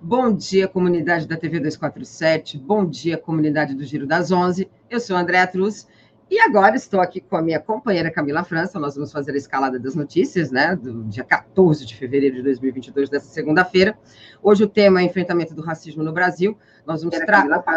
[0.00, 2.58] Bom dia, comunidade da TV 247.
[2.58, 4.70] Bom dia, comunidade do Giro das Onze.
[4.90, 5.88] Eu sou Andréa Truz
[6.30, 8.78] e agora estou aqui com a minha companheira Camila França.
[8.78, 13.08] Nós vamos fazer a escalada das notícias, né, do dia 14 de fevereiro de 2022,
[13.08, 13.98] dessa segunda-feira.
[14.42, 16.56] Hoje o tema é enfrentamento do racismo no Brasil.
[16.86, 17.18] Nós vamos,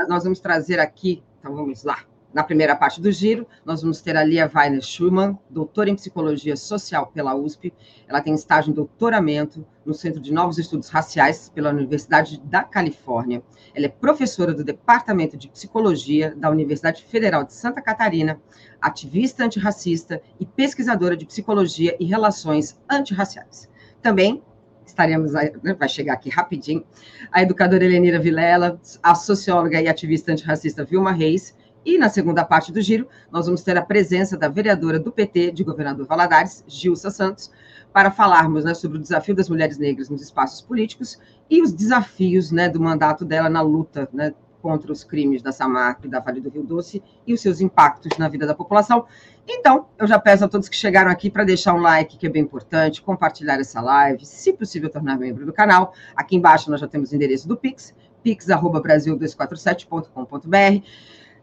[0.10, 2.00] nós vamos trazer aqui, então vamos lá,
[2.34, 6.56] na primeira parte do giro, nós vamos ter a Lia Weiner Schumann, doutora em Psicologia
[6.56, 7.74] Social pela USP.
[8.08, 13.42] Ela tem estágio em doutoramento no Centro de Novos Estudos Raciais pela Universidade da Califórnia.
[13.74, 18.40] Ela é professora do Departamento de Psicologia da Universidade Federal de Santa Catarina,
[18.80, 23.68] ativista antirracista e pesquisadora de Psicologia e Relações Antirraciais.
[24.00, 24.44] Também
[24.86, 26.86] estaremos, né, vai chegar aqui rapidinho,
[27.32, 32.72] a educadora Helenira Vilela, a socióloga e ativista antirracista Vilma Reis, e na segunda parte
[32.72, 37.10] do giro, nós vamos ter a presença da vereadora do PT de Governador Valadares, Gilsa
[37.10, 37.50] Santos,
[37.92, 42.52] para falarmos né, sobre o desafio das mulheres negras nos espaços políticos e os desafios
[42.52, 46.42] né, do mandato dela na luta né, contra os crimes da Samarco e da Vale
[46.42, 49.06] do Rio Doce e os seus impactos na vida da população.
[49.48, 52.30] Então, eu já peço a todos que chegaram aqui para deixar um like, que é
[52.30, 55.94] bem importante, compartilhar essa live, se possível, tornar membro do canal.
[56.16, 60.86] Aqui embaixo nós já temos o endereço do Pix, pix.brasil247.com.br.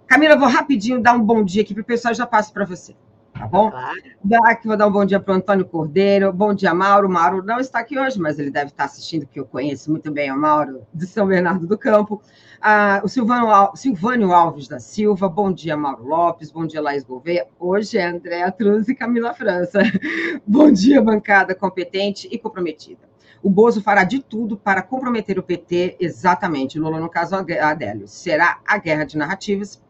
[0.07, 2.65] Camila, vou rapidinho dar um bom dia aqui para o pessoal e já passo para
[2.65, 2.95] você.
[3.39, 3.71] Tá bom?
[3.71, 4.01] Claro.
[4.45, 6.33] Aqui vou dar um bom dia para o Antônio Cordeiro.
[6.33, 7.09] Bom dia, Mauro.
[7.09, 10.33] Mauro não está aqui hoje, mas ele deve estar assistindo, que eu conheço muito bem
[10.33, 12.23] o Mauro, de São Bernardo do Campo.
[12.61, 15.29] Ah, o Silvano, Silvânio Alves da Silva.
[15.29, 16.51] Bom dia, Mauro Lopes.
[16.51, 17.47] Bom dia, Laís Gouveia.
[17.59, 19.81] Hoje é Andréa Truz e Camila França.
[20.47, 23.07] bom dia, bancada competente e comprometida.
[23.43, 26.79] O Bozo fará de tudo para comprometer o PT, exatamente.
[26.79, 28.09] Lula, no caso, Adélio.
[28.09, 29.81] Será a guerra de narrativas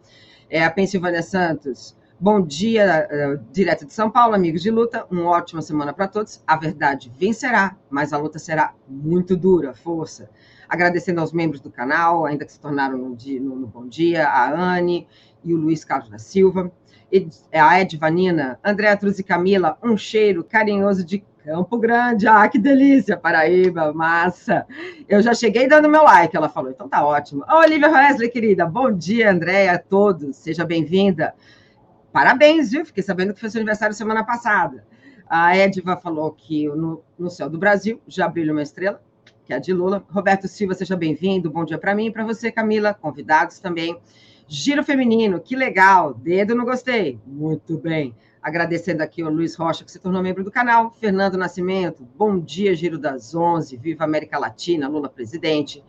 [0.48, 1.95] é a Pensilvânia Santos.
[2.18, 5.04] Bom dia, uh, direto de São Paulo, amigos de luta.
[5.10, 6.42] Uma ótima semana para todos.
[6.46, 9.74] A verdade vencerá, mas a luta será muito dura.
[9.74, 10.30] Força.
[10.66, 14.26] Agradecendo aos membros do canal, ainda que se tornaram no, dia, no, no Bom Dia,
[14.28, 15.06] a Anne
[15.44, 16.72] e o Luiz Carlos da Silva.
[17.12, 22.48] Ed, a Ed Vanina, Andréa Truz e Camila, um cheiro carinhoso de Campo Grande, ah,
[22.48, 24.66] que delícia, Paraíba, massa.
[25.06, 27.44] Eu já cheguei dando meu like, ela falou, então tá ótimo.
[27.48, 31.34] Olivia Wesley, querida, bom dia, Andréia, a todos, seja bem-vinda.
[32.16, 32.82] Parabéns, viu?
[32.86, 34.86] Fiquei sabendo que foi seu aniversário semana passada.
[35.28, 39.02] A Edva falou que no, no céu do Brasil já brilha uma estrela,
[39.44, 40.02] que é a de Lula.
[40.08, 41.50] Roberto Silva, seja bem-vindo.
[41.50, 42.94] Bom dia para mim e para você, Camila.
[42.94, 44.00] Convidados também.
[44.48, 46.14] Giro feminino, que legal.
[46.14, 47.20] Dedo no gostei.
[47.26, 48.14] Muito bem.
[48.40, 50.96] Agradecendo aqui o Luiz Rocha, que se tornou membro do canal.
[50.98, 53.76] Fernando Nascimento, bom dia, Giro das Onze.
[53.76, 55.84] Viva América Latina, Lula presidente.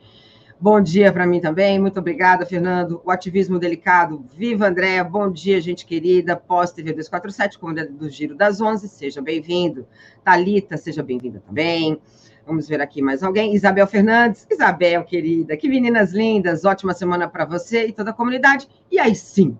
[0.59, 3.00] Bom dia para mim também, muito obrigada, Fernando.
[3.06, 6.35] O ativismo delicado, viva Andréa, bom dia, gente querida.
[6.35, 9.85] Pós-TV 247, comandante do Giro das Onze, seja bem-vindo.
[10.23, 12.01] Talita, seja bem-vinda também.
[12.44, 13.53] Vamos ver aqui mais alguém.
[13.53, 14.47] Isabel Fernandes.
[14.50, 16.66] Isabel, querida, que meninas lindas.
[16.66, 18.68] Ótima semana para você e toda a comunidade.
[18.91, 19.56] E aí sim,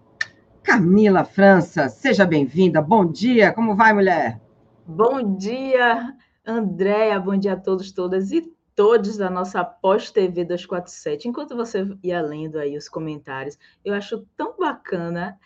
[0.64, 2.82] Camila França, seja bem-vinda.
[2.82, 4.42] Bom dia, como vai, mulher?
[4.84, 11.28] Bom dia, Andréia, bom dia a todos, todas e todos da nossa pós-TV 247.
[11.28, 15.38] Enquanto você ia lendo aí os comentários, eu acho tão bacana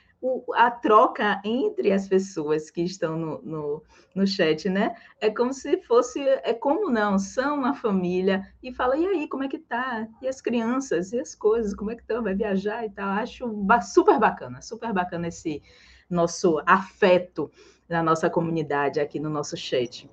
[0.54, 3.84] a troca entre as pessoas que estão no, no,
[4.14, 4.94] no, chat, né?
[5.22, 9.46] É como se fosse, é como não, são uma família e fala, e aí, como
[9.46, 10.06] é que tá?
[10.22, 12.22] E as crianças, e as coisas, como é que estão?
[12.22, 13.08] Vai viajar e tal.
[13.12, 13.50] Acho
[13.82, 15.64] super bacana, super bacana esse
[16.10, 17.50] nosso afeto
[17.88, 20.08] na nossa comunidade aqui no nosso chat.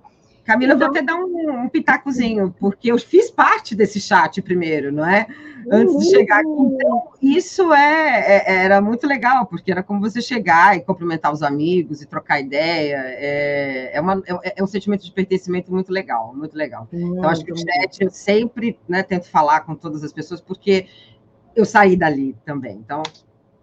[0.48, 4.90] Camila, então, vou até dar um, um, pitacozinho, porque eu fiz parte desse chat primeiro,
[4.90, 5.26] não é?
[5.70, 6.48] Antes de chegar aqui.
[6.48, 11.42] Então, isso é, é, era muito legal, porque era como você chegar e cumprimentar os
[11.42, 12.96] amigos e trocar ideia.
[12.96, 16.88] É, é, uma, é, é um sentimento de pertencimento muito legal, muito legal.
[16.90, 20.86] Então, acho que o chat eu sempre né, tento falar com todas as pessoas, porque
[21.54, 22.78] eu saí dali também.
[22.82, 23.02] Então,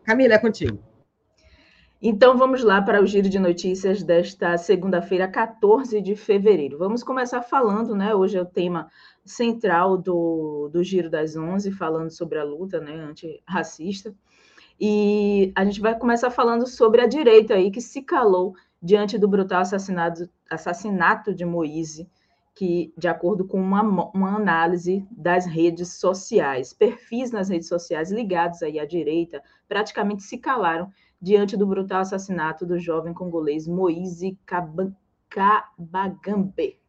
[0.04, 0.78] Camila, é contigo.
[2.02, 6.78] Então vamos lá para o giro de notícias desta segunda-feira, 14 de fevereiro.
[6.78, 8.14] Vamos começar falando, né?
[8.14, 8.92] Hoje é o tema
[9.24, 14.14] central do, do Giro das Onze, falando sobre a luta né, antirracista.
[14.80, 19.28] E a gente vai começar falando sobre a direita aí que se calou diante do
[19.28, 22.10] brutal assassinato, assassinato de Moise,
[22.54, 23.82] que, de acordo com uma,
[24.14, 30.38] uma análise das redes sociais, perfis nas redes sociais ligados aí à direita, praticamente se
[30.38, 30.92] calaram
[31.26, 34.38] diante do brutal assassinato do jovem congolês Moise
[35.28, 36.80] Kabagambe.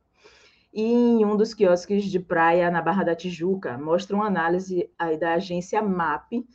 [0.74, 5.32] E em um dos quiosques de praia na Barra da Tijuca, mostra uma análise da
[5.32, 6.46] agência MAP,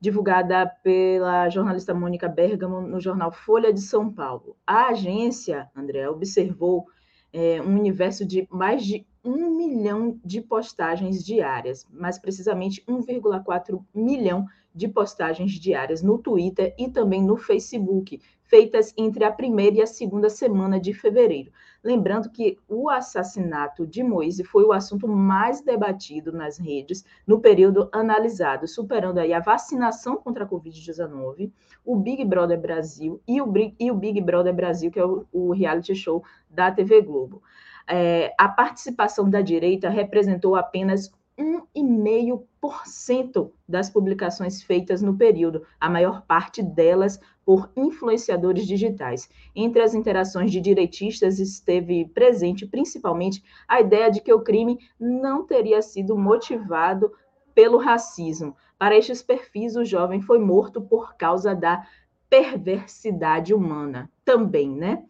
[0.00, 4.56] divulgada pela jornalista Mônica Bergamo no jornal Folha de São Paulo.
[4.66, 6.86] A agência, André, observou
[7.32, 14.44] é, um universo de mais de um milhão de postagens diárias, mais precisamente 1,4 milhão
[14.74, 19.86] de postagens diárias no Twitter e também no Facebook, feitas entre a primeira e a
[19.86, 21.52] segunda semana de fevereiro.
[21.84, 27.88] Lembrando que o assassinato de Moise foi o assunto mais debatido nas redes no período
[27.92, 31.52] analisado, superando aí a vacinação contra a Covid-19,
[31.84, 36.24] o Big Brother Brasil e o, Big Brother Brasil, que é o, o reality show
[36.50, 37.42] da TV Globo.
[37.86, 46.22] É, a participação da direita representou apenas 1,5% das publicações feitas no período, a maior
[46.22, 49.30] parte delas por influenciadores digitais.
[49.54, 55.46] Entre as interações de direitistas esteve presente principalmente a ideia de que o crime não
[55.46, 57.12] teria sido motivado
[57.54, 58.56] pelo racismo.
[58.78, 61.86] Para estes perfis, o jovem foi morto por causa da
[62.28, 65.04] perversidade humana também, né?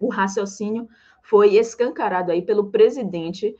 [0.00, 0.88] O raciocínio
[1.22, 3.54] foi escancarado aí pelo presidente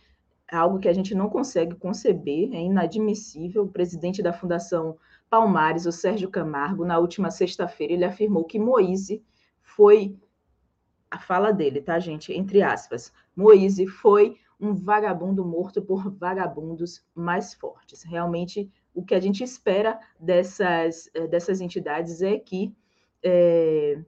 [0.56, 3.64] algo que a gente não consegue conceber, é inadmissível.
[3.64, 4.96] O presidente da Fundação
[5.28, 9.22] Palmares, o Sérgio Camargo, na última sexta-feira, ele afirmou que Moise
[9.62, 10.16] foi
[11.10, 12.32] a fala dele, tá, gente?
[12.32, 13.12] Entre aspas.
[13.34, 18.02] Moise foi um vagabundo morto por vagabundos mais fortes.
[18.02, 22.74] Realmente, o que a gente espera dessas, eh, dessas entidades é que
[23.22, 24.02] é,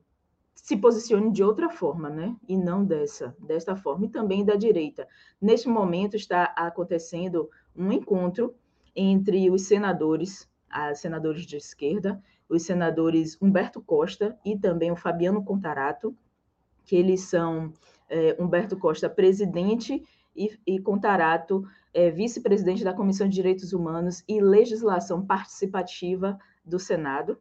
[0.62, 2.36] se posicione de outra forma, né?
[2.48, 5.08] E não dessa, desta forma, e também da direita.
[5.40, 8.54] Neste momento está acontecendo um encontro
[8.94, 10.48] entre os senadores,
[10.92, 16.16] os senadores de esquerda, os senadores Humberto Costa e também o Fabiano Contarato,
[16.84, 17.72] que eles são
[18.08, 20.00] é, Humberto Costa presidente
[20.36, 27.36] e, e Contarato é, vice-presidente da Comissão de Direitos Humanos e Legislação Participativa do Senado.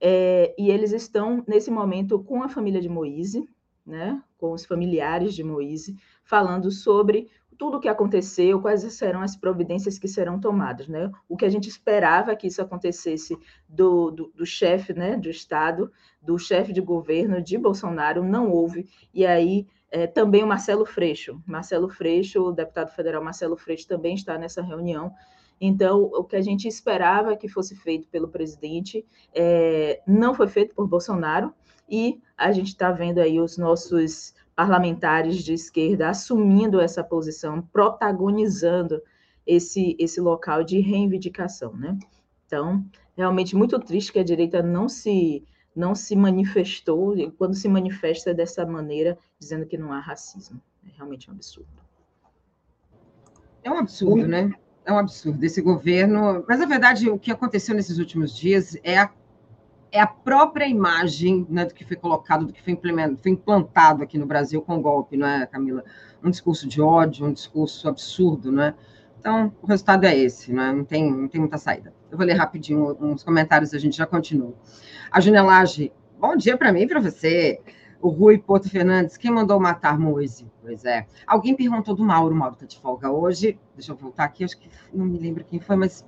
[0.00, 3.48] É, e eles estão, nesse momento, com a família de Moise,
[3.84, 7.28] né, com os familiares de Moise, falando sobre
[7.58, 10.86] tudo o que aconteceu, quais serão as providências que serão tomadas.
[10.86, 11.10] Né?
[11.28, 13.36] O que a gente esperava que isso acontecesse
[13.68, 15.90] do, do, do chefe né, do Estado,
[16.22, 18.88] do chefe de governo de Bolsonaro, não houve.
[19.12, 21.42] E aí é, também o Marcelo Freixo.
[21.44, 25.12] Marcelo Freixo, o deputado federal Marcelo Freixo, também está nessa reunião
[25.60, 30.74] então, o que a gente esperava que fosse feito pelo presidente é, não foi feito
[30.74, 31.52] por Bolsonaro,
[31.88, 39.00] e a gente está vendo aí os nossos parlamentares de esquerda assumindo essa posição, protagonizando
[39.46, 41.98] esse, esse local de reivindicação, né?
[42.46, 42.84] Então,
[43.16, 45.44] realmente muito triste que a direita não se
[45.74, 50.60] não se manifestou, e quando se manifesta dessa maneira, dizendo que não há racismo.
[50.84, 51.68] É realmente um absurdo.
[53.62, 54.52] É um absurdo, né?
[54.88, 56.42] É um absurdo esse governo.
[56.48, 59.10] Mas, na verdade, o que aconteceu nesses últimos dias é a,
[59.92, 62.74] é a própria imagem né, do que foi colocado, do que foi,
[63.22, 65.84] foi implantado aqui no Brasil com o golpe, não é, Camila?
[66.24, 68.74] Um discurso de ódio, um discurso absurdo, não é?
[69.20, 70.72] Então, o resultado é esse, não, é?
[70.72, 71.92] não, tem, não tem muita saída.
[72.10, 74.54] Eu vou ler rapidinho uns comentários, a gente já continua.
[75.10, 77.60] A Junelage, bom dia para mim e para você.
[78.00, 80.46] O Rui Porto Fernandes, quem mandou matar Moise?
[80.68, 81.06] Pois é.
[81.26, 82.34] Alguém perguntou do Mauro.
[82.34, 83.58] O Mauro está de folga hoje.
[83.74, 86.06] Deixa eu voltar aqui, acho que não me lembro quem foi, mas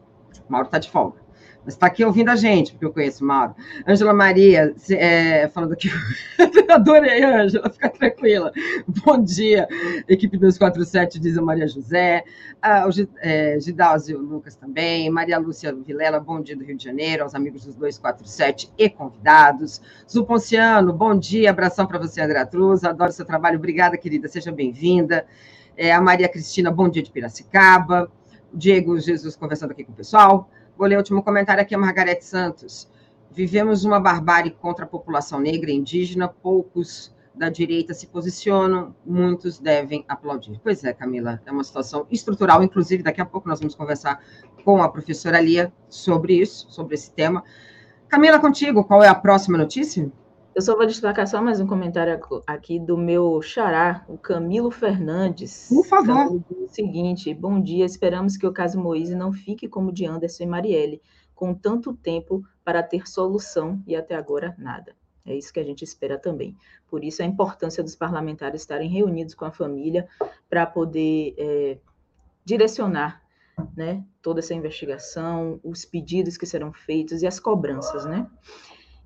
[0.51, 1.19] Mauro está de folga
[1.65, 3.55] mas está aqui ouvindo a gente, porque eu conheço o Mauro.
[3.87, 5.91] Ângela Maria, é, falando aqui.
[6.71, 8.53] Adorei, Ângela, fica tranquila.
[9.05, 9.69] Bom dia,
[10.09, 12.25] equipe 247, diz a Maria José.
[12.63, 12.91] Ah, o
[13.21, 15.11] é, Gidásio Lucas também.
[15.11, 19.83] Maria Lúcia Vilela, bom dia do Rio de Janeiro, aos amigos dos 247 e convidados.
[20.11, 22.85] Zuponciano, bom dia, abração para você, André Truz.
[22.85, 25.27] Adoro seu trabalho, obrigada, querida, seja bem-vinda.
[25.77, 28.11] É, a Maria Cristina, bom dia de Piracicaba.
[28.53, 30.51] Diego Jesus conversando aqui com o pessoal.
[30.81, 32.89] Vou ler o último comentário aqui, a Margarete Santos.
[33.31, 39.59] Vivemos uma barbárie contra a população negra e indígena, poucos da direita se posicionam, muitos
[39.59, 40.59] devem aplaudir.
[40.63, 44.25] Pois é, Camila, é uma situação estrutural, inclusive daqui a pouco nós vamos conversar
[44.65, 47.45] com a professora Lia sobre isso, sobre esse tema.
[48.09, 50.11] Camila, contigo, qual é a próxima notícia?
[50.53, 55.69] Eu só vou destacar só mais um comentário aqui do meu xará, o Camilo Fernandes.
[55.69, 56.43] Por favor.
[56.51, 60.47] O seguinte, bom dia, esperamos que o caso Moise não fique como de Anderson e
[60.47, 61.03] Marielle,
[61.37, 64.95] com tanto tempo para ter solução e até agora nada.
[65.25, 66.57] É isso que a gente espera também.
[66.89, 70.09] Por isso a importância dos parlamentares estarem reunidos com a família
[70.49, 71.79] para poder é,
[72.45, 73.23] direcionar
[73.77, 78.27] né, toda essa investigação, os pedidos que serão feitos e as cobranças, né?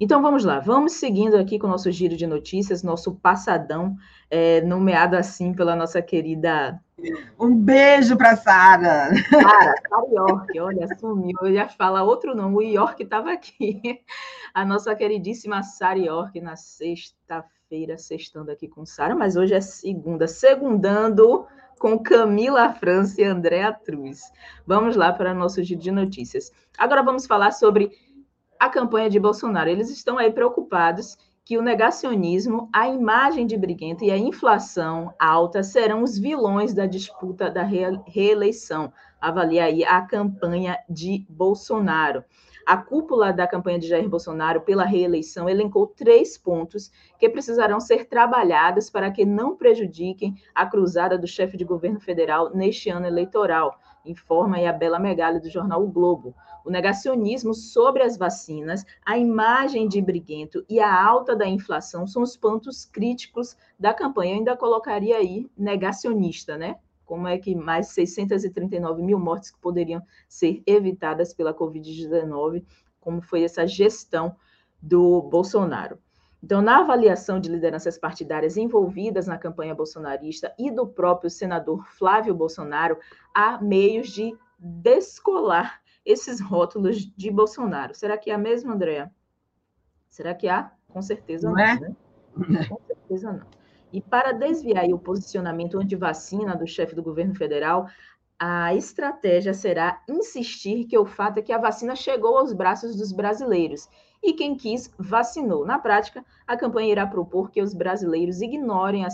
[0.05, 3.97] Então vamos lá, vamos seguindo aqui com o nosso giro de notícias, nosso passadão,
[4.31, 6.79] é, nomeado assim pela nossa querida.
[7.41, 9.09] Um beijo para Sara.
[9.31, 11.39] Sara, Sara York, olha, sumiu.
[11.41, 13.81] Eu ia falar outro nome, o York estava aqui.
[14.53, 20.29] A nossa queridíssima Sara York na sexta-feira, sextando aqui com Sara, mas hoje é segunda,
[20.29, 21.47] segundando
[21.79, 24.31] com Camila França e Andréa Truz.
[24.67, 26.53] Vamos lá para nosso giro de notícias.
[26.77, 27.91] Agora vamos falar sobre
[28.65, 29.69] a campanha de Bolsonaro.
[29.69, 35.63] Eles estão aí preocupados que o negacionismo, a imagem de briguento e a inflação alta
[35.63, 38.91] serão os vilões da disputa da reeleição.
[39.21, 42.25] Avalia aí a campanha de Bolsonaro.
[42.65, 48.07] A cúpula da campanha de Jair Bolsonaro pela reeleição elencou três pontos que precisarão ser
[48.07, 53.79] trabalhados para que não prejudiquem a cruzada do chefe de governo federal neste ano eleitoral,
[54.07, 56.35] informa aí a Bela Megali do jornal O Globo.
[56.65, 62.23] O negacionismo sobre as vacinas, a imagem de briguento e a alta da inflação são
[62.23, 64.33] os pontos críticos da campanha.
[64.33, 66.77] Eu ainda colocaria aí negacionista, né?
[67.05, 72.65] como é que mais 639 mil mortes que poderiam ser evitadas pela Covid-19,
[73.01, 74.35] como foi essa gestão
[74.81, 75.99] do Bolsonaro.
[76.43, 82.35] Então, na avaliação de lideranças partidárias envolvidas na campanha bolsonarista e do próprio senador Flávio
[82.35, 82.99] Bolsonaro,
[83.35, 87.95] há meios de descolar esses rótulos de Bolsonaro.
[87.95, 89.11] Será que há mesmo, Andréa?
[90.09, 90.73] Será que há?
[90.89, 91.81] Com certeza não, não é?
[91.81, 91.97] né?
[92.69, 93.47] Com certeza não.
[93.93, 97.89] E para desviar o posicionamento anti-vacina do chefe do governo federal,
[98.39, 103.13] a estratégia será insistir que o fato é que a vacina chegou aos braços dos
[103.13, 103.89] brasileiros
[104.23, 105.65] e quem quis vacinou.
[105.65, 109.09] Na prática, a campanha irá propor que os brasileiros ignorem a,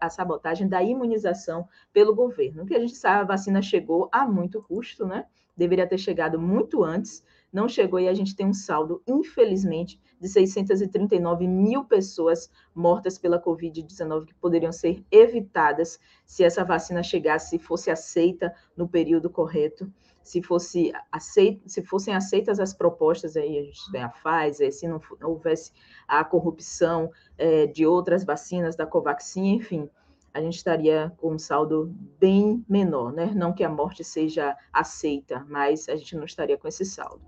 [0.00, 2.62] a sabotagem da imunização pelo governo.
[2.64, 5.24] O que a gente sabe, a vacina chegou a muito custo, né?
[5.58, 10.28] Deveria ter chegado muito antes, não chegou e a gente tem um saldo, infelizmente, de
[10.28, 17.58] 639 mil pessoas mortas pela Covid-19 que poderiam ser evitadas se essa vacina chegasse, se
[17.58, 23.62] fosse aceita no período correto, se, fosse aceita, se fossem aceitas as propostas, aí a
[23.64, 25.72] gente tem a Pfizer, se não, houvesse
[26.06, 29.90] a corrupção é, de outras vacinas da Covaxin, enfim,
[30.38, 33.32] a gente estaria com um saldo bem menor, né?
[33.34, 37.20] Não que a morte seja aceita, mas a gente não estaria com esse saldo.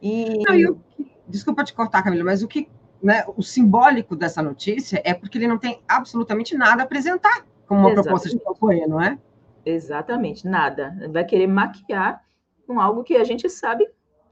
[0.00, 0.44] E...
[0.46, 0.78] Não, eu,
[1.26, 2.68] desculpa te cortar, Camila, mas o que
[3.02, 7.80] né, o simbólico dessa notícia é porque ele não tem absolutamente nada a apresentar como
[7.80, 8.02] uma Exatamente.
[8.02, 9.18] proposta de campanha, não é?
[9.64, 10.94] Exatamente, nada.
[11.10, 12.22] Vai querer maquiar
[12.66, 13.88] com algo que a gente sabe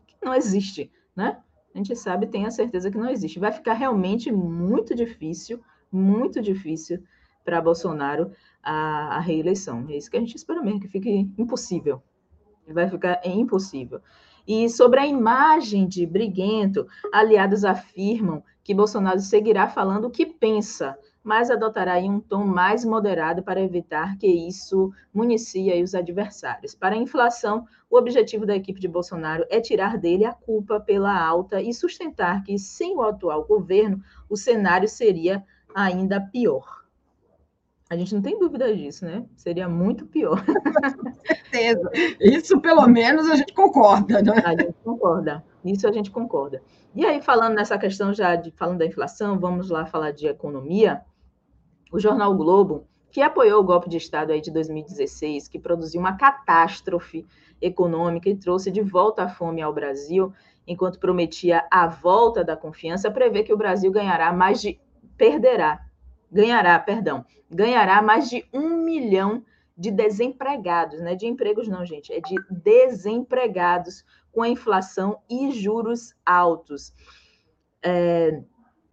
[0.06, 1.38] que não existe, né?
[1.74, 3.38] A gente sabe, tem a certeza que não existe.
[3.38, 7.02] Vai ficar realmente muito difícil, muito difícil
[7.48, 8.30] para Bolsonaro
[8.62, 9.86] a, a, reeleição.
[9.88, 12.02] É isso que a gente espera mesmo, que fique impossível.
[12.68, 14.02] Vai ficar impossível.
[14.46, 20.98] E sobre a imagem de briguento, aliados afirmam que Bolsonaro seguirá falando o que pensa,
[21.24, 26.74] mas adotará um tom mais moderado para evitar que isso municie os adversários.
[26.74, 31.18] Para a inflação, o objetivo da equipe de Bolsonaro é tirar dele a culpa pela
[31.18, 35.42] alta e sustentar que, sem o atual governo, o cenário seria
[35.74, 36.77] ainda pior.
[37.90, 39.24] A gente não tem dúvida disso, né?
[39.34, 40.44] Seria muito pior.
[40.44, 41.90] Com certeza.
[42.20, 44.42] Isso, pelo menos, a gente concorda, né?
[44.44, 45.42] A gente concorda.
[45.64, 46.62] Isso a gente concorda.
[46.94, 51.00] E aí, falando nessa questão já de falando da inflação, vamos lá falar de economia.
[51.90, 56.16] O jornal Globo, que apoiou o golpe de Estado aí de 2016, que produziu uma
[56.16, 57.24] catástrofe
[57.60, 60.30] econômica e trouxe de volta a fome ao Brasil,
[60.66, 64.78] enquanto prometia a volta da confiança, prevê que o Brasil ganhará mais de
[65.16, 65.87] perderá
[66.30, 69.44] ganhará, perdão, ganhará mais de um milhão
[69.76, 75.52] de desempregados, não é de empregos não, gente, é de desempregados com a inflação e
[75.52, 76.92] juros altos
[77.82, 78.42] é,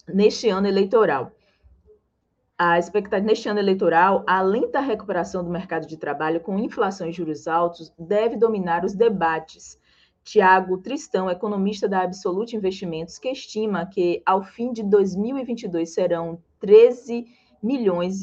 [0.07, 1.31] neste ano eleitoral.
[2.57, 7.11] A expectativa neste ano eleitoral, a lenta recuperação do mercado de trabalho com inflação e
[7.11, 9.77] juros altos deve dominar os debates.
[10.25, 17.27] Tiago Tristão, economista da Absolute Investimentos, que estima que ao fim de 2022 serão 13
[17.61, 18.21] milhões,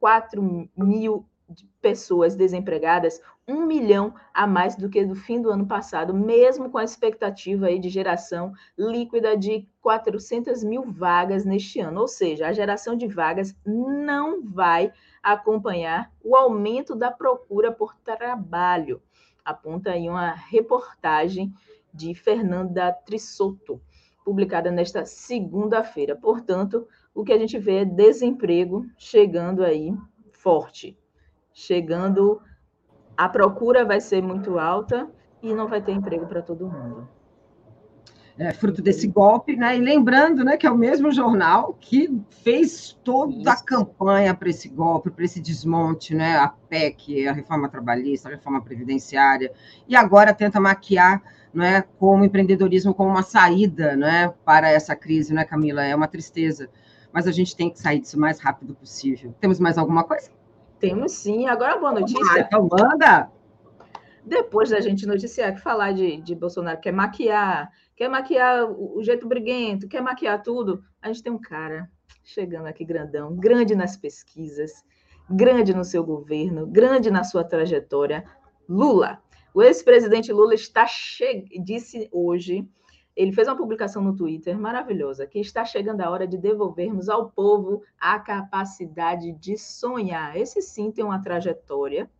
[0.00, 1.26] 4 mil
[1.80, 6.78] pessoas desempregadas, um milhão a mais do que do fim do ano passado, mesmo com
[6.78, 12.00] a expectativa aí de geração líquida de 400 mil vagas neste ano.
[12.00, 14.90] Ou seja, a geração de vagas não vai
[15.22, 19.02] acompanhar o aumento da procura por trabalho.
[19.46, 21.54] Aponta aí uma reportagem
[21.94, 23.80] de Fernanda Trisotto,
[24.24, 26.16] publicada nesta segunda-feira.
[26.16, 29.96] Portanto, o que a gente vê é desemprego chegando aí
[30.32, 30.98] forte.
[31.54, 32.42] Chegando,
[33.16, 35.08] a procura vai ser muito alta
[35.40, 37.08] e não vai ter emprego para todo mundo.
[38.38, 39.76] É, fruto desse golpe, né?
[39.76, 44.68] E lembrando, né, que é o mesmo jornal que fez toda a campanha para esse
[44.68, 46.36] golpe, para esse desmonte, né?
[46.36, 49.50] A PEC, a reforma trabalhista, a reforma previdenciária,
[49.88, 51.22] e agora tenta maquiar,
[51.54, 55.82] né, como empreendedorismo como uma saída, né, para essa crise, né, Camila?
[55.82, 56.68] É uma tristeza
[57.16, 59.34] mas a gente tem que sair disso o mais rápido possível.
[59.40, 60.30] Temos mais alguma coisa?
[60.78, 61.46] Temos sim.
[61.46, 62.20] Agora, boa notícia.
[62.30, 63.30] Ah, então manda!
[64.22, 69.26] Depois da gente noticiar que falar de, de Bolsonaro quer maquiar, quer maquiar o, jeito
[69.26, 71.90] briguento, quer maquiar tudo, a gente tem um cara
[72.22, 74.84] chegando aqui grandão, grande nas pesquisas,
[75.30, 78.24] grande no seu governo, grande na sua trajetória,
[78.68, 79.22] Lula.
[79.54, 81.46] O ex-presidente Lula está che...
[81.62, 82.68] disse hoje,
[83.16, 87.30] ele fez uma publicação no Twitter maravilhosa, que está chegando a hora de devolvermos ao
[87.30, 90.36] povo a capacidade de sonhar.
[90.36, 92.10] Esse sim tem uma trajetória,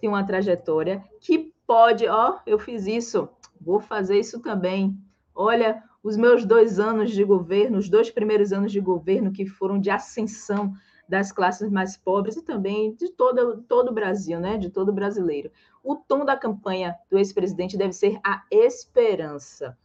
[0.00, 3.28] tem uma trajetória que pode, ó, eu fiz isso,
[3.60, 4.96] vou fazer isso também.
[5.34, 9.78] Olha, os meus dois anos de governo, os dois primeiros anos de governo que foram
[9.78, 10.74] de ascensão
[11.08, 14.56] das classes mais pobres e também de todo, todo o Brasil, né?
[14.56, 15.50] De todo brasileiro.
[15.82, 19.76] O tom da campanha do ex-presidente deve ser a esperança.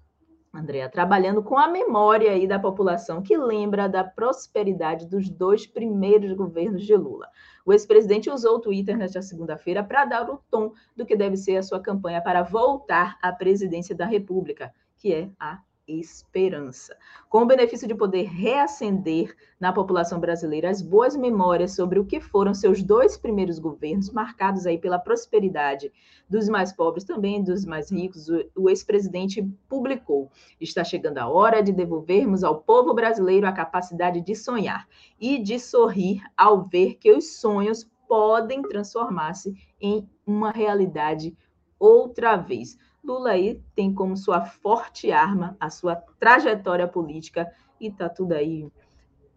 [0.53, 6.33] Andréa, trabalhando com a memória aí da população que lembra da prosperidade dos dois primeiros
[6.33, 7.29] governos de Lula.
[7.65, 11.55] O ex-presidente usou o Twitter nesta segunda-feira para dar o tom do que deve ser
[11.55, 16.95] a sua campanha para voltar à presidência da República, que é a esperança,
[17.29, 22.19] com o benefício de poder reacender na população brasileira as boas memórias sobre o que
[22.19, 25.91] foram seus dois primeiros governos, marcados aí pela prosperidade
[26.29, 28.27] dos mais pobres, também dos mais ricos.
[28.55, 34.35] O, ex-presidente publicou: está chegando a hora de devolvermos ao povo brasileiro a capacidade de
[34.35, 34.87] sonhar
[35.19, 41.35] e de sorrir ao ver que os sonhos podem transformar-se em uma realidade
[41.79, 42.77] outra vez.
[43.03, 48.67] Lula aí tem como sua forte arma a sua trajetória política e tá tudo aí.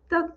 [0.09, 0.31] Tá,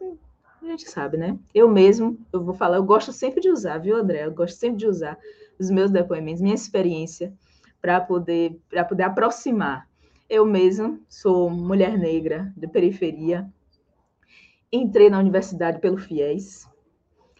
[0.61, 1.37] a gente sabe, né?
[1.53, 4.25] Eu mesmo, eu vou falar, eu gosto sempre de usar, viu, André?
[4.25, 5.17] Eu gosto sempre de usar
[5.59, 7.33] os meus depoimentos, minha experiência
[7.81, 9.87] para poder para poder aproximar.
[10.29, 13.49] Eu mesmo sou mulher negra de periferia.
[14.71, 16.67] Entrei na universidade pelo FIES,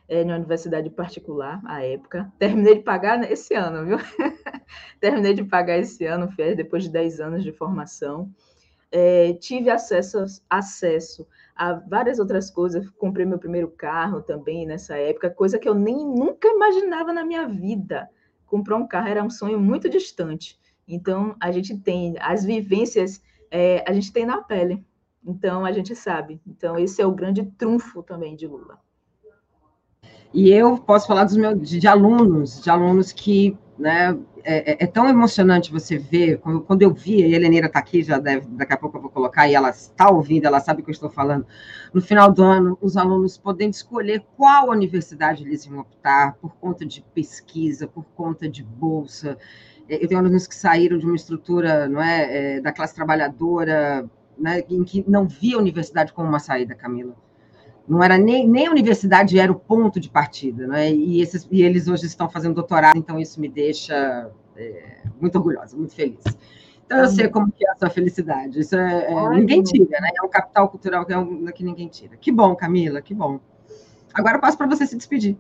[0.08, 2.32] é, na universidade particular, à época.
[2.40, 3.98] Terminei de pagar esse ano, viu?
[5.02, 8.32] Terminei de pagar esse ano, FIES, depois de 10 anos de formação.
[8.90, 12.90] É, tive acesso, acesso a várias outras coisas.
[12.92, 17.48] Comprei meu primeiro carro também nessa época, coisa que eu nem nunca imaginava na minha
[17.48, 18.10] vida.
[18.46, 20.58] Comprar um carro era um sonho muito distante.
[20.88, 24.86] Então, a gente tem as vivências, é, a gente tem na pele.
[25.22, 26.40] Então, a gente sabe.
[26.48, 28.79] Então, esse é o grande trunfo também de Lula.
[30.33, 34.83] E eu posso falar dos meus, de, de alunos, de alunos que, né, é, é,
[34.83, 38.48] é tão emocionante você ver, quando, quando eu vi, a Heleneira está aqui, já deve,
[38.48, 40.94] daqui a pouco eu vou colocar, e ela está ouvindo, ela sabe o que eu
[40.94, 41.46] estou falando.
[41.94, 46.85] No final do ano, os alunos podendo escolher qual universidade eles vão optar, por conta
[46.85, 49.37] de pesquisa, por conta de bolsa.
[49.90, 54.09] É, eu tenho alunos que saíram de uma estrutura não é, é da classe trabalhadora,
[54.37, 57.16] né, em que não via a universidade como uma saída, Camila
[57.88, 60.92] não era nem, nem a universidade era o ponto de partida, né?
[60.92, 65.78] E, esses, e eles hoje estão fazendo doutorado, então isso me deixa é, muito orgulhosa,
[65.78, 66.24] muito feliz.
[66.86, 68.60] Então eu sei como que é a sua felicidade.
[68.60, 70.10] Isso é, é ninguém tira, né?
[70.18, 72.16] É um capital cultural que, é um, que ninguém tira.
[72.18, 73.40] Que bom, Camila, que bom.
[74.14, 75.38] Agora eu passo para você se despedir.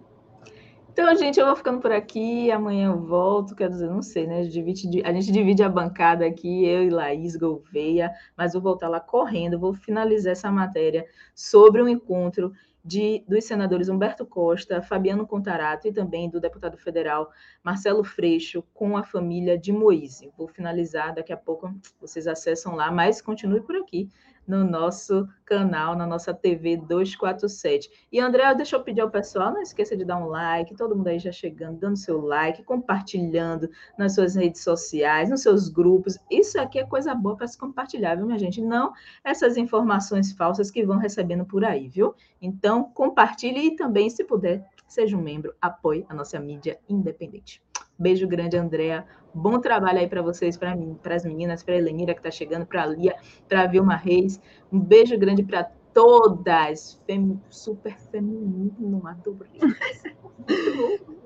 [0.99, 2.49] Então, gente, eu vou ficando por aqui.
[2.49, 3.55] Amanhã eu volto.
[3.55, 4.39] Quer dizer, não sei, né?
[4.39, 8.63] A gente, divide, a gente divide a bancada aqui, eu e Laís Gouveia, mas vou
[8.63, 9.59] voltar lá correndo.
[9.59, 11.05] Vou finalizar essa matéria
[11.35, 12.51] sobre o encontro
[12.83, 17.29] de, dos senadores Humberto Costa, Fabiano Contarato e também do deputado federal
[17.63, 20.31] Marcelo Freixo com a família de Moise.
[20.35, 24.09] Vou finalizar daqui a pouco, vocês acessam lá, mas continue por aqui
[24.47, 27.89] no nosso canal, na nossa TV 247.
[28.11, 31.07] E André, deixa eu pedir ao pessoal, não esqueça de dar um like, todo mundo
[31.07, 36.17] aí já chegando, dando seu like, compartilhando nas suas redes sociais, nos seus grupos.
[36.31, 38.61] Isso aqui é coisa boa para se compartilhar, viu, minha gente?
[38.61, 42.15] Não essas informações falsas que vão recebendo por aí, viu?
[42.41, 47.61] Então, compartilhe e também, se puder, seja um membro, apoie a nossa mídia independente.
[47.97, 49.05] Beijo grande, Andréa.
[49.33, 52.31] Bom trabalho aí para vocês, para mim, para as meninas, para a Elenira que está
[52.31, 53.15] chegando, para a Lia,
[53.47, 54.39] para a Vilma Reis.
[54.71, 57.01] Um beijo grande para todas.
[57.05, 57.41] Fem...
[57.49, 59.59] Super feminino, adorei.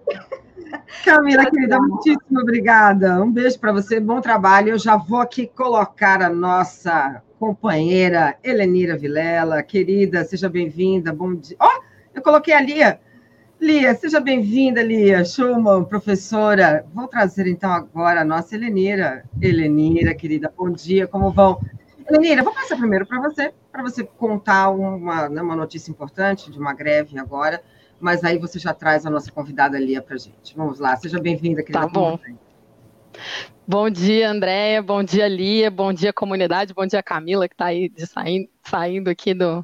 [1.03, 3.21] Camila, querida, muitíssimo obrigada.
[3.21, 4.69] Um beijo para você, bom trabalho.
[4.69, 9.61] Eu já vou aqui colocar a nossa companheira Elenira Vilela.
[9.63, 11.11] Querida, seja bem-vinda.
[11.11, 11.57] Bom dia.
[11.59, 12.99] Ó, oh, eu coloquei a Lia.
[13.61, 16.83] Lia, seja bem-vinda, Lia Schumann, professora.
[16.95, 19.23] Vou trazer então agora a nossa Helenira.
[19.39, 21.61] Helenira, querida, bom dia, como vão?
[22.09, 26.57] Helenira, vou passar primeiro para você, para você contar uma, né, uma notícia importante de
[26.57, 27.61] uma greve agora,
[27.99, 30.55] mas aí você já traz a nossa convidada Lia para a gente.
[30.57, 31.81] Vamos lá, seja bem-vinda, querida.
[31.81, 32.17] Tá bom.
[33.67, 37.89] Bom dia, Andréia, bom dia, Lia, bom dia, comunidade, bom dia, Camila, que está aí
[37.89, 39.63] de saindo, saindo aqui do,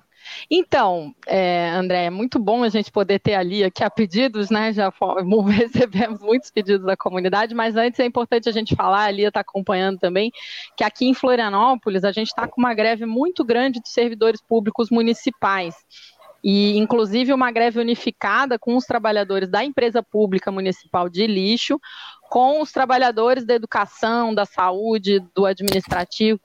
[0.49, 4.71] Então, é, André, é muito bom a gente poder ter ali aqui a pedidos, né?
[4.73, 4.91] Já
[5.47, 9.41] recebemos muitos pedidos da comunidade, mas antes é importante a gente falar, a Lia está
[9.41, 10.31] acompanhando também,
[10.75, 14.89] que aqui em Florianópolis a gente está com uma greve muito grande de servidores públicos
[14.89, 15.75] municipais.
[16.43, 21.79] E, inclusive, uma greve unificada com os trabalhadores da empresa pública municipal de lixo,
[22.29, 26.39] com os trabalhadores da educação, da saúde, do administrativo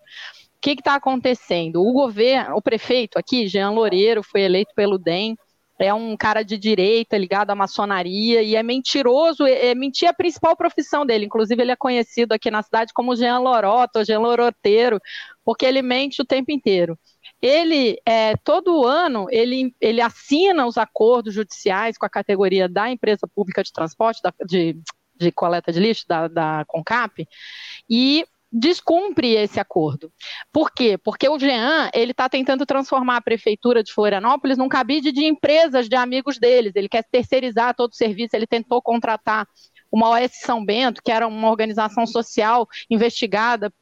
[0.63, 1.83] que está acontecendo?
[1.83, 5.37] O governo, o prefeito aqui, Jean Loureiro, foi eleito pelo DEM,
[5.79, 10.15] é um cara de direita ligado à maçonaria e é mentiroso, é, é mentir a
[10.15, 11.27] principal profissão dele.
[11.27, 15.01] Inclusive, ele é conhecido aqui na cidade como Jean Lorota, Jean Loroteiro,
[15.45, 16.97] porque ele mente o tempo inteiro.
[17.41, 23.27] Ele, é, todo ano, ele, ele assina os acordos judiciais com a categoria da empresa
[23.35, 24.77] pública de transporte, da, de,
[25.17, 27.27] de coleta de lixo, da, da CONCAP,
[27.91, 30.13] e descumpre esse acordo.
[30.53, 30.99] Por quê?
[30.99, 35.89] Porque o Jean, ele está tentando transformar a prefeitura de Florianópolis num cabide de empresas
[35.89, 36.73] de amigos deles.
[36.77, 39.47] Ele quer terceirizar todo o serviço, ele tentou contratar
[39.91, 43.73] uma OS São Bento, que era uma organização social investigada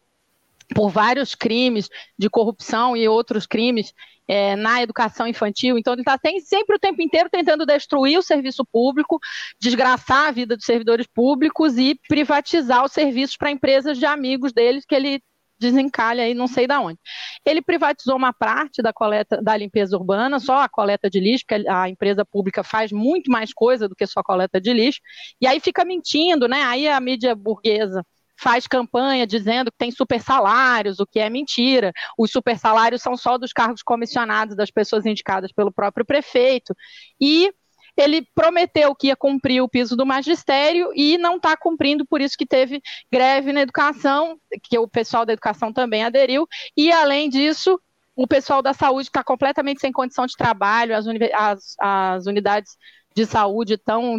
[0.75, 3.93] por vários crimes de corrupção e outros crimes
[4.29, 5.77] é, na educação infantil.
[5.77, 9.19] Então, ele está sempre o tempo inteiro tentando destruir o serviço público,
[9.61, 14.85] desgraçar a vida dos servidores públicos e privatizar os serviços para empresas de amigos deles
[14.87, 15.21] que ele
[15.59, 16.99] desencalha aí não sei da onde.
[17.45, 21.69] Ele privatizou uma parte da coleta da limpeza urbana, só a coleta de lixo, porque
[21.69, 25.01] a empresa pública faz muito mais coisa do que só coleta de lixo,
[25.41, 26.63] e aí fica mentindo, né?
[26.63, 28.03] Aí a mídia burguesa
[28.41, 31.93] faz campanha dizendo que tem super salários, o que é mentira.
[32.17, 36.75] Os super salários são só dos cargos comissionados das pessoas indicadas pelo próprio prefeito.
[37.21, 37.53] E
[37.97, 42.37] ele prometeu que ia cumprir o piso do magistério e não está cumprindo, por isso
[42.39, 42.81] que teve
[43.13, 47.79] greve na educação, que o pessoal da educação também aderiu, e além disso,
[48.17, 52.77] o pessoal da saúde está completamente sem condição de trabalho, as, as, as unidades
[53.15, 54.19] de saúde estão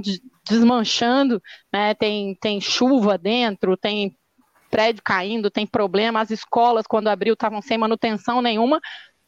[0.52, 1.94] desmanchando, né?
[1.94, 4.16] tem, tem chuva dentro, tem
[4.70, 8.80] prédio caindo, tem problema, as escolas, quando abriu, estavam sem manutenção nenhuma,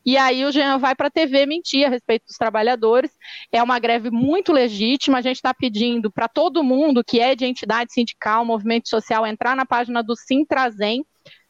[0.05, 3.11] e aí o Jean vai para a TV mentir a respeito dos trabalhadores.
[3.51, 5.19] É uma greve muito legítima.
[5.19, 9.55] A gente está pedindo para todo mundo que é de entidade sindical, movimento social, entrar
[9.55, 11.05] na página do Sintrazem,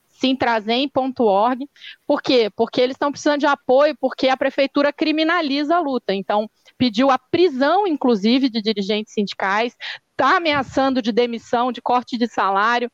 [0.08, 1.68] sintrazem.org.
[2.06, 2.50] Por quê?
[2.56, 6.14] Porque eles estão precisando de apoio, porque a prefeitura criminaliza a luta.
[6.14, 6.48] Então,
[6.84, 9.74] pediu a prisão, inclusive, de dirigentes sindicais,
[10.12, 12.92] está ameaçando de demissão, de corte de salário.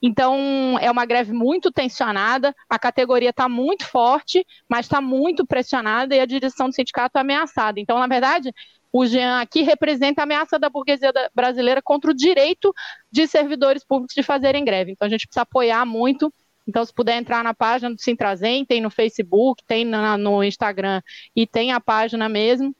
[0.00, 6.14] Então, é uma greve muito tensionada, a categoria está muito forte, mas está muito pressionada
[6.14, 7.80] e a direção do sindicato ameaçada.
[7.80, 8.54] Então, na verdade,
[8.92, 12.72] o Jean aqui representa a ameaça da burguesia brasileira contra o direito
[13.10, 14.92] de servidores públicos de fazerem greve.
[14.92, 16.32] Então, a gente precisa apoiar muito.
[16.64, 21.02] Então, se puder entrar na página do Sintrazem, tem no Facebook, tem no Instagram
[21.34, 22.72] e tem a página mesmo.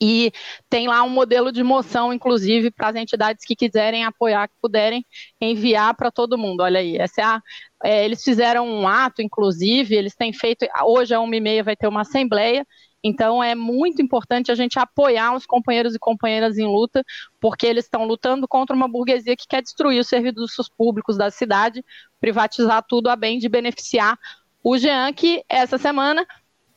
[0.00, 0.32] E
[0.70, 5.04] tem lá um modelo de moção, inclusive, para as entidades que quiserem apoiar, que puderem
[5.40, 6.62] enviar para todo mundo.
[6.62, 7.42] Olha aí, essa é a,
[7.84, 11.76] é, eles fizeram um ato, inclusive, eles têm feito, hoje às uma e meia vai
[11.76, 12.66] ter uma assembleia,
[13.02, 17.04] então é muito importante a gente apoiar os companheiros e companheiras em luta,
[17.40, 21.84] porque eles estão lutando contra uma burguesia que quer destruir os serviços públicos da cidade,
[22.20, 24.18] privatizar tudo a bem de beneficiar
[24.62, 26.26] o Jean, que essa semana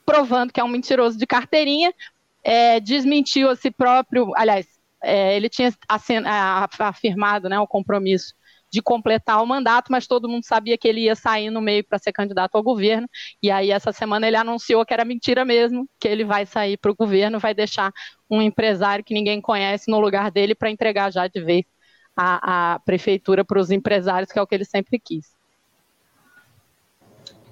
[0.05, 1.93] provando que é um mentiroso de carteirinha,
[2.43, 4.67] é, desmentiu a si próprio, aliás,
[5.03, 5.73] é, ele tinha
[6.79, 8.33] afirmado né, o compromisso
[8.71, 11.99] de completar o mandato, mas todo mundo sabia que ele ia sair no meio para
[11.99, 13.07] ser candidato ao governo,
[13.43, 16.91] e aí essa semana ele anunciou que era mentira mesmo, que ele vai sair para
[16.91, 17.91] o governo, vai deixar
[18.29, 21.65] um empresário que ninguém conhece no lugar dele para entregar já de vez
[22.15, 25.40] a, a prefeitura para os empresários, que é o que ele sempre quis.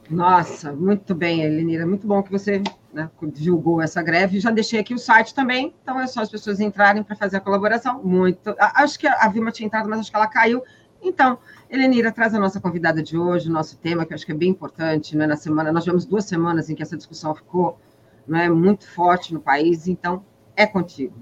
[0.10, 1.86] Nossa, muito bem, Elenira.
[1.86, 4.40] Muito bom que você né, divulgou essa greve.
[4.40, 7.40] Já deixei aqui o site também, então é só as pessoas entrarem para fazer a
[7.40, 8.02] colaboração.
[8.04, 8.56] Muito.
[8.58, 10.64] Acho que a Vilma tinha entrado, mas acho que ela caiu.
[11.02, 11.38] Então,
[11.70, 14.36] Elenira, traz a nossa convidada de hoje, o nosso tema, que eu acho que é
[14.36, 15.16] bem importante.
[15.16, 17.80] Né, na semana, nós tivemos duas semanas em que essa discussão ficou
[18.28, 21.14] né, muito forte no país, então é contigo.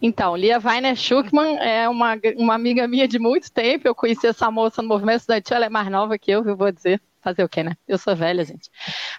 [0.00, 3.86] Então, Lia Weiner Schuckmann é uma, uma amiga minha de muito tempo.
[3.86, 6.72] Eu conheci essa moça no movimento estudantil, ela é mais nova que eu, eu vou
[6.72, 7.00] dizer.
[7.24, 7.74] Fazer o quê, né?
[7.88, 8.70] Eu sou velha, gente.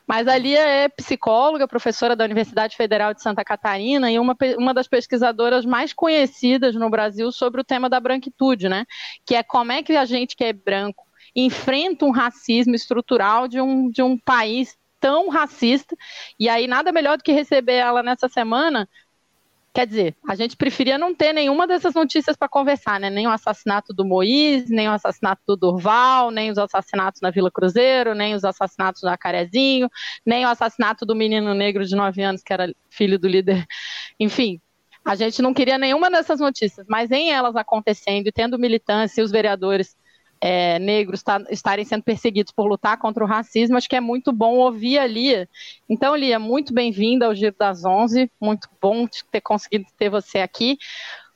[0.06, 4.76] Mas a Lia é psicóloga, professora da Universidade Federal de Santa Catarina e uma, uma
[4.76, 8.86] das pesquisadoras mais conhecidas no Brasil sobre o tema da branquitude, né?
[9.26, 11.04] Que é como é que a gente que é branco
[11.36, 15.96] enfrenta um racismo estrutural de um, de um país tão racista.
[16.40, 18.88] E aí, nada melhor do que receber ela nessa semana
[19.76, 23.10] Quer dizer, a gente preferia não ter nenhuma dessas notícias para conversar, né?
[23.10, 27.52] Nem o assassinato do Moisés, nem o assassinato do Durval, nem os assassinatos na Vila
[27.52, 29.90] Cruzeiro, nem os assassinatos do Jacarezinho,
[30.26, 33.66] nem o assassinato do menino negro de 9 anos, que era filho do líder.
[34.18, 34.62] Enfim,
[35.04, 39.26] a gente não queria nenhuma dessas notícias, mas em elas acontecendo e tendo militância e
[39.26, 39.94] os vereadores
[40.48, 44.32] é, negros tá, estarem sendo perseguidos por lutar contra o racismo, acho que é muito
[44.32, 45.50] bom ouvir a Lia.
[45.90, 50.78] Então, Lia, muito bem-vinda ao Giro das Onze, muito bom ter conseguido ter você aqui.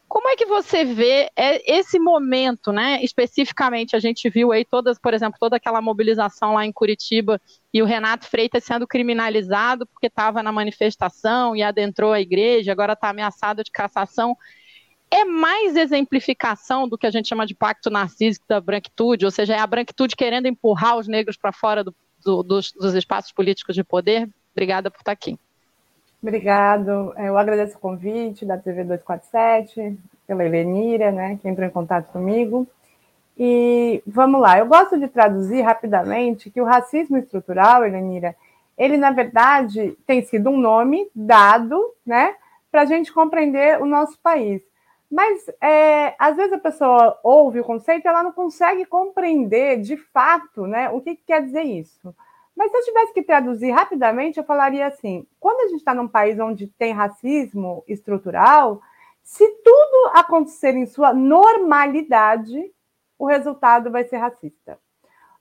[0.07, 3.03] Como é que você vê é, esse momento, né?
[3.03, 7.41] Especificamente, a gente viu aí todas, por exemplo, toda aquela mobilização lá em Curitiba
[7.73, 12.93] e o Renato Freitas sendo criminalizado porque estava na manifestação e adentrou a igreja, agora
[12.93, 14.37] está ameaçado de cassação
[15.11, 19.55] é mais exemplificação do que a gente chama de pacto narcísico da branquitude, ou seja,
[19.55, 23.75] é a branquitude querendo empurrar os negros para fora do, do, dos, dos, espaços políticos
[23.75, 24.29] de poder.
[24.51, 25.37] Obrigada por estar aqui.
[26.21, 27.13] Obrigado.
[27.17, 32.67] Eu agradeço o convite da TV 247, pela Helenira, né, que entrou em contato comigo.
[33.37, 38.35] E vamos lá, eu gosto de traduzir rapidamente que o racismo estrutural, Helenira,
[38.77, 42.35] ele, na verdade, tem sido um nome dado né,
[42.69, 44.61] para a gente compreender o nosso país.
[45.09, 49.97] Mas é, às vezes a pessoa ouve o conceito e ela não consegue compreender de
[49.97, 52.15] fato né, o que, que quer dizer isso.
[52.55, 56.07] Mas se eu tivesse que traduzir rapidamente, eu falaria assim: quando a gente está num
[56.07, 58.81] país onde tem racismo estrutural,
[59.23, 62.71] se tudo acontecer em sua normalidade,
[63.17, 64.77] o resultado vai ser racista.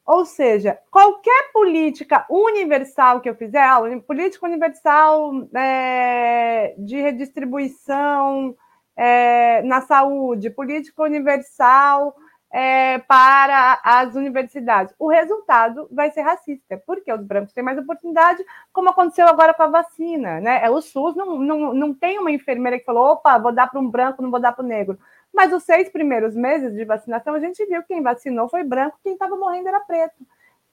[0.07, 8.57] Ou seja, qualquer política universal que eu fizer, ah, política universal é, de redistribuição
[8.99, 12.17] é, na saúde, política universal
[12.51, 14.93] é, para as universidades.
[14.99, 19.63] O resultado vai ser racista, porque os brancos têm mais oportunidade, como aconteceu agora com
[19.63, 20.41] a vacina.
[20.41, 20.65] Né?
[20.65, 23.79] É, o SUS não, não, não tem uma enfermeira que falou: opa, vou dar para
[23.79, 24.99] um branco, não vou dar para o negro.
[25.33, 28.99] Mas os seis primeiros meses de vacinação, a gente viu que quem vacinou foi branco,
[29.05, 30.17] quem estava morrendo era preto.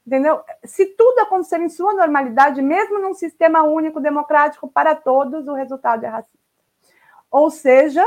[0.07, 0.41] Entendeu?
[0.63, 6.03] Se tudo acontecer em sua normalidade, mesmo num sistema único democrático para todos, o resultado
[6.05, 6.44] é racista.
[7.31, 8.05] Ou seja,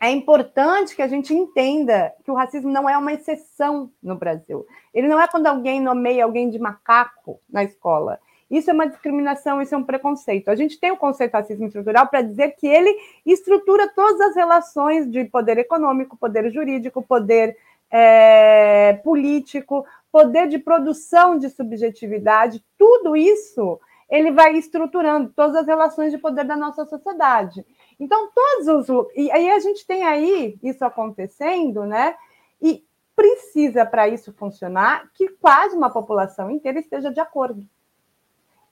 [0.00, 4.66] é importante que a gente entenda que o racismo não é uma exceção no Brasil.
[4.92, 8.18] Ele não é quando alguém nomeia alguém de macaco na escola.
[8.50, 10.48] Isso é uma discriminação, isso é um preconceito.
[10.48, 14.36] A gente tem o conceito de racismo estrutural para dizer que ele estrutura todas as
[14.36, 17.56] relações de poder econômico, poder jurídico, poder
[17.90, 26.12] é, político, poder de produção de subjetividade, tudo isso ele vai estruturando todas as relações
[26.12, 27.64] de poder da nossa sociedade.
[27.98, 29.08] Então, todos os.
[29.14, 32.14] E aí a gente tem aí isso acontecendo, né?
[32.60, 37.64] E precisa, para isso funcionar, que quase uma população inteira esteja de acordo.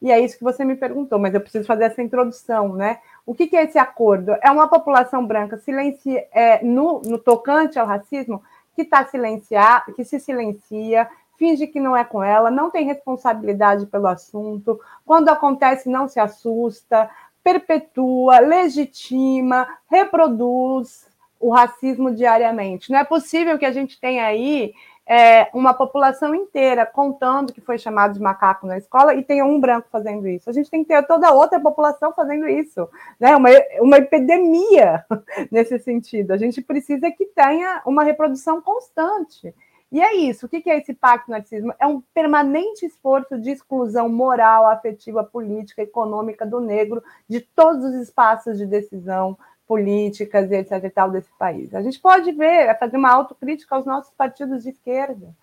[0.00, 2.98] E é isso que você me perguntou, mas eu preciso fazer essa introdução, né?
[3.24, 4.32] O que, que é esse acordo?
[4.42, 8.42] É uma população branca silencia, é, no, no tocante ao racismo
[8.74, 13.86] que está silenciar, que se silencia, finge que não é com ela, não tem responsabilidade
[13.86, 17.08] pelo assunto, quando acontece não se assusta,
[17.42, 21.08] perpetua, legitima, reproduz
[21.40, 22.90] o racismo diariamente.
[22.90, 24.72] Não é possível que a gente tenha aí
[25.04, 29.60] é, uma população inteira contando que foi chamado de macaco na escola e tenha um
[29.60, 30.48] branco fazendo isso.
[30.48, 33.34] A gente tem que ter toda outra população fazendo isso, né?
[33.36, 33.48] Uma,
[33.80, 35.04] uma epidemia
[35.50, 36.32] nesse sentido.
[36.32, 39.52] A gente precisa que tenha uma reprodução constante.
[39.92, 40.46] E é isso.
[40.46, 41.74] O que é esse pacto narcisismo?
[41.78, 47.94] É um permanente esforço de exclusão moral, afetiva, política, econômica do negro de todos os
[47.96, 49.36] espaços de decisão
[49.68, 50.82] políticas e etc.
[50.82, 51.74] e tal desse país.
[51.74, 55.34] A gente pode ver, fazer uma autocrítica aos nossos partidos de esquerda.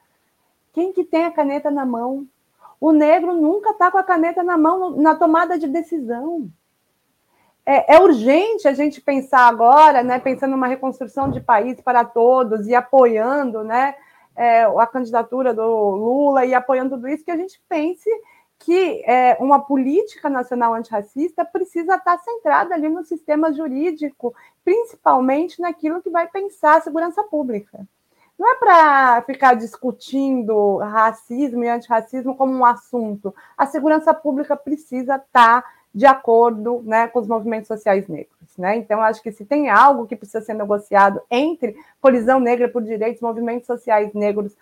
[0.74, 2.26] Quem que tem a caneta na mão?
[2.82, 6.50] O negro nunca está com a caneta na mão na tomada de decisão.
[7.64, 12.66] É, é, urgente a gente pensar agora, né, pensando numa reconstrução de país para todos
[12.66, 13.94] e apoiando, né,
[14.39, 18.10] é, a candidatura do Lula e apoiando tudo isso, que a gente pense
[18.58, 26.02] que é, uma política nacional antirracista precisa estar centrada ali no sistema jurídico, principalmente naquilo
[26.02, 27.86] que vai pensar a segurança pública.
[28.38, 33.36] Não é para ficar discutindo racismo e antirracismo como um assunto.
[33.58, 38.58] A segurança pública precisa estar de acordo né, com os movimentos sociais negros.
[38.58, 38.78] Né?
[38.78, 43.21] Então, acho que se tem algo que precisa ser negociado entre colisão negra por direitos,
[43.21, 44.56] movimentos sociais negros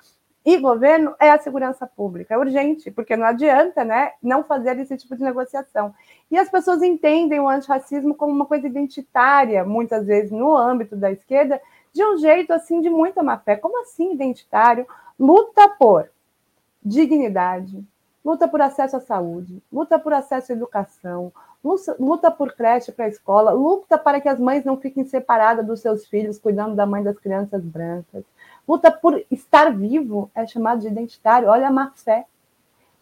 [0.45, 2.33] e governo, é a segurança pública.
[2.33, 5.93] É urgente, porque não adianta né, não fazer esse tipo de negociação.
[6.31, 11.11] E as pessoas entendem o antirracismo como uma coisa identitária, muitas vezes no âmbito da
[11.11, 11.59] esquerda,
[11.91, 13.57] de um jeito assim de muita má fé.
[13.57, 14.87] Como assim identitário?
[15.19, 16.09] Luta por
[16.81, 17.83] dignidade,
[18.27, 21.31] luta por acesso à saúde, luta por acesso à educação,
[21.97, 25.79] luta por creche para a escola, luta para que as mães não fiquem separadas dos
[25.79, 28.25] seus filhos, cuidando da mãe das crianças brancas,
[28.67, 31.47] luta por estar vivo, é chamado de identitário.
[31.47, 32.25] Olha a má fé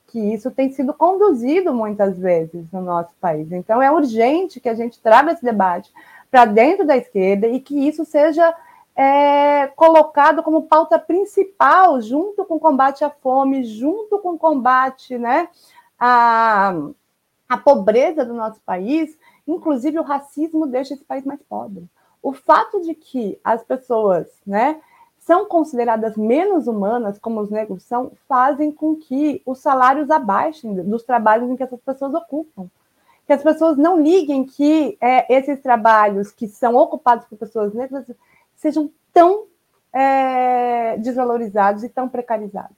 [0.05, 3.51] que isso tem sido conduzido muitas vezes no nosso país.
[3.51, 5.91] Então, é urgente que a gente traga esse debate
[6.29, 8.53] para dentro da esquerda e que isso seja
[8.95, 15.17] é, colocado como pauta principal, junto com o combate à fome, junto com o combate
[15.17, 15.49] né,
[15.99, 16.73] à,
[17.49, 19.17] à pobreza do nosso país.
[19.45, 21.85] Inclusive, o racismo deixa esse país mais pobre.
[22.23, 24.79] O fato de que as pessoas né,
[25.19, 31.03] são consideradas menos humanas, como os negros são, fazem com que os salários abaixem dos
[31.03, 32.67] trabalhos em que essas pessoas ocupam.
[33.27, 38.05] Que as pessoas não liguem que é, esses trabalhos que são ocupados por pessoas negras
[38.55, 39.45] sejam tão
[39.93, 42.75] é, desvalorizados e tão precarizados.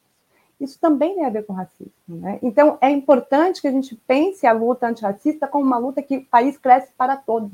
[0.59, 1.91] Isso também tem a ver com racismo.
[2.07, 2.39] Né?
[2.41, 6.25] Então, é importante que a gente pense a luta antirracista como uma luta que o
[6.25, 7.51] país cresce para todos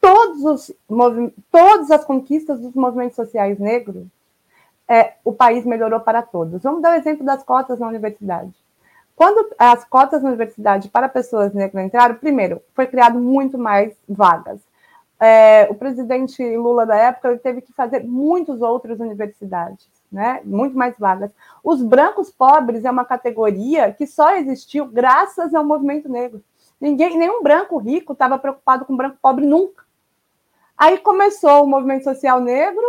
[0.00, 0.76] todos os
[1.50, 4.06] todas as conquistas dos movimentos sociais negros,
[4.88, 6.62] é, o país melhorou para todos.
[6.62, 8.52] Vamos dar o exemplo das cotas na universidade.
[9.14, 14.60] Quando as cotas na universidade para pessoas negras entraram, primeiro, foi criado muito mais vagas.
[15.20, 20.40] É, o presidente Lula da época teve que fazer muitas outras universidades, né?
[20.44, 21.30] Muito mais vagas.
[21.62, 26.42] Os brancos pobres é uma categoria que só existiu graças ao movimento negro.
[26.80, 29.84] Ninguém, nenhum branco rico estava preocupado com branco pobre nunca.
[30.76, 32.86] Aí começou o movimento social negro,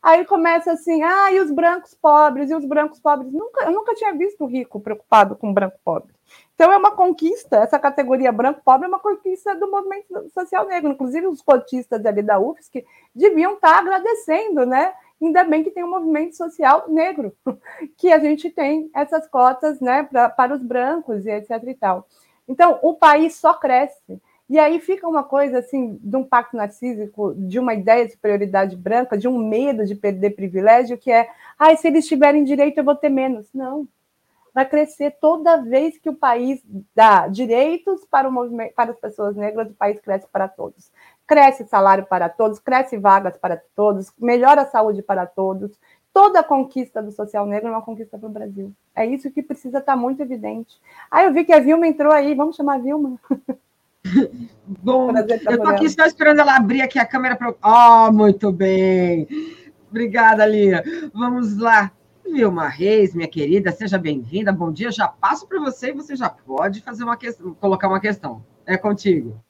[0.00, 3.32] aí começa assim, ah, e os brancos pobres, e os brancos pobres.
[3.32, 6.14] Nunca, eu nunca tinha visto rico preocupado com branco pobre.
[6.62, 10.92] Então é uma conquista, essa categoria branco pobre é uma conquista do movimento social negro.
[10.92, 14.92] Inclusive, os cotistas ali da UFSC deviam estar agradecendo, né?
[15.20, 17.34] Ainda bem que tem um movimento social negro,
[17.98, 21.50] que a gente tem essas cotas né, pra, para os brancos e etc.
[21.66, 22.06] e tal.
[22.46, 24.22] Então, o país só cresce.
[24.48, 28.76] E aí fica uma coisa assim, de um pacto narcísico, de uma ideia de prioridade
[28.76, 32.84] branca, de um medo de perder privilégio, que é, ah, se eles tiverem direito, eu
[32.84, 33.48] vou ter menos.
[33.52, 33.88] Não.
[34.54, 36.62] Vai crescer toda vez que o país
[36.94, 40.90] dá direitos para, o movimento, para as pessoas negras, o país cresce para todos.
[41.26, 45.78] Cresce salário para todos, cresce vagas para todos, melhora a saúde para todos.
[46.12, 48.70] Toda conquista do social negro é uma conquista para o Brasil.
[48.94, 50.78] É isso que precisa estar muito evidente.
[51.10, 53.18] Ah, eu vi que a Vilma entrou aí, vamos chamar a Vilma.
[54.66, 57.54] Bom, eu estou aqui só esperando ela abrir aqui a câmera para.
[57.64, 59.26] Oh, muito bem.
[59.88, 60.82] Obrigada, Lia.
[61.14, 61.92] Vamos lá.
[62.24, 64.52] Vilma Reis, minha querida, seja bem-vinda.
[64.52, 64.90] Bom dia.
[64.90, 68.44] Já passo para você e você já pode fazer uma questão, colocar uma questão.
[68.66, 69.42] É contigo.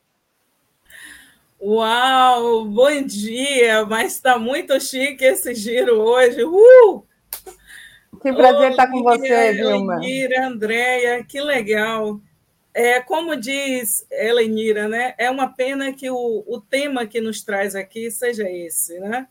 [1.60, 6.42] Uau, bom dia, mas está muito chique esse giro hoje.
[6.44, 7.04] Uh!
[8.20, 10.04] Que prazer estar com você, Vilma.
[10.04, 12.20] Ira, Andréia, que legal.
[12.74, 17.74] É, como diz Elenira, né, é uma pena que o, o tema que nos traz
[17.74, 18.98] aqui seja esse.
[18.98, 19.28] Né?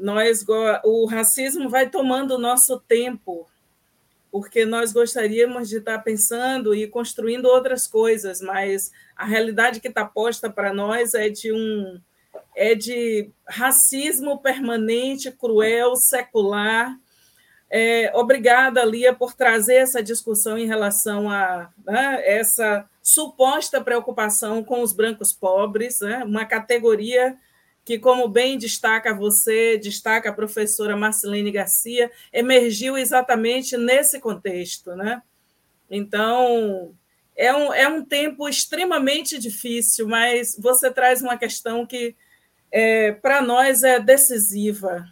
[0.00, 0.44] Nós,
[0.84, 3.46] o racismo vai tomando o nosso tempo,
[4.32, 10.04] porque nós gostaríamos de estar pensando e construindo outras coisas, mas a realidade que está
[10.04, 12.00] posta para nós é de um
[12.56, 16.96] é de racismo permanente, cruel, secular,
[17.70, 24.82] é, obrigada, Lia, por trazer essa discussão em relação a né, essa suposta preocupação com
[24.82, 27.38] os brancos pobres, né, uma categoria
[27.84, 34.94] que, como bem destaca você, destaca a professora Marcelene Garcia, emergiu exatamente nesse contexto.
[34.94, 35.22] Né?
[35.90, 36.94] Então,
[37.36, 42.14] é um, é um tempo extremamente difícil, mas você traz uma questão que,
[42.70, 45.08] é, para nós, é decisiva.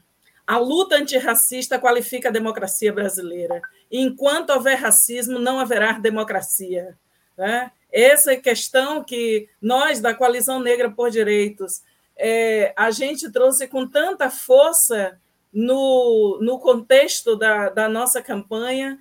[0.47, 3.61] A luta antirracista qualifica a democracia brasileira.
[3.91, 6.97] Enquanto houver racismo, não haverá democracia.
[7.37, 7.71] Né?
[7.91, 11.83] Essa é questão que nós, da Coalizão Negra por Direitos,
[12.19, 15.19] é, a gente trouxe com tanta força
[15.53, 18.99] no, no contexto da, da nossa campanha,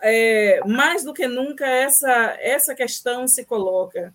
[0.00, 4.14] é, mais do que nunca essa, essa questão se coloca.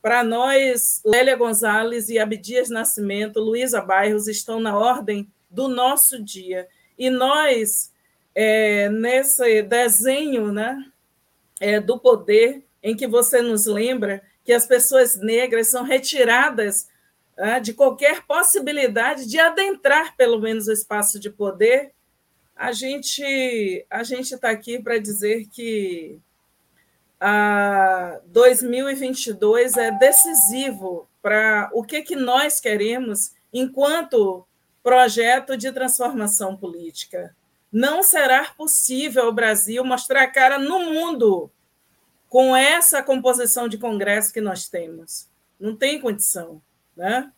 [0.00, 6.68] Para nós, Lélia Gonzalez e Abdias Nascimento, Luísa Bairros estão na ordem do nosso dia.
[6.96, 7.92] E nós,
[8.34, 10.82] é, nesse desenho né,
[11.60, 16.88] é, do poder, em que você nos lembra que as pessoas negras são retiradas
[17.62, 21.92] de qualquer possibilidade de adentrar, pelo menos, o espaço de poder,
[22.56, 26.18] a gente a gente está aqui para dizer que
[27.20, 34.44] a 2022 é decisivo para o que, que nós queremos enquanto
[34.82, 37.34] projeto de transformação política.
[37.70, 41.50] Não será possível o Brasil mostrar a cara no mundo
[42.28, 45.28] com essa composição de Congresso que nós temos.
[45.60, 46.60] Não tem condição.
[46.98, 47.32] Né?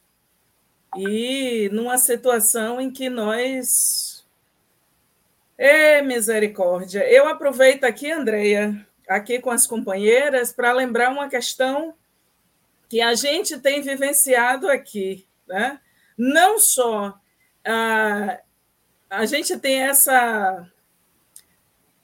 [0.97, 4.27] E numa situação em que nós.
[5.59, 7.07] É misericórdia.
[7.07, 11.95] Eu aproveito aqui, Andreia, aqui com as companheiras, para lembrar uma questão
[12.89, 15.29] que a gente tem vivenciado aqui.
[15.47, 15.79] Né?
[16.17, 17.21] Não só
[17.63, 18.41] a,
[19.11, 20.67] a gente tem essa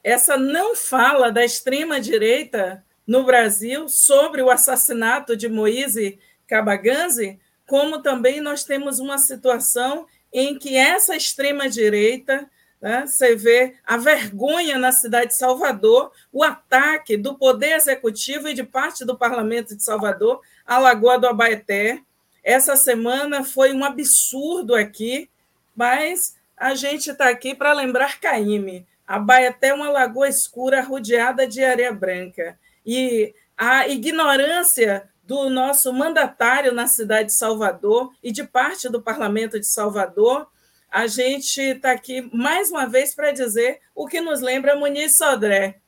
[0.04, 8.00] essa não fala da extrema direita no Brasil sobre o assassinato de Moise Cabaganzi, como
[8.02, 12.48] também nós temos uma situação em que essa extrema direita
[12.80, 18.54] né, você vê a vergonha na cidade de Salvador, o ataque do Poder Executivo e
[18.54, 22.00] de parte do Parlamento de Salvador à Lagoa do Abaeté.
[22.44, 25.28] Essa semana foi um absurdo aqui,
[25.74, 28.86] mas a gente está aqui para lembrar Caíme.
[29.06, 32.58] A Baeté é uma lagoa escura rodeada de areia branca.
[32.84, 39.58] E a ignorância do nosso mandatário na cidade de Salvador e de parte do parlamento
[39.58, 40.46] de Salvador,
[40.90, 45.80] a gente está aqui mais uma vez para dizer o que nos lembra Muniz Sodré.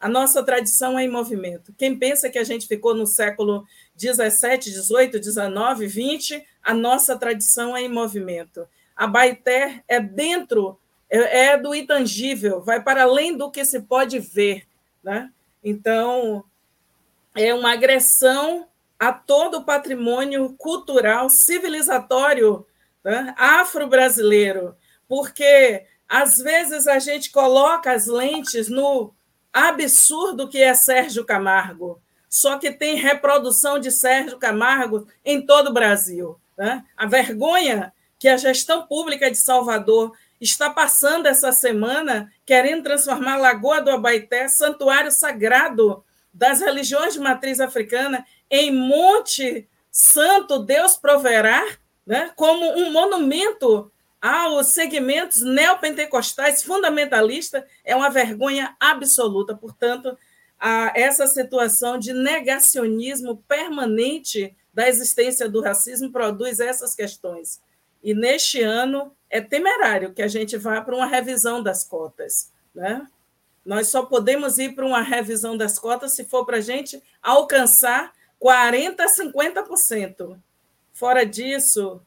[0.00, 1.74] A nossa tradição é em movimento.
[1.76, 3.66] Quem pensa que a gente ficou no século
[3.96, 8.66] 17, 18, 19, 20, a nossa tradição é em movimento.
[8.96, 10.78] A Baité é dentro
[11.10, 14.66] é, é do intangível, vai para além do que se pode ver.
[15.02, 15.30] Né?
[15.62, 16.44] Então,
[17.34, 18.66] é uma agressão
[18.98, 22.66] a todo o patrimônio cultural, civilizatório
[23.04, 23.34] né?
[23.38, 24.76] afro-brasileiro,
[25.06, 29.14] porque às vezes a gente coloca as lentes no
[29.52, 35.72] absurdo que é Sérgio Camargo, só que tem reprodução de Sérgio Camargo em todo o
[35.72, 36.38] Brasil.
[36.56, 36.84] Né?
[36.96, 43.38] A vergonha que a gestão pública de Salvador está passando essa semana querendo transformar a
[43.38, 51.64] Lagoa do Abaité, santuário sagrado das religiões de matriz africana, em Monte Santo Deus proverá,
[52.06, 53.90] né, como um monumento
[54.20, 59.54] aos segmentos neopentecostais fundamentalistas, é uma vergonha absoluta.
[59.54, 60.16] Portanto,
[60.58, 67.60] a essa situação de negacionismo permanente da existência do racismo produz essas questões.
[68.02, 72.52] E neste ano é temerário que a gente vá para uma revisão das cotas.
[72.74, 73.06] Né?
[73.64, 78.12] Nós só podemos ir para uma revisão das cotas se for para a gente alcançar
[78.40, 80.38] 40% a 50%.
[80.92, 82.00] Fora disso,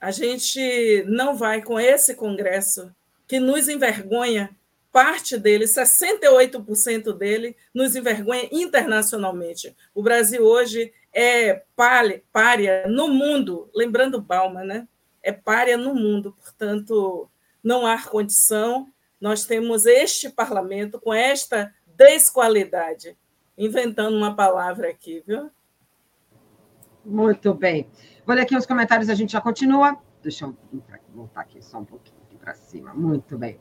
[0.00, 2.94] a gente não vai com esse Congresso
[3.26, 4.50] que nos envergonha,
[4.92, 9.74] parte dele, 68% dele, nos envergonha internacionalmente.
[9.94, 11.62] O Brasil hoje é
[12.32, 14.86] párea no mundo, lembrando Balma, né?
[15.24, 17.28] é párea no mundo, portanto,
[17.62, 18.86] não há condição.
[19.18, 23.16] Nós temos este parlamento com esta desqualidade,
[23.56, 25.50] inventando uma palavra aqui, viu?
[27.04, 27.86] Muito bem.
[28.26, 29.96] Vou ler aqui os comentários, a gente já continua.
[30.22, 30.56] Deixa eu
[31.14, 32.94] voltar aqui só um pouquinho para cima.
[32.94, 33.58] Muito bem.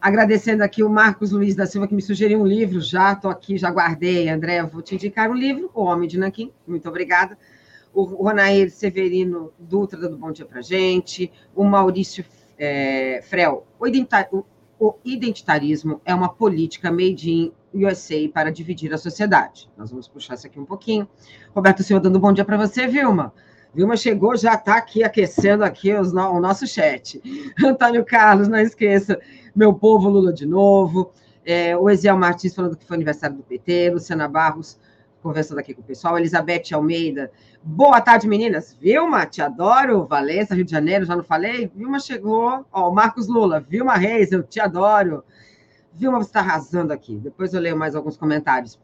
[0.00, 3.58] Agradecendo aqui o Marcos Luiz da Silva, que me sugeriu um livro, já estou aqui,
[3.58, 4.28] já guardei.
[4.28, 6.52] André, vou te indicar um livro, O Homem de Nanquim.
[6.66, 7.36] Muito obrigada
[7.92, 12.24] o Ronair Severino Dutra dando bom dia para gente, o Maurício
[12.58, 13.86] é, Frel, o
[15.04, 19.68] identitarismo é uma política made in USA para dividir a sociedade.
[19.76, 21.08] Nós vamos puxar isso aqui um pouquinho.
[21.54, 23.32] Roberto Silva dando bom dia para você, Vilma.
[23.74, 27.20] Vilma chegou, já está aqui aquecendo aqui os, o nosso chat.
[27.64, 29.20] Antônio Carlos, não esqueça,
[29.54, 31.12] meu povo Lula de novo.
[31.44, 34.78] É, o Eziel Martins falando que foi aniversário do PT, Luciana Barros
[35.22, 37.30] conversando aqui com o pessoal, Elizabeth Almeida
[37.62, 38.74] Boa tarde, meninas.
[38.80, 40.06] Vilma, te adoro.
[40.06, 41.70] Valença, Rio de Janeiro, já não falei?
[41.74, 42.64] Vilma chegou.
[42.72, 45.22] Ó, Marcos Lula, Vilma Reis, eu te adoro.
[45.92, 47.16] Vilma, você está arrasando aqui.
[47.16, 48.78] Depois eu leio mais alguns comentários.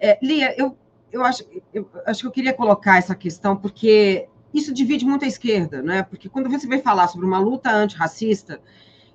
[0.00, 0.76] É, Lia, eu,
[1.12, 5.28] eu, acho, eu acho que eu queria colocar essa questão, porque isso divide muito a
[5.28, 6.02] esquerda, né?
[6.02, 8.60] Porque quando você vai falar sobre uma luta antirracista,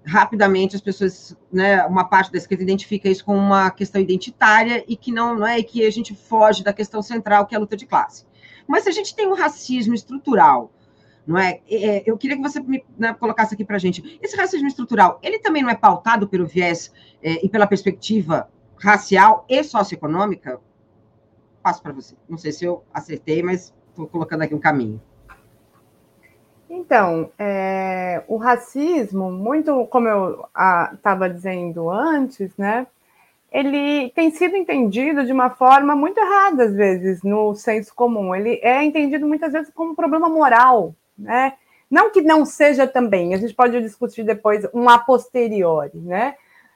[0.06, 4.96] rapidamente as pessoas, né, uma parte da esquerda identifica isso como uma questão identitária e
[4.96, 7.62] que não, não é e que a gente foge da questão central, que é a
[7.62, 8.26] luta de classe.
[8.68, 10.72] Mas se a gente tem um racismo estrutural,
[11.26, 11.60] não é?
[11.70, 14.20] é eu queria que você me né, colocasse aqui para gente.
[14.22, 16.92] Esse racismo estrutural, ele também não é pautado pelo viés
[17.22, 20.60] é, e pela perspectiva racial e socioeconômica?
[21.62, 22.16] Passo para você.
[22.28, 25.02] Não sei se eu acertei, mas estou colocando aqui um caminho.
[26.70, 30.46] Então, é, o racismo, muito como eu
[30.94, 32.88] estava dizendo antes, né?
[33.52, 38.34] ele tem sido entendido de uma forma muito errada, às vezes, no senso comum.
[38.34, 41.54] Ele é entendido muitas vezes como um problema moral, né?
[41.90, 46.36] Não que não seja também, a gente pode discutir depois um a posteriori, né?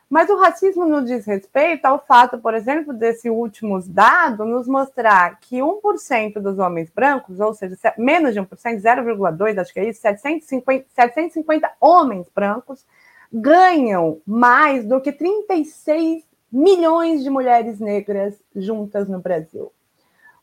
[0.10, 5.39] Mas o racismo não diz respeito ao fato, por exemplo, desse último dado nos mostrar
[5.39, 10.02] que 1% dos homens brancos, ou seja, menos de 1%, 0,2%, acho que é isso,
[10.02, 12.86] 750, 750 homens brancos,
[13.34, 19.74] ganham mais do que 36 milhões de mulheres negras juntas no Brasil.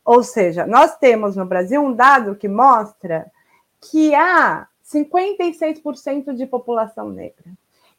[0.04, 3.30] Ou seja, nós temos no Brasil um dado que mostra
[3.82, 7.50] que há 56% de população negra.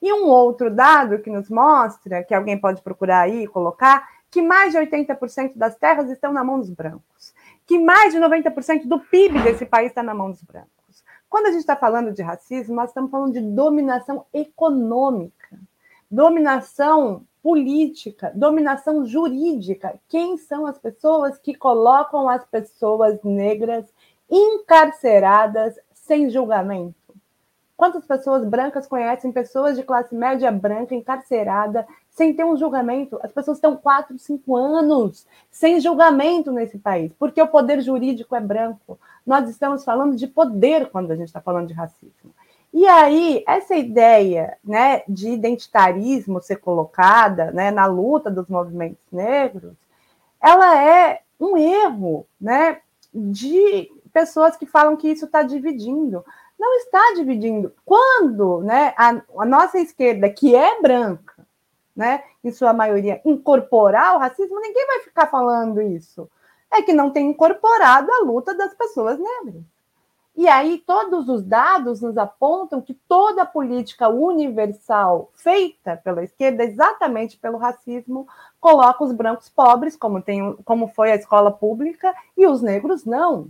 [0.02, 4.42] E um outro dado que nos mostra, que alguém pode procurar aí e colocar, que
[4.42, 7.34] mais de 80% das terras estão na mão dos brancos,
[7.66, 11.04] que mais de 90% do PIB desse país está na mão dos brancos.
[11.30, 15.60] Quando a gente está falando de racismo, nós estamos falando de dominação econômica,
[16.10, 20.00] dominação política, dominação jurídica.
[20.08, 23.86] Quem são as pessoas que colocam as pessoas negras
[24.30, 26.96] encarceradas sem julgamento?
[27.76, 33.20] Quantas pessoas brancas conhecem pessoas de classe média branca encarcerada sem ter um julgamento?
[33.24, 38.40] As pessoas estão quatro, cinco anos sem julgamento nesse país, porque o poder jurídico é
[38.40, 39.00] branco.
[39.26, 42.34] Nós estamos falando de poder quando a gente está falando de racismo.
[42.72, 49.74] E aí, essa ideia né, de identitarismo ser colocada né, na luta dos movimentos negros,
[50.42, 52.80] ela é um erro né,
[53.14, 56.24] de pessoas que falam que isso está dividindo.
[56.58, 57.74] Não está dividindo.
[57.84, 61.46] Quando né, a, a nossa esquerda, que é branca,
[61.96, 66.30] né, em sua maioria, incorporar o racismo, ninguém vai ficar falando isso.
[66.72, 69.64] É que não tem incorporado a luta das pessoas negras.
[70.36, 77.38] E aí, todos os dados nos apontam que toda política universal feita pela esquerda, exatamente
[77.38, 78.28] pelo racismo,
[78.60, 83.50] coloca os brancos pobres, como, tem, como foi a escola pública, e os negros não.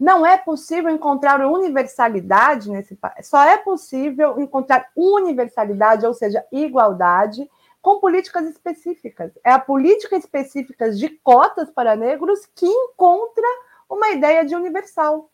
[0.00, 3.28] Não é possível encontrar universalidade nesse país.
[3.28, 7.46] Só é possível encontrar universalidade, ou seja, igualdade,
[7.82, 9.30] com políticas específicas.
[9.44, 13.46] É a política específica de cotas para negros que encontra
[13.90, 15.28] uma ideia de universal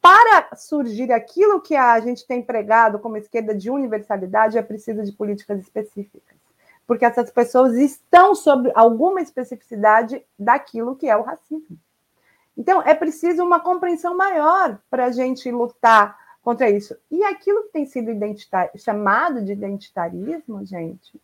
[0.00, 5.12] para surgir aquilo que a gente tem pregado como esquerda de universalidade, é preciso de
[5.12, 6.36] políticas específicas.
[6.84, 11.78] Porque essas pessoas estão sob alguma especificidade daquilo que é o racismo.
[12.60, 16.94] Então, é preciso uma compreensão maior para a gente lutar contra isso.
[17.10, 18.10] E aquilo que tem sido
[18.76, 21.18] chamado de identitarismo, gente,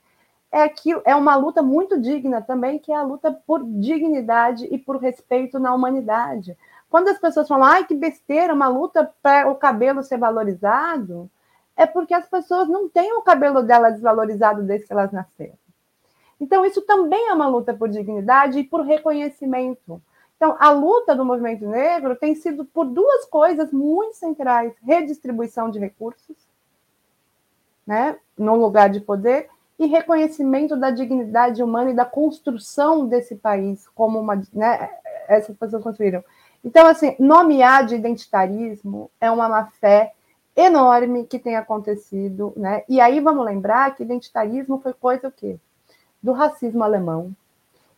[0.51, 4.79] é, aquilo, é uma luta muito digna também, que é a luta por dignidade e
[4.79, 6.57] por respeito na humanidade.
[6.89, 11.31] Quando as pessoas falam, ai, que besteira, uma luta para o cabelo ser valorizado,
[11.77, 15.59] é porque as pessoas não têm o cabelo dela desvalorizado desde que elas nasceram.
[16.41, 20.01] Então, isso também é uma luta por dignidade e por reconhecimento.
[20.37, 25.79] Então, a luta do movimento negro tem sido por duas coisas muito centrais: redistribuição de
[25.79, 26.37] recursos,
[27.87, 33.89] né, no lugar de poder, e reconhecimento da dignidade humana e da construção desse país,
[33.95, 34.91] como uma, né,
[35.29, 36.23] essas pessoas construíram.
[36.65, 40.13] Então, assim, nomear de identitarismo é uma má-fé
[40.55, 42.83] enorme que tem acontecido, né?
[42.89, 45.59] E aí vamos lembrar que identitarismo foi coisa o quê?
[46.23, 47.37] Do racismo alemão.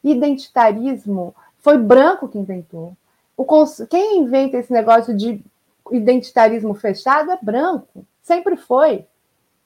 [0.03, 2.97] Identitarismo foi branco que inventou.
[3.37, 3.83] O cons...
[3.89, 5.43] Quem inventa esse negócio de
[5.91, 8.05] identitarismo fechado é branco.
[8.23, 9.07] Sempre foi.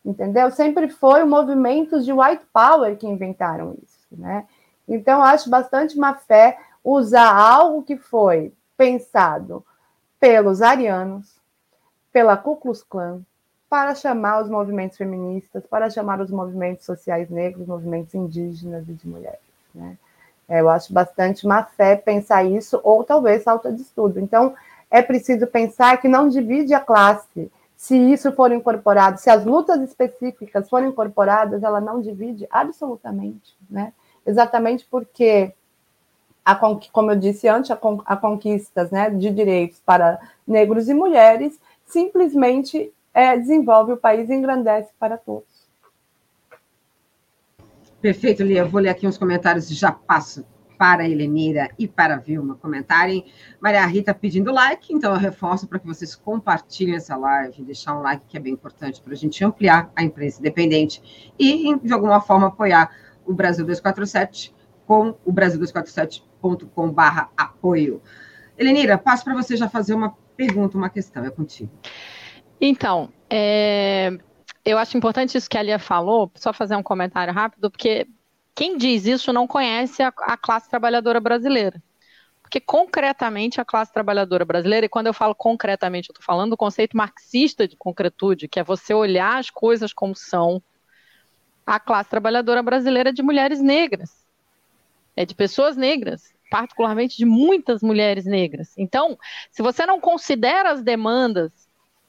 [0.04, 0.50] Entendeu?
[0.50, 4.46] Sempre foi o movimento de white power que inventaram isso, né?
[4.86, 9.64] Então, acho bastante má fé usar algo que foi pensado
[10.18, 11.36] pelos arianos,
[12.12, 13.22] pela Ku Klux Klan,
[13.70, 19.08] para chamar os movimentos feministas, para chamar os movimentos sociais negros, movimentos indígenas e de
[19.08, 19.40] mulheres.
[19.74, 19.96] Né?
[20.48, 24.20] É, eu acho bastante má fé pensar isso, ou talvez falta de estudo.
[24.20, 24.54] Então,
[24.90, 27.50] é preciso pensar que não divide a classe.
[27.76, 33.92] Se isso for incorporado, se as lutas específicas forem incorporadas, ela não divide absolutamente, né?
[34.24, 35.52] Exatamente porque
[36.44, 41.58] a, como eu disse antes, a, a conquistas né, de direitos para negros e mulheres,
[41.84, 45.51] simplesmente é, desenvolve o país e engrandece para todos.
[48.02, 48.58] Perfeito, Lia.
[48.58, 50.44] Eu vou ler aqui uns comentários e já passo
[50.76, 53.24] para a Helenira e para a Vilma comentarem.
[53.60, 58.02] Maria Rita pedindo like, então eu reforço para que vocês compartilhem essa live, deixar um
[58.02, 62.20] like que é bem importante para a gente ampliar a imprensa independente e, de alguma
[62.20, 62.90] forma, apoiar
[63.24, 64.52] o Brasil 247
[64.84, 68.02] com o Brasil247.com.br apoio.
[68.58, 71.70] Helenira, passo para você já fazer uma pergunta, uma questão, é contigo.
[72.60, 74.18] Então, é,
[74.64, 78.06] eu acho importante isso que a Lia falou, só fazer um comentário rápido, porque
[78.54, 81.82] quem diz isso não conhece a, a classe trabalhadora brasileira.
[82.42, 86.56] Porque concretamente a classe trabalhadora brasileira, e quando eu falo concretamente, eu estou falando do
[86.56, 90.62] conceito marxista de concretude, que é você olhar as coisas como são,
[91.66, 94.22] a classe trabalhadora brasileira de mulheres negras,
[95.16, 98.74] é de pessoas negras, particularmente de muitas mulheres negras.
[98.76, 99.18] Então,
[99.50, 101.52] se você não considera as demandas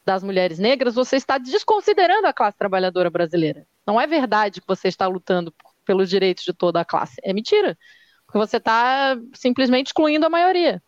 [0.05, 3.65] das mulheres negras, você está desconsiderando a classe trabalhadora brasileira.
[3.85, 5.53] Não é verdade que você está lutando
[5.85, 7.15] pelos direitos de toda a classe.
[7.23, 7.77] É mentira.
[8.25, 10.81] Porque você está simplesmente excluindo a maioria.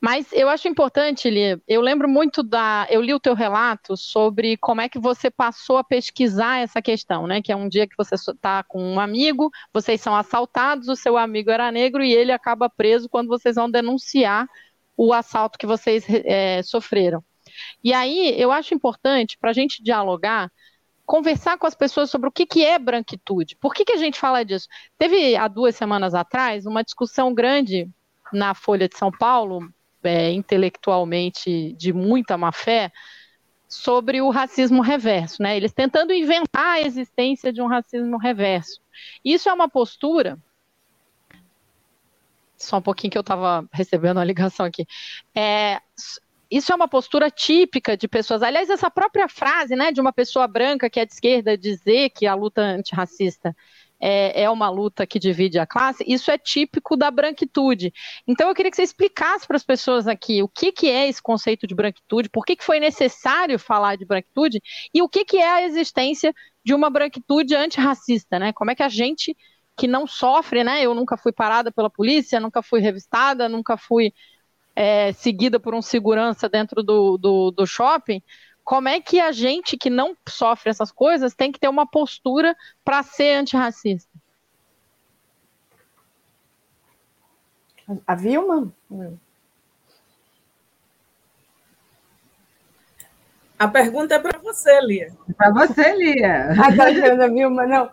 [0.00, 2.86] Mas eu acho importante, Lia, eu lembro muito da.
[2.90, 7.26] Eu li o teu relato sobre como é que você passou a pesquisar essa questão,
[7.26, 7.40] né?
[7.40, 11.16] Que é um dia que você está com um amigo, vocês são assaltados, o seu
[11.16, 14.46] amigo era negro e ele acaba preso quando vocês vão denunciar
[14.96, 17.24] o assalto que vocês é, sofreram.
[17.82, 20.50] E aí eu acho importante para a gente dialogar,
[21.04, 23.56] conversar com as pessoas sobre o que, que é branquitude.
[23.56, 24.66] Por que, que a gente fala disso?
[24.98, 27.88] Teve há duas semanas atrás uma discussão grande
[28.32, 32.90] na Folha de São Paulo, é, intelectualmente de muita má fé,
[33.68, 35.56] sobre o racismo reverso, né?
[35.56, 38.80] Eles tentando inventar a existência de um racismo reverso.
[39.24, 40.38] Isso é uma postura.
[42.56, 44.86] Só um pouquinho que eu estava recebendo uma ligação aqui.
[45.34, 45.80] É,
[46.50, 48.42] isso é uma postura típica de pessoas.
[48.42, 52.26] Aliás, essa própria frase, né, de uma pessoa branca que é de esquerda dizer que
[52.26, 53.54] a luta antirracista
[53.98, 57.92] é, é uma luta que divide a classe, isso é típico da branquitude.
[58.26, 61.22] Então, eu queria que você explicasse para as pessoas aqui o que, que é esse
[61.22, 64.60] conceito de branquitude, por que, que foi necessário falar de branquitude
[64.92, 66.34] e o que, que é a existência
[66.64, 68.52] de uma branquitude antirracista, né?
[68.52, 69.36] Como é que a gente
[69.76, 70.82] que não sofre, né?
[70.82, 74.12] Eu nunca fui parada pela polícia, nunca fui revistada, nunca fui
[74.76, 78.22] é, seguida por um segurança dentro do, do, do shopping,
[78.62, 82.54] como é que a gente que não sofre essas coisas tem que ter uma postura
[82.84, 84.10] para ser antirracista?
[88.06, 88.72] A Vilma?
[93.58, 95.16] A pergunta é para você, Lia.
[95.36, 96.50] Para você, Lia.
[96.52, 97.88] A tá Vilma, não.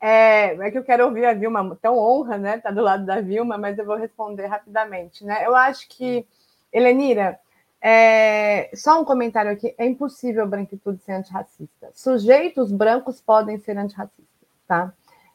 [0.00, 2.58] É, é que eu quero ouvir a Vilma, tão honra, né?
[2.58, 5.44] Tá do lado da Vilma, mas eu vou responder rapidamente, né?
[5.44, 6.26] Eu acho que,
[6.72, 7.38] Helenira,
[7.80, 11.90] é, só um comentário aqui: é impossível a branquitude ser antirracista.
[11.94, 14.24] Sujeitos brancos podem ser antirracistas,
[14.66, 14.92] tá?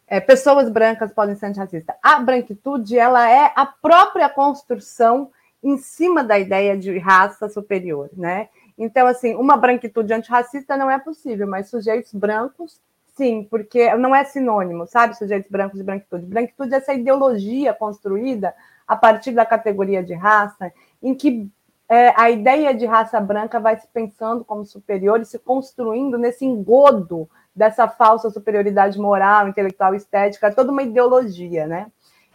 [0.07, 1.95] É, pessoas brancas podem ser antirracistas.
[2.01, 5.31] A branquitude, ela é a própria construção
[5.63, 8.49] em cima da ideia de raça superior, né?
[8.77, 12.79] Então, assim, uma branquitude antirracista não é possível, mas sujeitos brancos
[13.15, 16.25] Sim, porque não é sinônimo, sabe, sujeitos brancos de branquitude.
[16.25, 18.55] Branquitude é essa ideologia construída
[18.87, 21.47] a partir da categoria de raça, em que
[21.87, 26.43] é, a ideia de raça branca vai se pensando como superior e se construindo nesse
[26.43, 31.91] engodo dessa falsa superioridade moral, intelectual, estética, toda uma ideologia, né?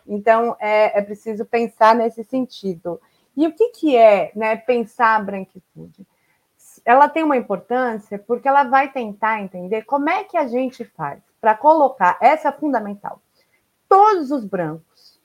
[0.07, 3.01] Então, é, é preciso pensar nesse sentido.
[3.37, 6.07] E o que, que é né, pensar a branquitude?
[6.85, 11.21] Ela tem uma importância porque ela vai tentar entender como é que a gente faz
[11.41, 13.21] para colocar, essa fundamental,
[13.89, 15.21] todos os brancos,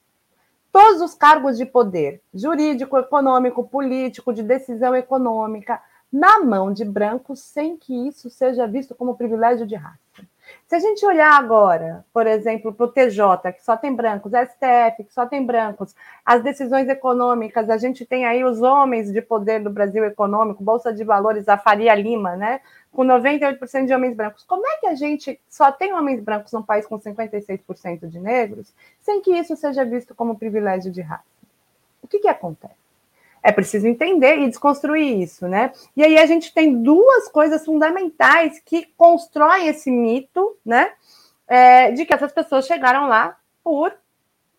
[0.71, 5.81] todos os cargos de poder, jurídico, econômico, político, de decisão econômica,
[6.11, 9.99] na mão de brancos, sem que isso seja visto como privilégio de raça.
[10.67, 15.03] Se a gente olhar agora, por exemplo, para o TJ, que só tem brancos, STF,
[15.03, 15.95] que só tem brancos,
[16.25, 20.93] as decisões econômicas, a gente tem aí os homens de poder do Brasil econômico, Bolsa
[20.93, 22.61] de Valores, a Faria Lima, né?
[22.91, 24.43] Com 98% de homens brancos.
[24.43, 28.73] Como é que a gente só tem homens brancos num país com 56% de negros,
[29.01, 31.23] sem que isso seja visto como privilégio de raça?
[32.01, 32.82] O que, que acontece?
[33.43, 35.73] É preciso entender e desconstruir isso, né?
[35.95, 40.91] E aí a gente tem duas coisas fundamentais que constroem esse mito, né?
[41.47, 43.93] É, de que essas pessoas chegaram lá por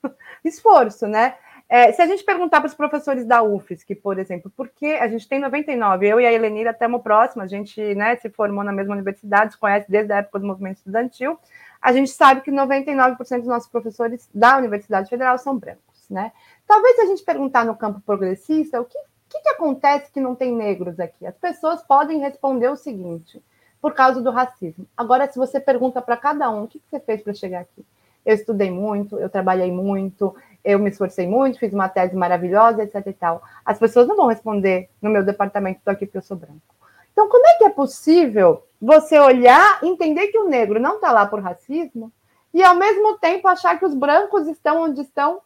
[0.45, 1.35] esforço, né?
[1.69, 5.09] É, se a gente perguntar para os professores da UFSC, por exemplo, por que a
[5.09, 8.73] gente tem 99, eu e a Helenira estamos próximos, a gente né, se formou na
[8.73, 11.39] mesma universidade, se conhece desde a época do movimento estudantil,
[11.81, 16.33] a gente sabe que 99% dos nossos professores da Universidade Federal são brancos, né?
[16.67, 18.99] Talvez se a gente perguntar no campo progressista, o que,
[19.29, 21.27] que, que acontece que não tem negros aqui?
[21.27, 23.43] As pessoas podem responder o seguinte:
[23.81, 24.87] por causa do racismo.
[24.97, 27.85] Agora, se você pergunta para cada um, o que, que você fez para chegar aqui?
[28.25, 30.35] Eu estudei muito, eu trabalhei muito,
[30.65, 33.43] eu me esforcei muito, fiz uma tese maravilhosa, etc e tal.
[33.63, 36.75] As pessoas não vão responder no meu departamento, estou aqui porque eu sou branco.
[37.13, 41.27] Então, como é que é possível você olhar, entender que o negro não está lá
[41.27, 42.11] por racismo
[42.55, 45.43] e, ao mesmo tempo, achar que os brancos estão onde estão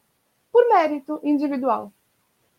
[0.58, 1.92] por mérito individual.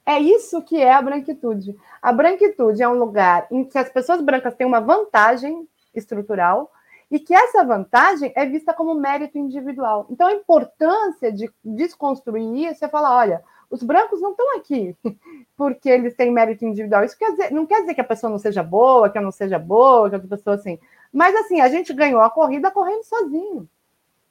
[0.05, 1.75] É isso que é a branquitude.
[2.01, 6.71] A branquitude é um lugar em que as pessoas brancas têm uma vantagem estrutural
[7.11, 10.07] e que essa vantagem é vista como mérito individual.
[10.09, 14.95] Então, a importância de desconstruir isso é falar: olha, os brancos não estão aqui
[15.57, 17.03] porque eles têm mérito individual.
[17.03, 19.31] Isso quer dizer, não quer dizer que a pessoa não seja boa, que eu não
[19.31, 20.79] seja boa, que a pessoa assim.
[21.11, 23.67] Mas assim, a gente ganhou a corrida correndo sozinho.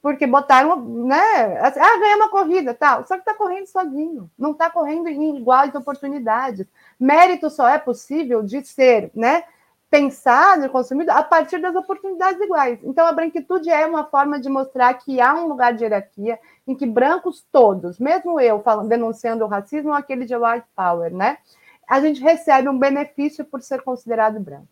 [0.09, 1.61] Porque botaram, né?
[1.61, 3.07] Assim, ah, ganhamos a corrida, tal.
[3.07, 6.67] Só que está correndo sozinho, não está correndo em iguais oportunidades.
[6.99, 9.45] Mérito só é possível de ser, né?
[9.91, 12.79] Pensado e consumido a partir das oportunidades iguais.
[12.85, 16.75] Então, a branquitude é uma forma de mostrar que há um lugar de hierarquia em
[16.75, 21.37] que brancos todos, mesmo eu falando, denunciando o racismo, aquele de white power, né?
[21.87, 24.69] A gente recebe um benefício por ser considerado branco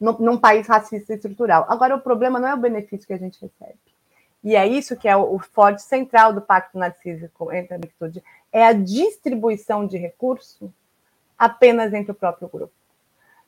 [0.00, 1.64] num país racista e estrutural.
[1.68, 3.85] Agora, o problema não é o benefício que a gente recebe.
[4.46, 8.22] E é isso que é o, forte central do Pacto Narcísico entre a Branquitude,
[8.52, 10.72] é a distribuição de recurso
[11.36, 12.72] apenas entre o próprio grupo.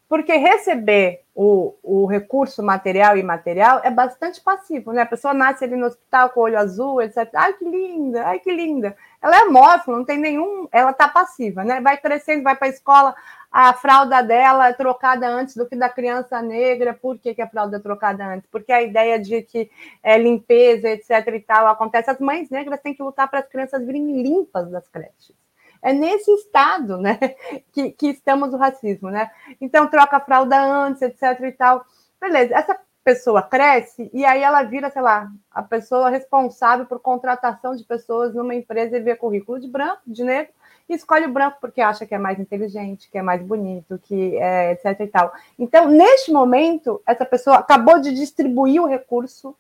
[0.08, 5.02] Porque receber o, o recurso material e imaterial é bastante passivo, né?
[5.02, 7.28] A pessoa nasce ali no hospital com o olho azul, etc.
[7.34, 8.96] Ai, que linda, ai, que linda.
[9.22, 10.66] Ela é amorfa, não tem nenhum.
[10.72, 11.80] Ela está passiva, né?
[11.80, 13.14] Vai crescendo, vai para a escola,
[13.52, 16.94] a fralda dela é trocada antes do que da criança negra.
[16.94, 18.48] Por que, que a fralda é trocada antes?
[18.50, 19.70] Porque a ideia de que
[20.02, 21.10] é, limpeza, etc.
[21.34, 22.10] e tal, acontece.
[22.10, 25.36] As mães negras têm que lutar para as crianças virem limpas das creches.
[25.82, 27.18] É nesse estado né,
[27.72, 29.30] que, que estamos o racismo, né?
[29.60, 31.40] Então, troca a fralda antes, etc.
[31.42, 31.84] e tal.
[32.20, 37.74] Beleza, essa pessoa cresce e aí ela vira, sei lá, a pessoa responsável por contratação
[37.74, 40.52] de pessoas numa empresa e vê currículo de branco, de negro,
[40.86, 44.36] e escolhe o branco porque acha que é mais inteligente, que é mais bonito, que
[44.36, 45.32] é etc e tal.
[45.58, 49.56] Então, neste momento, essa pessoa acabou de distribuir o recurso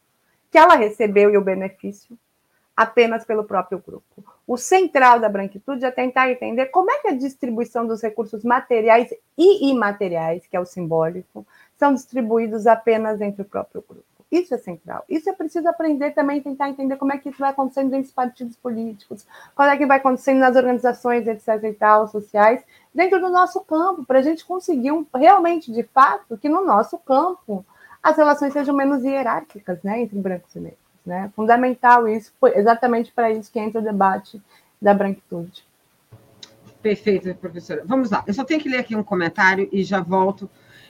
[0.50, 2.18] que ela recebeu e o benefício
[2.76, 4.24] apenas pelo próprio grupo.
[4.48, 9.12] O central da branquitude é tentar entender como é que a distribuição dos recursos materiais
[9.36, 11.46] e imateriais, que é o simbólico,
[11.76, 14.06] são distribuídos apenas entre o próprio grupo.
[14.32, 15.04] Isso é central.
[15.06, 18.14] Isso é preciso aprender também, tentar entender como é que isso vai acontecendo dentro dos
[18.14, 21.64] partidos políticos, como é que vai acontecendo nas organizações, etc.
[21.64, 26.38] e tal, sociais, dentro do nosso campo, para a gente conseguir um, realmente, de fato,
[26.38, 27.66] que no nosso campo
[28.02, 30.87] as relações sejam menos hierárquicas, né, entre brancos e negros.
[31.08, 31.32] Né?
[31.34, 34.40] Fundamental isso, exatamente para isso que entra o debate
[34.80, 35.64] da branquitude.
[36.82, 37.82] Perfeito, professora.
[37.84, 38.22] Vamos lá.
[38.26, 40.48] Eu só tenho que ler aqui um comentário e já volto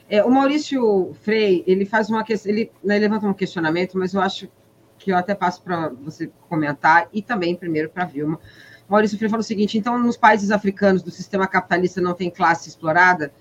[0.09, 4.21] é, o Maurício Frei, ele faz uma questão, ele, né, levanta um questionamento, mas eu
[4.21, 4.49] acho
[4.97, 8.39] que eu até passo para você comentar, e também primeiro para a Vilma.
[8.87, 12.69] Maurício Frei fala o seguinte: então, nos países africanos do sistema capitalista não tem classe
[12.69, 13.31] explorada?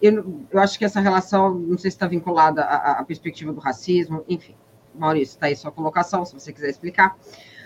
[0.00, 3.60] Eu, eu acho que essa relação, não sei se está vinculada à, à, perspectiva do
[3.60, 4.54] racismo, enfim.
[4.94, 7.16] Maurício, está aí sua colocação, se você quiser explicar.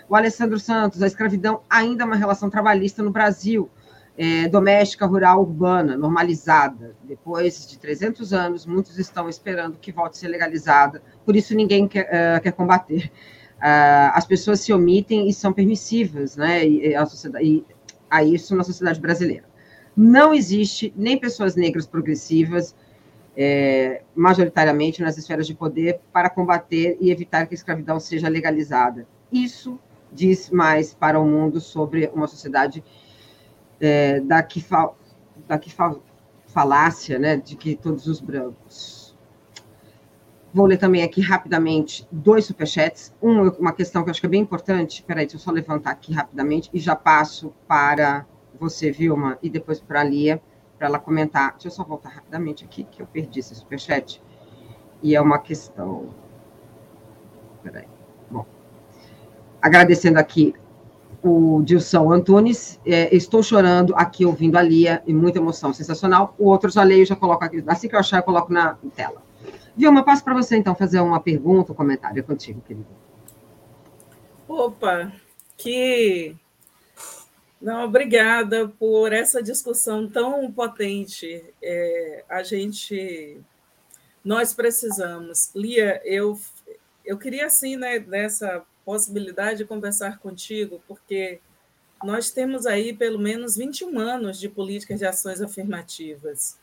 [0.07, 3.69] O Alessandro Santos, a escravidão ainda é uma relação trabalhista no Brasil
[4.17, 6.95] é, doméstica, rural, urbana, normalizada.
[7.03, 11.87] Depois de 300 anos, muitos estão esperando que volte a ser legalizada, por isso ninguém
[11.87, 13.11] quer, uh, quer combater.
[13.57, 17.65] Uh, as pessoas se omitem e são permissivas né, e, a, sociedade, e
[18.09, 19.45] a isso na sociedade brasileira.
[19.95, 22.75] Não existe nem pessoas negras progressivas,
[23.35, 29.07] é, majoritariamente nas esferas de poder, para combater e evitar que a escravidão seja legalizada.
[29.31, 29.79] Isso
[30.11, 32.83] diz mais para o mundo sobre uma sociedade
[33.79, 34.91] é, da que, fa,
[35.47, 35.95] da que fa,
[36.47, 39.05] falácia né, de que todos os brancos.
[40.53, 43.13] Vou ler também aqui rapidamente dois superchats.
[43.21, 45.03] Um, uma questão que eu acho que é bem importante.
[45.03, 48.25] Peraí, deixa eu só levantar aqui rapidamente e já passo para
[48.57, 50.41] você, Vilma, e depois para a Lia,
[50.77, 51.53] para ela comentar.
[51.53, 54.21] Deixa eu só voltar rapidamente aqui, que eu perdi esse superchat.
[55.01, 56.09] E é uma questão.
[57.63, 57.87] Peraí.
[58.29, 58.45] Bom.
[59.61, 60.53] Agradecendo aqui
[61.23, 66.35] o Dilson Antunes, é, estou chorando aqui ouvindo a Lia, e muita emoção, sensacional.
[66.37, 69.23] O outro já leio, já coloco aqui, assim que eu achar, eu coloco na tela.
[69.75, 72.87] Vilma, passo para você, então, fazer uma pergunta, um comentário contigo, querido.
[74.47, 75.11] Opa,
[75.57, 76.35] que...
[77.61, 81.43] Não, obrigada por essa discussão tão potente.
[81.61, 83.39] É, a gente...
[84.23, 85.51] Nós precisamos.
[85.53, 86.39] Lia, eu,
[87.05, 91.39] eu queria, assim, né, nessa possibilidade de conversar contigo, porque
[92.03, 96.57] nós temos aí pelo menos 21 anos de políticas de ações afirmativas.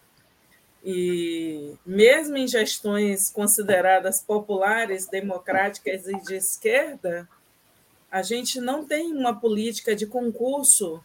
[0.84, 7.28] E mesmo em gestões consideradas populares, democráticas e de esquerda,
[8.12, 11.02] a gente não tem uma política de concurso.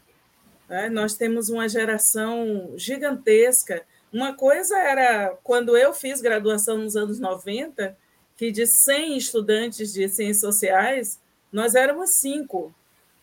[0.67, 0.89] Né?
[0.89, 3.85] Nós temos uma geração gigantesca.
[4.11, 7.97] Uma coisa era quando eu fiz graduação nos anos 90,
[8.35, 11.17] que de 100 estudantes de ciências sociais,
[11.49, 12.75] nós éramos cinco.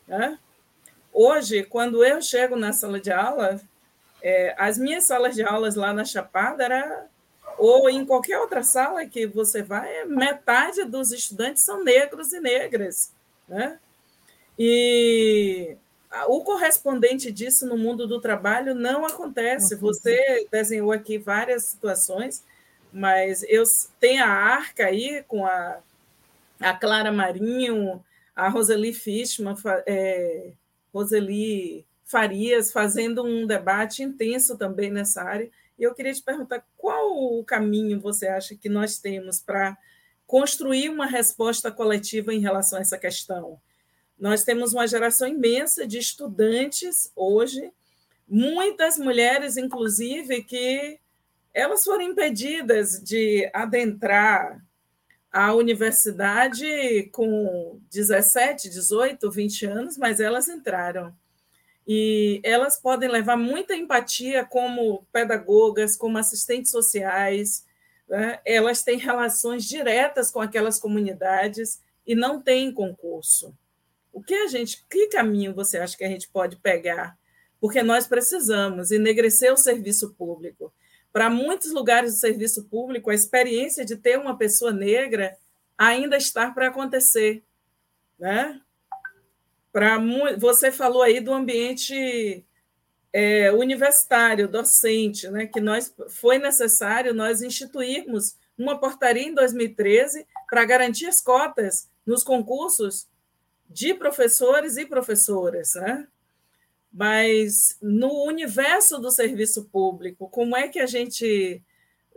[0.09, 0.39] Né?
[1.13, 3.61] Hoje, quando eu chego na sala de aula,
[4.23, 7.07] é, as minhas salas de aulas lá na Chapada era
[7.59, 13.13] ou em qualquer outra sala que você vai, metade dos estudantes são negros e negras.
[13.49, 13.79] Né?
[14.59, 15.77] E
[16.29, 19.75] o correspondente disso no mundo do trabalho não acontece.
[19.77, 22.45] Você desenhou aqui várias situações
[22.95, 23.65] mas eu
[23.99, 25.81] tenho a Arca aí com a,
[26.61, 28.03] a Clara Marinho,
[28.37, 30.53] a Roseli Fishman, é,
[30.93, 35.51] Roseli Farias, fazendo um debate intenso também nessa área.
[35.77, 39.77] E eu queria te perguntar qual o caminho você acha que nós temos para
[40.27, 43.59] construir uma resposta coletiva em relação a essa questão.
[44.19, 47.73] Nós temos uma geração imensa de estudantes hoje,
[48.29, 50.99] muitas mulheres, inclusive, que
[51.53, 54.65] elas foram impedidas de adentrar
[55.31, 61.15] a universidade com 17, 18, 20 anos, mas elas entraram.
[61.87, 67.67] E elas podem levar muita empatia como pedagogas, como assistentes sociais,
[68.09, 68.41] né?
[68.45, 73.57] elas têm relações diretas com aquelas comunidades e não têm concurso.
[74.13, 77.19] O que a gente, que caminho você acha que a gente pode pegar?
[77.61, 80.73] Porque nós precisamos enegrecer o serviço público.
[81.13, 85.37] Para muitos lugares do serviço público, a experiência de ter uma pessoa negra
[85.77, 87.43] ainda está para acontecer,
[88.19, 88.61] né?
[89.73, 89.99] Para
[90.39, 92.45] você falou aí do ambiente
[93.15, 100.65] é, universitário, docente, né, que nós foi necessário nós instituirmos uma portaria em 2013 para
[100.65, 103.07] garantir as cotas nos concursos
[103.71, 106.09] de professores e professoras, né?
[106.93, 111.63] Mas no universo do serviço público, como é que a gente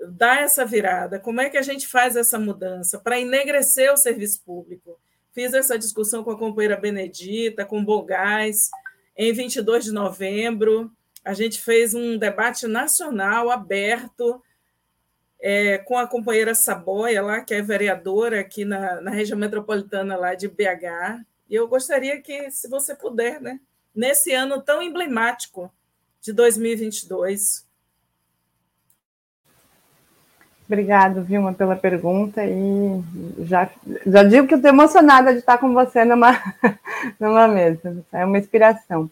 [0.09, 1.19] dá essa virada?
[1.19, 4.99] Como é que a gente faz essa mudança para enegrecer o serviço público?
[5.31, 8.69] Fiz essa discussão com a companheira Benedita, com Bogás,
[9.17, 10.91] em 22 de novembro,
[11.25, 14.41] a gente fez um debate nacional aberto
[15.39, 20.35] é, com a companheira Saboia, lá, que é vereadora aqui na, na região metropolitana lá
[20.35, 21.23] de BH.
[21.49, 23.59] E eu gostaria que, se você puder, né,
[23.93, 25.71] nesse ano tão emblemático
[26.21, 27.66] de 2022.
[30.67, 32.45] Obrigado, Vilma, pela pergunta.
[32.45, 33.01] E
[33.39, 33.69] já,
[34.05, 36.31] já digo que estou emocionada de estar com você numa,
[37.17, 38.03] numa mesa.
[38.11, 39.09] É uma inspiração.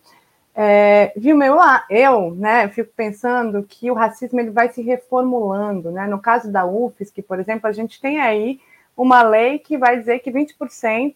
[0.53, 1.57] É, Vilma, eu,
[1.89, 5.91] eu né, fico pensando que o racismo ele vai se reformulando.
[5.91, 6.05] Né?
[6.07, 8.59] No caso da UFSC, por exemplo, a gente tem aí
[8.95, 11.15] uma lei que vai dizer que 20%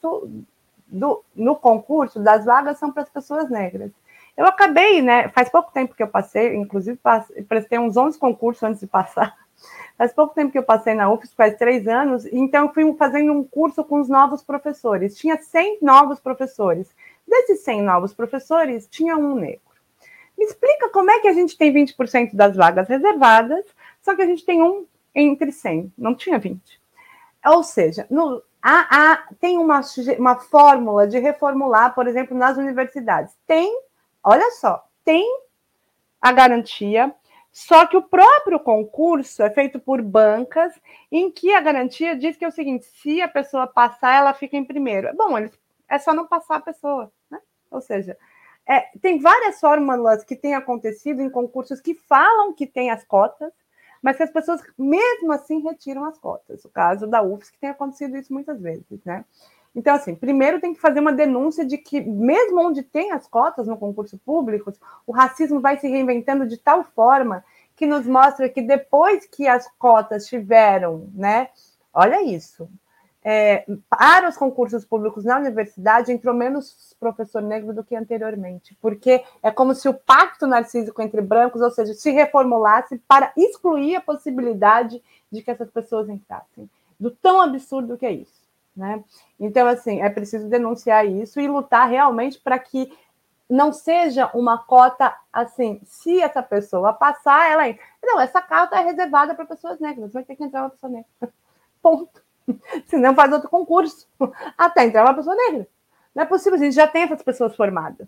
[0.88, 3.92] do, no concurso das vagas são para as pessoas negras.
[4.38, 5.28] Eu acabei, né?
[5.30, 9.36] Faz pouco tempo que eu passei, inclusive passei, prestei uns 11 concursos antes de passar.
[9.98, 13.34] Faz pouco tempo que eu passei na UFSC, faz três anos, então eu fui fazendo
[13.34, 15.18] um curso com os novos professores.
[15.18, 16.90] Tinha 100 novos professores.
[17.28, 19.62] Desses 100 novos professores, tinha um negro.
[20.38, 23.66] Me explica como é que a gente tem 20% das vagas reservadas,
[24.02, 26.80] só que a gente tem um entre 100, não tinha 20.
[27.48, 29.82] Ou seja, no, há, há, tem uma,
[30.18, 33.36] uma fórmula de reformular, por exemplo, nas universidades.
[33.46, 33.82] Tem,
[34.24, 35.26] olha só, tem
[36.22, 37.14] a garantia
[37.52, 40.74] só que o próprio concurso é feito por bancas,
[41.12, 44.56] em que a garantia diz que é o seguinte: se a pessoa passar, ela fica
[44.56, 45.08] em primeiro.
[45.08, 45.38] É bom,
[45.88, 47.40] é só não passar a pessoa, né?
[47.72, 48.18] Ou seja,
[48.68, 53.52] é, tem várias fórmulas que têm acontecido em concursos que falam que tem as cotas,
[54.02, 56.64] mas que as pessoas mesmo assim retiram as cotas.
[56.64, 59.26] O caso da UFS, que tem acontecido isso muitas vezes, né?
[59.80, 63.66] Então, assim, primeiro tem que fazer uma denúncia de que, mesmo onde tem as cotas
[63.66, 64.74] no concurso público,
[65.08, 67.46] o racismo vai se reinventando de tal forma
[67.78, 71.48] que nos mostra que depois que as cotas tiveram, né?
[71.94, 72.70] Olha isso.
[73.24, 79.24] É, para os concursos públicos na universidade entrou menos professor negro do que anteriormente, porque
[79.42, 84.02] é como se o pacto narcísico entre brancos, ou seja, se reformulasse para excluir a
[84.02, 85.02] possibilidade
[85.32, 86.70] de que essas pessoas entrassem.
[87.00, 88.49] Do tão absurdo que é isso.
[88.76, 89.04] Né?
[89.40, 92.92] Então, assim, é preciso denunciar isso e lutar realmente para que
[93.50, 97.84] não seja uma cota assim, se essa pessoa passar, ela entra.
[98.04, 101.10] Não, essa cota é reservada para pessoas negras, vai ter que entrar uma pessoa negra.
[101.82, 102.22] Ponto.
[102.86, 104.08] Se não faz outro concurso,
[104.58, 105.68] até entrar uma pessoa negra.
[106.14, 108.08] Não é possível, a gente já tem essas pessoas formadas.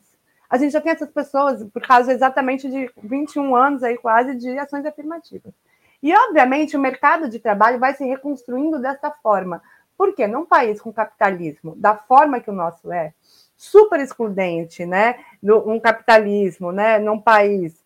[0.50, 4.58] A gente já tem essas pessoas por causa exatamente de 21 anos aí quase de
[4.60, 5.54] ações afirmativas.
[6.04, 9.62] E, obviamente, o mercado de trabalho vai se reconstruindo dessa forma,
[10.02, 13.14] porque num país com capitalismo da forma que o nosso é,
[13.56, 15.24] super excludente, né?
[15.44, 16.98] Um capitalismo, né?
[16.98, 17.86] Num país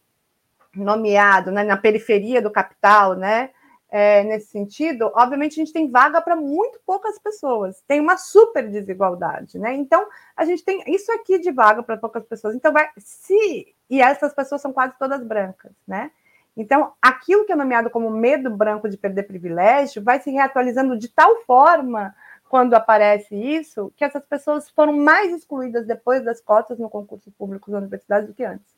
[0.74, 1.66] nomeado né?
[1.66, 3.50] na periferia do capital, né?
[3.90, 8.66] É, nesse sentido, obviamente a gente tem vaga para muito poucas pessoas, tem uma super
[8.70, 9.74] desigualdade, né?
[9.74, 10.08] Então
[10.38, 12.56] a gente tem isso aqui de vaga para poucas pessoas.
[12.56, 16.12] Então vai se e essas pessoas são quase todas brancas, né?
[16.56, 21.10] Então, aquilo que é nomeado como medo branco de perder privilégio vai se reatualizando de
[21.10, 22.16] tal forma
[22.48, 27.70] quando aparece isso, que essas pessoas foram mais excluídas depois das cotas no concurso público
[27.70, 28.74] da universidade do que antes.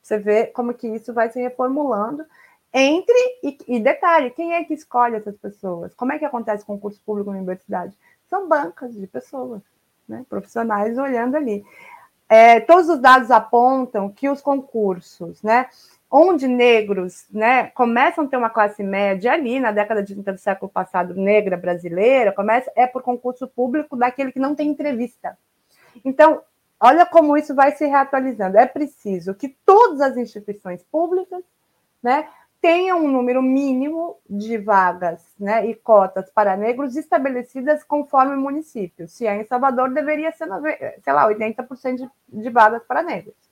[0.00, 2.24] Você vê como que isso vai se reformulando
[2.72, 5.94] entre e, e, detalhe, quem é que escolhe essas pessoas?
[5.94, 7.96] Como é que acontece concurso público na universidade?
[8.28, 9.62] São bancas de pessoas,
[10.06, 10.24] né?
[10.28, 11.64] profissionais olhando ali.
[12.28, 15.68] É, todos os dados apontam que os concursos, né,
[16.10, 20.38] onde negros né, começam a ter uma classe média ali na década de 30 do
[20.38, 25.36] século passado, negra brasileira, começa é por concurso público daquele que não tem entrevista.
[26.04, 26.42] Então,
[26.78, 28.56] olha como isso vai se reatualizando.
[28.56, 31.42] É preciso que todas as instituições públicas
[32.02, 32.28] né,
[32.60, 39.08] tenham um número mínimo de vagas né, e cotas para negros estabelecidas conforme o município.
[39.08, 40.48] Se é em Salvador, deveria ser,
[41.02, 43.45] sei lá, 80% de, de vagas para negros.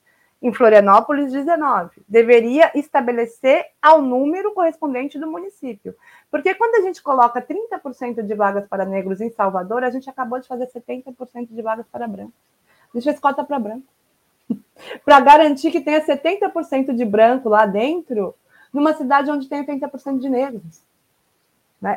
[0.45, 2.03] Em Florianópolis, 19.
[2.07, 5.97] Deveria estabelecer ao número correspondente do município.
[6.30, 10.38] Porque quando a gente coloca 30% de vagas para negros em Salvador, a gente acabou
[10.38, 12.34] de fazer 70% de vagas para brancos.
[12.92, 13.86] A gente fez cota para branco.
[15.03, 18.34] para garantir que tenha 70% de branco lá dentro,
[18.70, 20.82] numa cidade onde tem 80% de negros.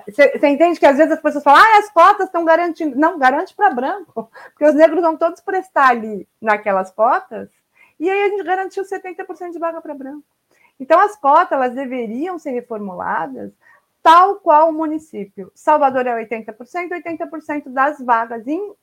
[0.06, 0.50] Você né?
[0.52, 2.98] entende que às vezes as pessoas falam, ah, as cotas estão garantindo.
[2.98, 7.50] Não, garante para branco, porque os negros vão todos prestar ali naquelas cotas,
[8.00, 10.24] e aí a gente garantiu 70% de vaga para branco.
[10.80, 13.52] Então, as cotas elas deveriam ser reformuladas
[14.02, 15.52] tal qual o município.
[15.54, 18.74] Salvador é 80%, 80% das vagas em,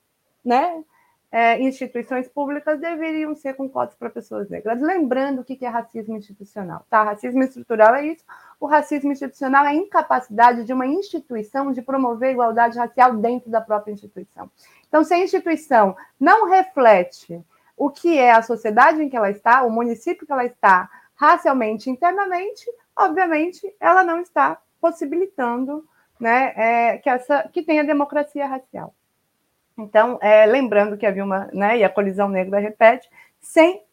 [0.44, 0.84] né,
[1.32, 4.80] é, instituições públicas deveriam ser com cotas para pessoas negras.
[4.80, 6.86] Lembrando o que é racismo institucional.
[6.88, 7.02] Tá?
[7.02, 8.24] Racismo estrutural é isso.
[8.60, 13.60] O racismo institucional é a incapacidade de uma instituição de promover igualdade racial dentro da
[13.60, 14.48] própria instituição.
[14.86, 17.42] Então, se a instituição não reflete
[17.76, 21.90] o que é a sociedade em que ela está, o município que ela está, racialmente
[21.90, 22.64] internamente,
[22.96, 25.86] obviamente, ela não está possibilitando
[26.18, 28.94] né, é, que, essa, que tenha democracia racial.
[29.76, 33.10] Então, é, lembrando que havia uma, né, e a colisão negra repete,
[33.40, 33.83] sem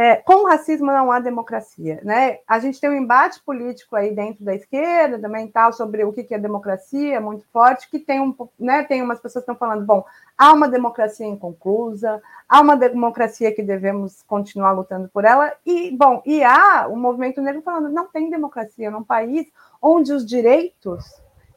[0.00, 2.38] é, com o racismo não há democracia, né?
[2.46, 6.32] A gente tem um embate político aí dentro da esquerda também tal sobre o que
[6.32, 8.84] é democracia, muito forte, que tem um, né?
[8.84, 10.04] Tem umas pessoas que estão falando, bom,
[10.38, 16.22] há uma democracia inconclusa, há uma democracia que devemos continuar lutando por ela e bom,
[16.24, 19.48] e há o movimento negro falando, não tem democracia num país
[19.82, 21.04] onde os direitos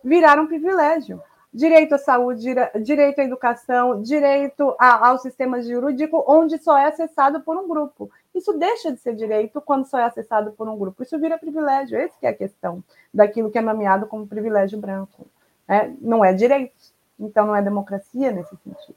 [0.04, 1.22] viraram privilégio
[1.54, 7.41] direito à saúde, direito à educação, direito a, ao sistema jurídico, onde só é acessado
[7.41, 8.10] por um grupo.
[8.34, 11.04] Isso deixa de ser direito quando só é acessado por um grupo.
[11.04, 11.97] Isso vira privilégio.
[11.97, 12.82] Essa é a questão
[13.14, 15.28] daquilo que é nomeado como privilégio branco.
[15.68, 16.74] É, não é direito.
[17.20, 18.95] Então, não é democracia nesse sentido.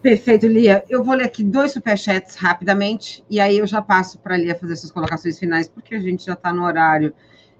[0.00, 0.84] Perfeito, Lia.
[0.88, 4.54] Eu vou ler aqui dois superchats rapidamente, e aí eu já passo para a Lia
[4.54, 7.14] fazer suas colocações finais, porque a gente já está no horário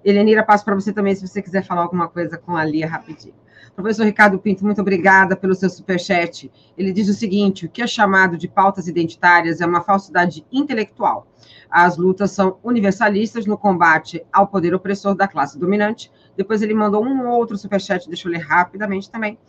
[0.05, 3.33] Helenira, passo para você também, se você quiser falar alguma coisa com a Lia rapidinho.
[3.75, 6.51] Professor Ricardo Pinto, muito obrigada pelo seu superchat.
[6.77, 11.27] Ele diz o seguinte: o que é chamado de pautas identitárias é uma falsidade intelectual.
[11.69, 16.11] As lutas são universalistas no combate ao poder opressor da classe dominante.
[16.37, 19.39] Depois ele mandou um outro superchat, deixa eu ler rapidamente também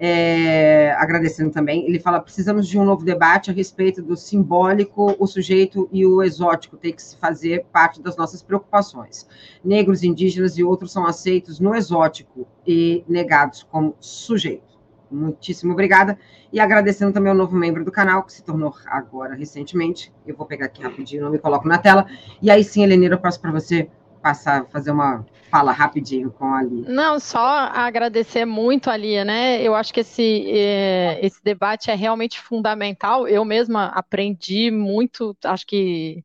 [0.00, 5.26] é, agradecendo também, ele fala: precisamos de um novo debate a respeito do simbólico, o
[5.26, 9.26] sujeito e o exótico, tem que se fazer parte das nossas preocupações.
[9.64, 14.78] Negros, indígenas e outros são aceitos no exótico e negados como sujeito.
[15.10, 16.18] Muitíssimo obrigada.
[16.52, 20.12] E agradecendo também ao novo membro do canal, que se tornou agora recentemente.
[20.26, 22.06] Eu vou pegar aqui rapidinho, não me coloco na tela.
[22.40, 23.90] E aí sim, Helenira, eu passo para você
[24.28, 26.86] passar, fazer uma fala rapidinho com a Lia.
[26.86, 29.62] Não, só agradecer muito a Lia, né?
[29.62, 33.26] Eu acho que esse, é, esse debate é realmente fundamental.
[33.26, 36.22] Eu mesma aprendi muito, acho que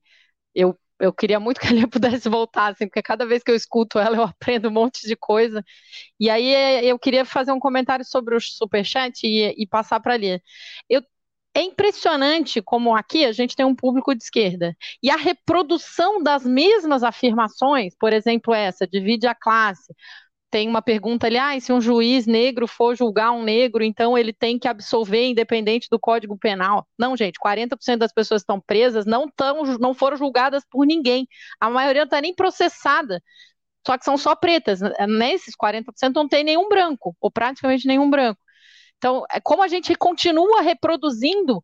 [0.54, 3.56] eu, eu queria muito que a Lia pudesse voltar, assim, porque cada vez que eu
[3.56, 5.64] escuto ela, eu aprendo um monte de coisa.
[6.20, 10.16] E aí é, eu queria fazer um comentário sobre o superchat e, e passar para
[10.16, 10.42] a Lia.
[10.90, 11.02] Eu
[11.56, 14.76] é impressionante como aqui a gente tem um público de esquerda.
[15.02, 19.94] E a reprodução das mesmas afirmações, por exemplo, essa, divide a classe.
[20.50, 24.32] Tem uma pergunta ali, ah, se um juiz negro for julgar um negro, então ele
[24.32, 26.88] tem que absolver independente do Código Penal.
[26.98, 31.28] Não, gente, 40% das pessoas estão presas não, tão, não foram julgadas por ninguém.
[31.60, 33.22] A maioria não está nem processada.
[33.86, 34.80] Só que são só pretas.
[35.08, 38.43] Nesses 40% não tem nenhum branco, ou praticamente nenhum branco.
[39.04, 41.62] Então, é como a gente continua reproduzindo,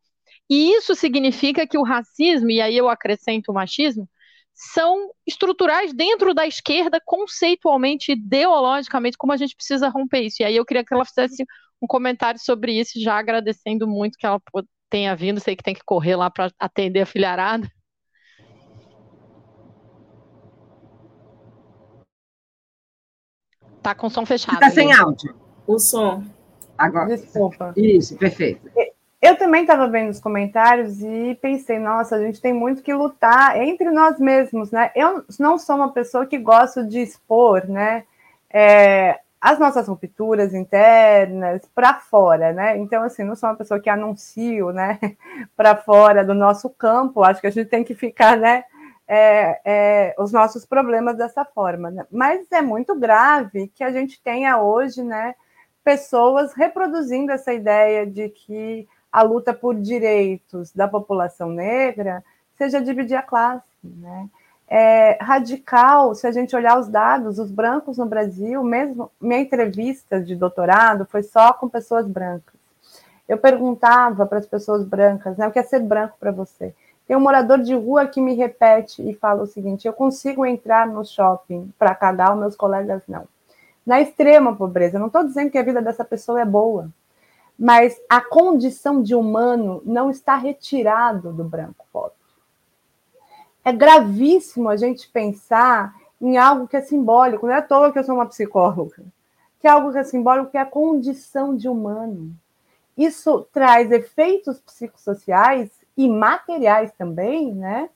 [0.50, 4.10] e isso significa que o racismo, e aí eu acrescento o machismo,
[4.54, 10.42] são estruturais dentro da esquerda, conceitualmente, ideologicamente, como a gente precisa romper isso.
[10.42, 11.46] E aí eu queria que ela fizesse
[11.82, 14.42] um comentário sobre isso, já agradecendo muito que ela
[14.90, 17.72] tenha vindo, sei que tem que correr lá para atender a filharada.
[23.82, 24.60] Tá com som fechado.
[24.60, 25.40] Tá sem áudio.
[25.66, 26.38] O som.
[26.80, 27.08] Agora.
[27.08, 27.74] Desculpa.
[27.76, 28.70] Isso, perfeito.
[29.22, 33.62] eu também estava vendo os comentários e pensei, nossa, a gente tem muito que lutar
[33.62, 34.92] entre nós mesmos, né?
[34.96, 38.06] Eu não sou uma pessoa que gosta de expor, né?
[38.50, 42.78] É, as nossas rupturas internas para fora, né?
[42.78, 45.00] Então, assim, não sou uma pessoa que anuncio, né,
[45.56, 47.24] para fora do nosso campo.
[47.24, 48.64] Acho que a gente tem que ficar, né,
[49.08, 51.90] é, é, os nossos problemas dessa forma.
[51.90, 52.06] Né?
[52.12, 55.36] Mas é muito grave que a gente tenha hoje, né,
[55.90, 62.24] pessoas reproduzindo essa ideia de que a luta por direitos da população negra
[62.56, 64.30] seja dividir a classe, né?
[64.68, 70.22] É radical, se a gente olhar os dados, os brancos no Brasil, mesmo minha entrevista
[70.22, 72.54] de doutorado foi só com pessoas brancas.
[73.28, 76.72] Eu perguntava para as pessoas brancas, né, o que é ser branco para você?
[77.08, 80.86] Tem um morador de rua que me repete e fala o seguinte: eu consigo entrar
[80.86, 83.28] no shopping para cagar, os meus colegas não.
[83.90, 86.92] Na extrema pobreza, não estou dizendo que a vida dessa pessoa é boa,
[87.58, 92.14] mas a condição de humano não está retirado do branco pobre.
[93.66, 97.98] É gravíssimo a gente pensar em algo que é simbólico, não é à toa que
[97.98, 99.04] eu sou uma psicóloga,
[99.60, 102.32] que é algo que é simbólico, que é a condição de humano.
[102.96, 107.90] Isso traz efeitos psicossociais e materiais também, né?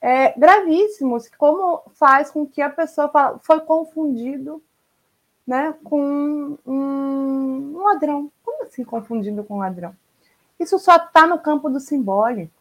[0.00, 4.62] É, gravíssimos, como faz com que a pessoa fala, foi confundido
[5.46, 8.30] né, com um, ladrão.
[8.44, 9.94] Como assim confundindo com ladrão?
[10.58, 12.52] Isso só está no campo do simbólico.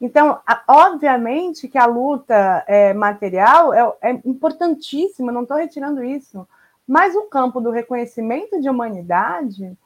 [0.00, 6.46] Então, obviamente que a luta é, material é, é importantíssima, não estou retirando isso,
[6.86, 9.76] mas o campo do reconhecimento de humanidade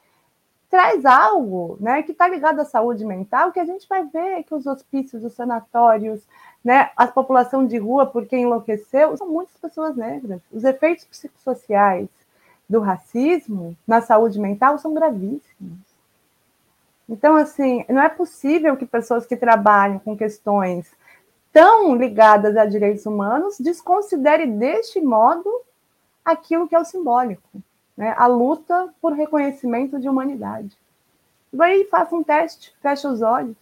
[0.73, 4.55] traz algo né, que está ligado à saúde mental, que a gente vai ver que
[4.55, 6.23] os hospícios, os sanatórios,
[6.63, 10.41] né, a população de rua, porque enlouqueceu, são muitas pessoas negras.
[10.51, 12.09] Os efeitos psicossociais,
[12.69, 15.79] do racismo na saúde mental são gravíssimos.
[17.07, 20.91] Então, assim, não é possível que pessoas que trabalham com questões
[21.51, 25.49] tão ligadas a direitos humanos desconsiderem deste modo
[26.25, 27.61] aquilo que é o simbólico,
[27.95, 28.15] né?
[28.17, 30.75] a luta por reconhecimento de humanidade.
[31.51, 33.55] Vai e faça um teste, fecha os olhos.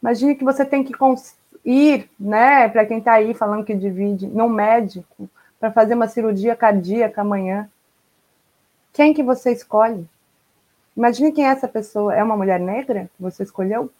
[0.00, 0.92] Imagine que você tem que
[1.64, 5.28] ir, né, para quem está aí falando que divide, num médico,
[5.58, 7.68] para fazer uma cirurgia cardíaca amanhã.
[8.94, 10.08] Quem que você escolhe?
[10.96, 12.14] Imagine quem é essa pessoa.
[12.14, 13.90] É uma mulher negra que você escolheu?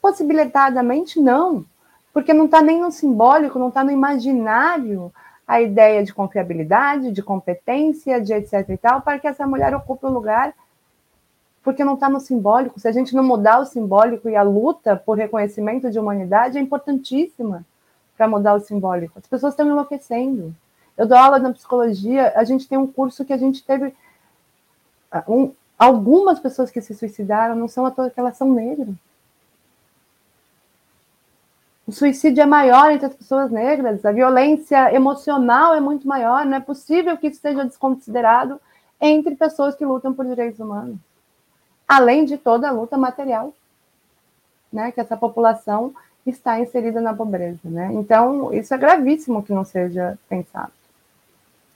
[0.00, 1.66] Possibilitadamente não,
[2.12, 5.12] porque não está nem no simbólico, não está no imaginário
[5.46, 10.06] a ideia de confiabilidade, de competência, de etc e tal, para que essa mulher ocupe
[10.06, 10.54] o lugar,
[11.64, 12.78] porque não está no simbólico.
[12.78, 16.60] Se a gente não mudar o simbólico e a luta por reconhecimento de humanidade é
[16.60, 17.66] importantíssima
[18.16, 19.18] para mudar o simbólico.
[19.18, 20.54] As pessoas estão enlouquecendo.
[20.96, 23.92] Eu dou aula na psicologia, a gente tem um curso que a gente teve
[25.28, 28.94] um, algumas pessoas que se suicidaram não são à toa que elas são negras.
[31.86, 36.56] O suicídio é maior entre as pessoas negras, a violência emocional é muito maior, não
[36.56, 38.58] é possível que isso seja desconsiderado
[38.98, 40.96] entre pessoas que lutam por direitos humanos.
[41.86, 43.52] Além de toda a luta material,
[44.72, 45.94] né, que essa população
[46.26, 47.90] está inserida na pobreza, né?
[47.92, 50.72] Então, isso é gravíssimo que não seja pensado.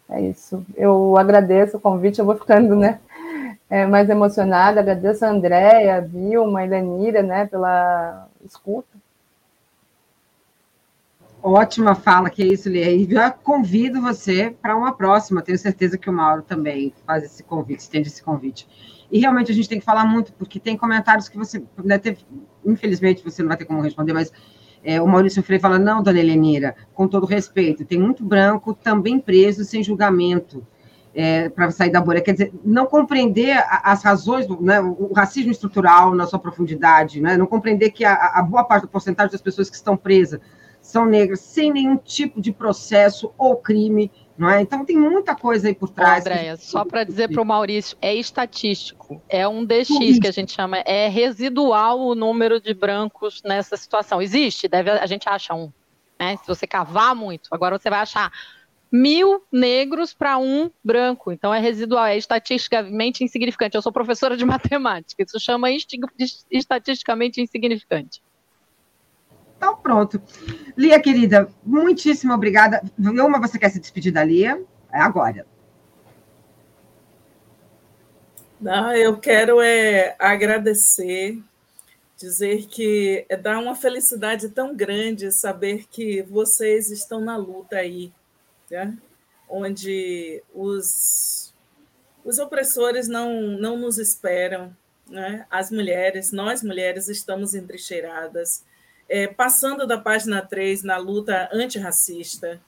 [0.08, 0.64] É isso.
[0.74, 2.98] Eu agradeço o convite, eu vou ficando, né,
[3.68, 4.80] é, mais emocionada.
[4.80, 8.96] Agradeço a Andréia, a Vilma, a Elenira, né, pela escuta.
[11.40, 12.90] Ótima fala, que é isso, Lia.
[12.90, 15.40] E já convido você para uma próxima.
[15.40, 18.66] Tenho certeza que o Mauro também faz esse convite, estende esse convite.
[19.10, 22.18] E realmente a gente tem que falar muito, porque tem comentários que você, né, teve,
[22.64, 24.32] infelizmente você não vai ter como responder, mas
[24.84, 29.18] é, o Maurício Freire fala: não, dona Helenira, com todo respeito, tem muito branco também
[29.18, 30.66] preso sem julgamento
[31.18, 32.20] é, para sair da bolha.
[32.20, 37.44] Quer dizer, não compreender as razões, né, o racismo estrutural na sua profundidade, né, não
[37.44, 40.40] compreender que a, a boa parte da porcentagem das pessoas que estão presas
[40.80, 44.62] são negras sem nenhum tipo de processo ou crime, não é?
[44.62, 46.24] Então tem muita coisa aí por trás.
[46.24, 50.52] Andréia, só para dizer para o Maurício, é estatístico, é um DX que a gente
[50.52, 54.22] chama, é residual o número de brancos nessa situação.
[54.22, 55.72] Existe, deve, a gente acha um,
[56.18, 56.36] né?
[56.36, 58.30] Se você cavar muito, agora você vai achar
[58.90, 61.30] mil negros para um branco.
[61.32, 63.76] Então é residual, é estatisticamente insignificante.
[63.76, 65.68] Eu sou professora de matemática, isso chama
[66.50, 68.22] estatisticamente insignificante.
[69.56, 70.22] Então, pronto.
[70.76, 72.80] Lia, querida, muitíssimo obrigada.
[72.96, 74.62] Vilma, você quer se despedir da Lia?
[74.92, 75.44] É agora.
[78.60, 81.40] Não, eu quero é, agradecer,
[82.16, 88.12] dizer que é dar uma felicidade tão grande saber que vocês estão na luta aí,
[88.70, 88.96] né?
[89.48, 91.54] onde os,
[92.24, 94.76] os opressores não, não nos esperam,
[95.08, 95.46] né?
[95.50, 98.64] as mulheres, nós mulheres estamos entrincheiradas,
[99.08, 102.60] é, passando da página 3 na luta antirracista.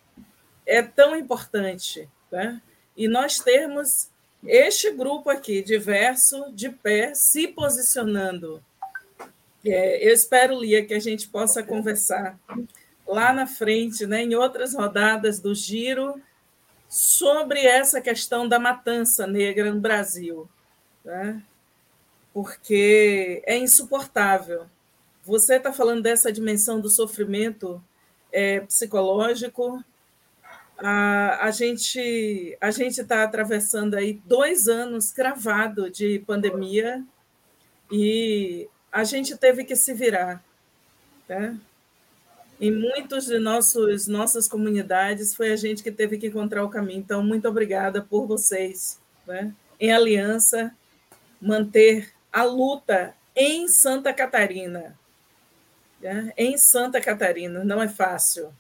[0.67, 2.09] É tão importante.
[2.31, 2.61] Né?
[2.97, 4.09] E nós termos
[4.47, 8.63] este grupo aqui, diverso, de pé, se posicionando.
[9.65, 12.39] É, eu espero, Lia, que a gente possa conversar
[13.13, 16.21] lá na frente, né, em outras rodadas do Giro,
[16.89, 20.49] sobre essa questão da matança negra no Brasil.
[21.05, 21.43] Né?
[22.33, 24.67] Porque é insuportável.
[25.25, 27.83] Você está falando dessa dimensão do sofrimento
[28.33, 29.85] é, psicológico,
[30.83, 37.05] a, a gente a gente está atravessando aí dois anos cravado de pandemia
[37.93, 40.43] e a gente teve que se virar,
[41.29, 41.59] né?
[42.61, 46.99] Em muitos de nossos nossas comunidades foi a gente que teve que encontrar o caminho.
[46.99, 49.55] Então, muito obrigada por vocês, né?
[49.81, 50.71] Em aliança,
[51.41, 54.99] manter a luta em Santa Catarina.
[56.01, 56.33] Né?
[56.37, 58.53] Em Santa Catarina, não é fácil.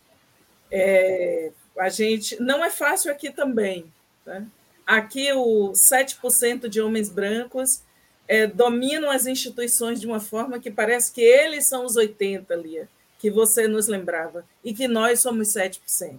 [0.70, 3.92] É, a gente não é fácil aqui também.
[4.24, 4.42] Tá?
[4.86, 7.82] Aqui, o 7% de homens brancos
[8.26, 12.88] é, dominam as instituições de uma forma que parece que eles são os 80%, Lia,
[13.20, 16.18] que você nos lembrava, e que nós somos 7%.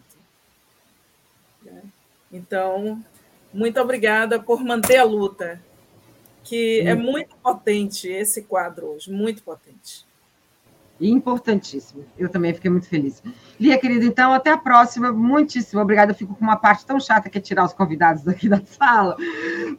[1.63, 1.81] Né?
[2.31, 3.03] Então,
[3.53, 5.61] muito obrigada por manter a luta,
[6.43, 10.05] que é muito potente esse quadro hoje, muito potente
[11.01, 12.05] importantíssimo.
[12.17, 13.23] Eu também fiquei muito feliz.
[13.59, 15.11] Lia, querida, então, até a próxima.
[15.11, 16.11] Muitíssimo obrigada.
[16.11, 19.17] Eu fico com uma parte tão chata que é tirar os convidados daqui da sala.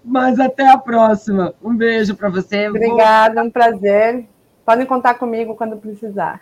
[0.05, 1.55] Mas até a próxima.
[1.63, 2.69] Um beijo para você.
[2.69, 3.45] Obrigada, Vou...
[3.45, 4.27] um prazer.
[4.65, 6.41] Podem contar comigo quando precisar.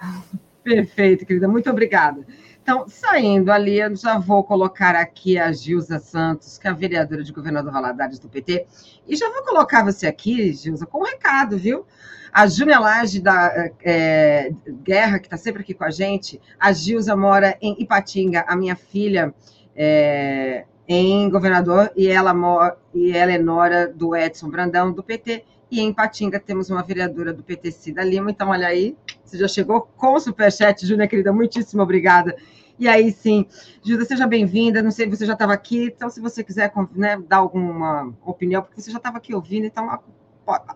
[0.62, 1.48] Perfeito, querida.
[1.48, 2.26] Muito obrigada.
[2.62, 7.22] Então, saindo ali, eu já vou colocar aqui a Gilza Santos, que é a vereadora
[7.24, 8.66] de Governador Valadares do PT,
[9.08, 11.86] e já vou colocar você aqui, Gilza, com um recado, viu?
[12.32, 14.52] A Júlia Lage da é,
[14.84, 18.76] Guerra, que está sempre aqui com a gente, a Gilza mora em Ipatinga, a minha
[18.76, 19.34] filha
[19.74, 25.44] é, em Governador, e ela, mora, e ela é nora do Edson Brandão, do PT,
[25.70, 28.30] e em Ipatinga temos uma vereadora do PT, Cida Lima.
[28.30, 32.36] Então, olha aí, você já chegou com o superchat, Júlia, querida, muitíssimo obrigada.
[32.78, 33.46] E aí, sim,
[33.82, 34.82] Gilda, seja bem-vinda.
[34.82, 38.80] Não sei, você já estava aqui, então, se você quiser né, dar alguma opinião, porque
[38.80, 40.00] você já estava aqui ouvindo, então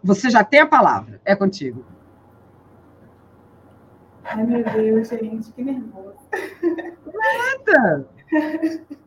[0.03, 1.85] você já tem a palavra, é contigo.
[4.25, 6.17] Ai, meu Deus, gente, que nervoso.
[7.67, 8.09] Nada!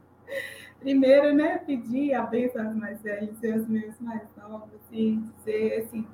[0.88, 5.82] Primeiro, né, pedir a bênção aos mais velhos e aos meus mais novos e dizer,
[5.82, 6.08] assim,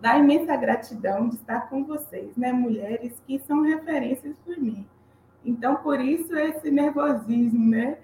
[0.00, 4.86] da imensa gratidão de estar com vocês, né, mulheres que são referências por mim.
[5.44, 7.98] Então, por isso, esse nervosismo, né?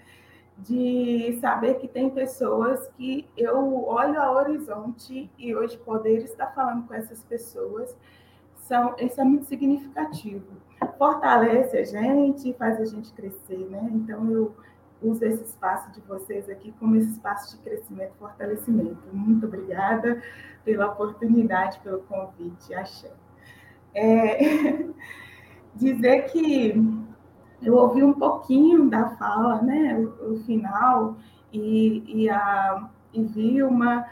[0.58, 6.86] de saber que tem pessoas que eu olho ao horizonte e hoje poder estar falando
[6.86, 7.96] com essas pessoas,
[8.56, 10.44] são, isso é muito significativo.
[10.98, 13.90] Fortalece a gente, faz a gente crescer, né?
[13.94, 14.54] Então eu
[15.02, 18.98] uso esse espaço de vocês aqui como esse espaço de crescimento e fortalecimento.
[19.12, 20.22] Muito obrigada
[20.64, 23.10] pela oportunidade, pelo convite, Axé.
[23.94, 24.86] É,
[25.74, 26.74] dizer que
[27.62, 31.16] eu ouvi um pouquinho da fala, né, o, final,
[31.52, 34.06] e, e, a, e vi uma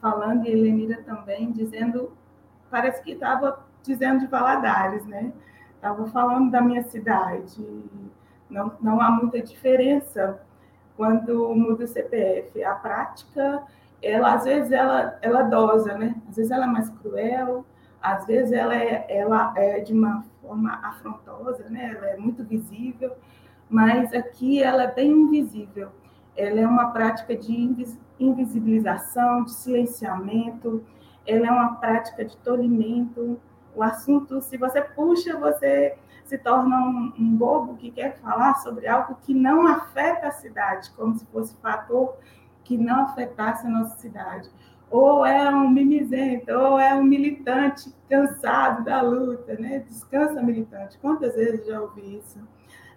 [0.00, 2.12] falando, e Helenira também, dizendo,
[2.70, 5.32] parece que estava dizendo de Valadares, né?
[5.74, 7.64] Estava falando da minha cidade.
[8.50, 10.40] Não, não há muita diferença
[10.96, 12.62] quando muda o CPF.
[12.62, 13.62] A prática,
[14.02, 16.14] ela às vezes ela, ela dosa, né?
[16.28, 17.64] Às vezes ela é mais cruel,
[18.02, 21.94] às vezes ela é, ela é de uma forma afrontosa, né?
[21.96, 23.12] Ela é muito visível,
[23.68, 25.88] mas aqui ela é bem invisível.
[26.36, 27.86] Ela é uma prática de
[28.18, 30.84] invisibilização, de silenciamento,
[31.26, 33.40] ela é uma prática de tolimento.
[33.74, 35.96] O assunto, se você puxa, você
[36.30, 40.90] se torna um, um bobo que quer falar sobre algo que não afeta a cidade,
[40.92, 42.16] como se fosse fator
[42.64, 44.48] que não afetasse a nossa cidade
[44.90, 49.84] ou é um mimizento, ou é um militante cansado da luta, né?
[49.88, 50.98] Descansa militante.
[50.98, 52.40] Quantas vezes já ouvi isso,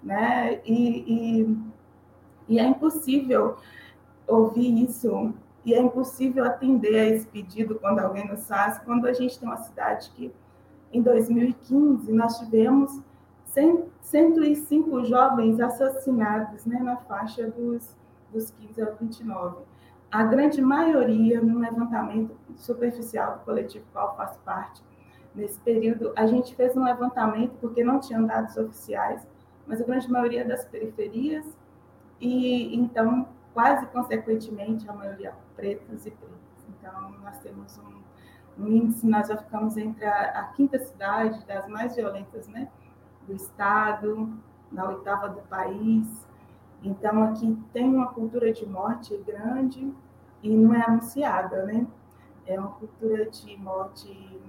[0.01, 0.59] né?
[0.65, 1.57] E, e,
[2.49, 3.57] e é impossível
[4.25, 9.13] ouvir isso e é impossível atender a esse pedido quando alguém nos faz, quando a
[9.13, 10.33] gente tem uma cidade que,
[10.91, 12.99] em 2015, nós tivemos
[13.53, 17.95] 100, 105 jovens assassinados né, na faixa dos,
[18.31, 19.63] dos 15 aos 29
[20.13, 24.79] a grande maioria, no levantamento superficial do coletivo qual faço parte,
[25.33, 29.27] nesse período, a gente fez um levantamento porque não tinham dados oficiais,
[29.65, 31.43] mas a grande maioria das periferias,
[32.21, 36.37] e então, quase consequentemente, a maioria pretos e pretas.
[36.69, 38.03] Então, nós temos um,
[38.55, 42.69] no índice nós já ficamos entre a, a quinta cidade das mais violentas, né,
[43.27, 44.31] do estado,
[44.71, 46.25] na oitava do país.
[46.83, 49.93] Então aqui tem uma cultura de morte grande
[50.41, 51.87] e não é anunciada, né?
[52.45, 54.41] É uma cultura de morte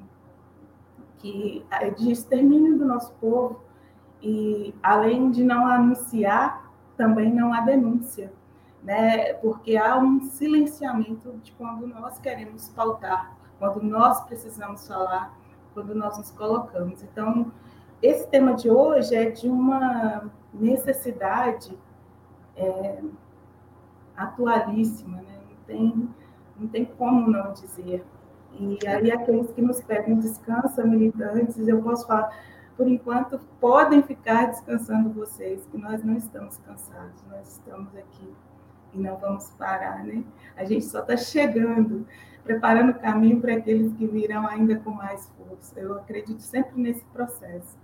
[1.19, 3.61] que é de extermínio do nosso povo
[4.21, 8.33] e além de não anunciar, também não há denúncia,
[8.83, 9.35] né?
[9.35, 15.37] Porque há um silenciamento de quando nós queremos pautar, quando nós precisamos falar,
[15.73, 17.03] quando nós nos colocamos.
[17.03, 17.53] Então,
[18.07, 21.77] esse tema de hoje é de uma necessidade
[22.55, 23.03] é,
[24.15, 25.39] atualíssima, né?
[25.49, 26.09] não, tem,
[26.59, 28.05] não tem como não dizer.
[28.53, 32.31] E aí, aqueles que nos pedem descansa, militantes, eu posso falar,
[32.77, 38.33] por enquanto, podem ficar descansando vocês, que nós não estamos cansados, nós estamos aqui
[38.93, 40.23] e não vamos parar, né?
[40.57, 42.07] A gente só está chegando,
[42.45, 45.81] preparando o caminho para aqueles que virão ainda com mais força.
[45.81, 47.77] Eu acredito sempre nesse processo,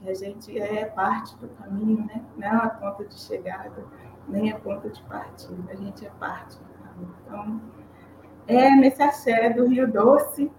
[0.00, 2.22] que a gente é parte do caminho, né?
[2.36, 3.84] Não é a ponta de chegada,
[4.28, 7.14] nem a ponta de partida, a gente é parte do caminho.
[7.26, 7.60] Então,
[8.46, 10.50] é nesse axé do Rio Doce,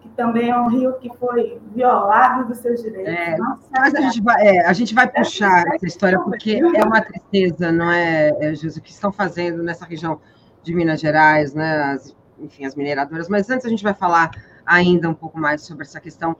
[0.00, 3.12] que também é um rio que foi violado dos seus direitos.
[3.12, 3.36] É,
[3.72, 7.72] mas a gente, vai, é, a gente vai puxar essa história porque é uma tristeza,
[7.72, 10.20] não é, é Jesus, o que estão fazendo nessa região
[10.62, 11.92] de Minas Gerais, né?
[11.92, 13.28] As, enfim, as mineradoras.
[13.28, 14.30] Mas antes a gente vai falar
[14.64, 16.36] ainda um pouco mais sobre essa questão,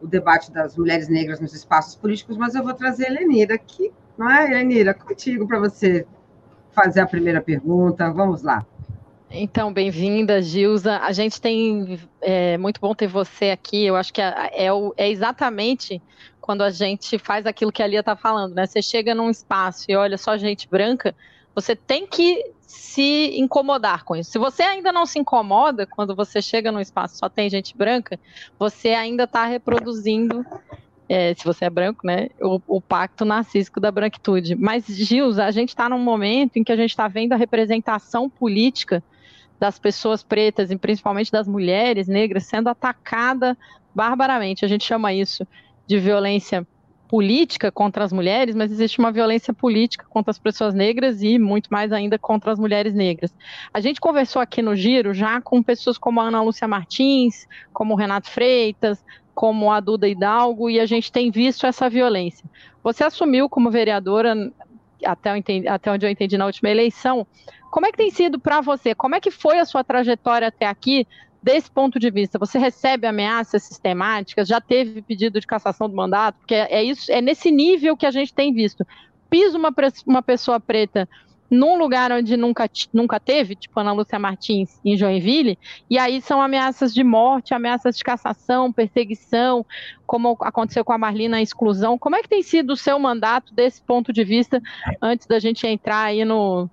[0.00, 3.92] o debate das mulheres negras nos espaços políticos, mas eu vou trazer a Helenira aqui,
[4.16, 4.94] não é, Helenira?
[4.94, 6.06] Contigo para você
[6.72, 8.10] fazer a primeira pergunta.
[8.10, 8.64] Vamos lá.
[9.30, 10.98] Então, bem-vinda, Gilza.
[10.98, 11.98] A gente tem.
[12.20, 13.84] É muito bom ter você aqui.
[13.84, 16.00] Eu acho que é, é, é exatamente
[16.40, 18.66] quando a gente faz aquilo que a Lia está falando, né?
[18.66, 21.14] Você chega num espaço e olha só gente branca,
[21.54, 24.30] você tem que se incomodar com isso.
[24.30, 28.18] Se você ainda não se incomoda quando você chega num espaço só tem gente branca,
[28.58, 30.44] você ainda está reproduzindo
[31.08, 34.56] é, se você é branco, né, o, o, pacto narcísico da branquitude.
[34.56, 38.28] Mas, Gilza, a gente está num momento em que a gente está vendo a representação
[38.28, 39.02] política
[39.58, 43.56] das pessoas pretas e principalmente das mulheres negras sendo atacada
[43.94, 44.64] barbaramente.
[44.64, 45.46] A gente chama isso
[45.86, 46.66] de violência
[47.08, 51.68] política contra as mulheres, mas existe uma violência política contra as pessoas negras e muito
[51.68, 53.34] mais ainda contra as mulheres negras.
[53.72, 57.94] A gente conversou aqui no Giro já com pessoas como a Ana Lúcia Martins, como
[57.94, 59.04] o Renato Freitas,
[59.34, 62.44] como a Duda Hidalgo, e a gente tem visto essa violência.
[62.82, 64.34] Você assumiu como vereadora,
[65.04, 65.30] até,
[65.68, 67.26] até onde eu entendi na última eleição,
[67.70, 68.94] como é que tem sido para você?
[68.94, 71.06] Como é que foi a sua trajetória até aqui,
[71.46, 72.40] desse ponto de vista?
[72.40, 74.48] Você recebe ameaças sistemáticas?
[74.48, 76.40] Já teve pedido de cassação do mandato?
[76.40, 78.84] Porque é, isso, é nesse nível que a gente tem visto.
[79.30, 79.72] Pisa uma,
[80.04, 81.08] uma pessoa preta
[81.48, 85.56] num lugar onde nunca, nunca teve, tipo Ana Lúcia Martins em Joinville,
[85.88, 89.64] e aí são ameaças de morte, ameaças de cassação, perseguição,
[90.04, 91.96] como aconteceu com a Marlina, a exclusão.
[91.96, 94.60] Como é que tem sido o seu mandato desse ponto de vista,
[95.00, 96.68] antes da gente entrar aí no,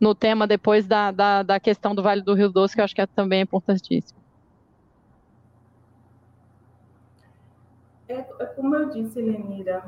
[0.00, 2.94] no tema depois da, da, da questão do Vale do Rio Doce, que eu acho
[2.94, 4.18] que é também importantíssimo.
[8.08, 9.84] É, é como eu disse, Lenira.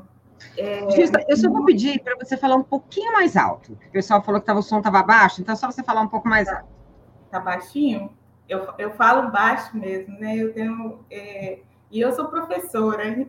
[0.56, 0.90] É...
[0.90, 3.72] Justa, eu só vou pedir para você falar um pouquinho mais alto.
[3.72, 6.08] O pessoal falou que tava, o som estava baixo, então é só você falar um
[6.08, 6.68] pouco mais alto.
[7.30, 8.12] Tá baixinho?
[8.48, 10.36] Eu, eu falo baixo mesmo, né?
[10.36, 11.00] Eu tenho.
[11.10, 11.60] É...
[11.90, 13.04] E eu sou professora.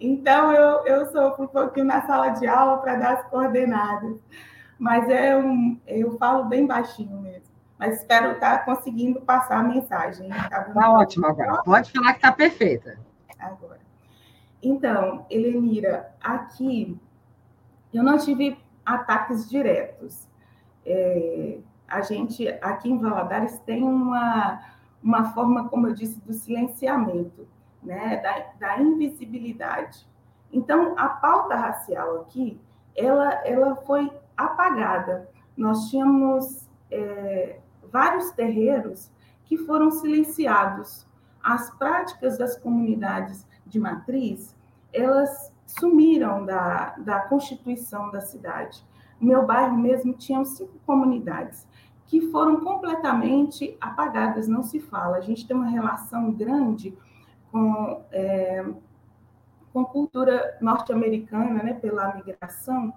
[0.00, 4.20] então, eu, eu sou um pouquinho na sala de aula para dar as coordenadas
[4.82, 7.54] mas é um, eu falo bem baixinho mesmo.
[7.78, 10.28] Mas espero estar conseguindo passar a mensagem.
[10.28, 11.62] Está tá ótimo agora.
[11.62, 12.98] Pode falar que está perfeita.
[13.38, 13.78] Agora.
[14.60, 17.00] Então, Helenira, aqui
[17.94, 20.26] eu não tive ataques diretos.
[20.84, 24.64] É, a gente, aqui em Valadares, tem uma,
[25.00, 27.46] uma forma, como eu disse, do silenciamento,
[27.80, 30.04] né, da, da invisibilidade.
[30.52, 32.60] Então, a pauta racial aqui,
[32.96, 35.28] ela, ela foi apagada.
[35.56, 37.58] Nós tínhamos é,
[37.90, 39.10] vários terreiros
[39.44, 41.06] que foram silenciados.
[41.42, 44.56] As práticas das comunidades de matriz,
[44.92, 48.84] elas sumiram da, da constituição da cidade.
[49.20, 51.66] No meu bairro mesmo tinham cinco comunidades
[52.06, 55.16] que foram completamente apagadas, não se fala.
[55.16, 56.94] A gente tem uma relação grande
[57.50, 58.64] com, é,
[59.72, 62.92] com cultura norte-americana, né, pela migração,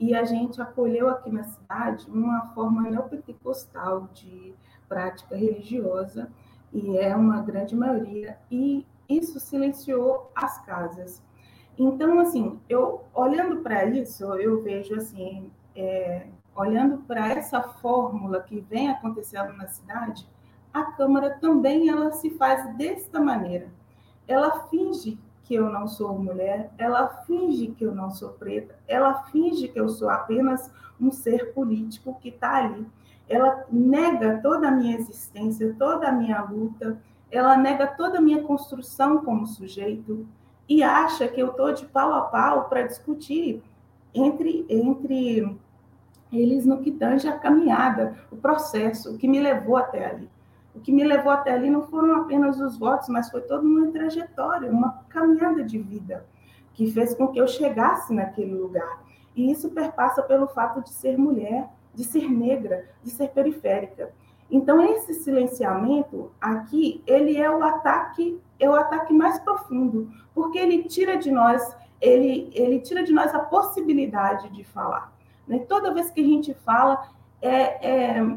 [0.00, 4.54] e a gente acolheu aqui na cidade uma forma neopentecostal de
[4.88, 6.32] prática religiosa,
[6.72, 11.22] e é uma grande maioria, e isso silenciou as casas.
[11.78, 18.60] Então, assim, eu olhando para isso, eu vejo assim, é, olhando para essa fórmula que
[18.60, 20.26] vem acontecendo na cidade,
[20.72, 23.68] a Câmara também ela se faz desta maneira.
[24.26, 25.18] Ela finge
[25.50, 29.80] que eu não sou mulher, ela finge que eu não sou preta, ela finge que
[29.80, 30.70] eu sou apenas
[31.00, 32.86] um ser político que está ali.
[33.28, 37.02] Ela nega toda a minha existência, toda a minha luta,
[37.32, 40.24] ela nega toda a minha construção como sujeito
[40.68, 43.60] e acha que eu estou de pau a pau para discutir
[44.14, 45.58] entre, entre
[46.32, 50.30] eles no que tange a caminhada, o processo, o que me levou até ali.
[50.74, 53.90] O que me levou até ali não foram apenas os votos, mas foi toda uma
[53.90, 56.24] trajetória, uma caminhada de vida
[56.72, 59.02] que fez com que eu chegasse naquele lugar.
[59.34, 64.12] E isso perpassa pelo fato de ser mulher, de ser negra, de ser periférica.
[64.50, 70.84] Então esse silenciamento aqui, ele é o ataque, é o ataque mais profundo, porque ele
[70.84, 75.12] tira de nós, ele ele tira de nós a possibilidade de falar.
[75.46, 75.60] Né?
[75.68, 77.08] Toda vez que a gente fala,
[77.40, 78.36] é, é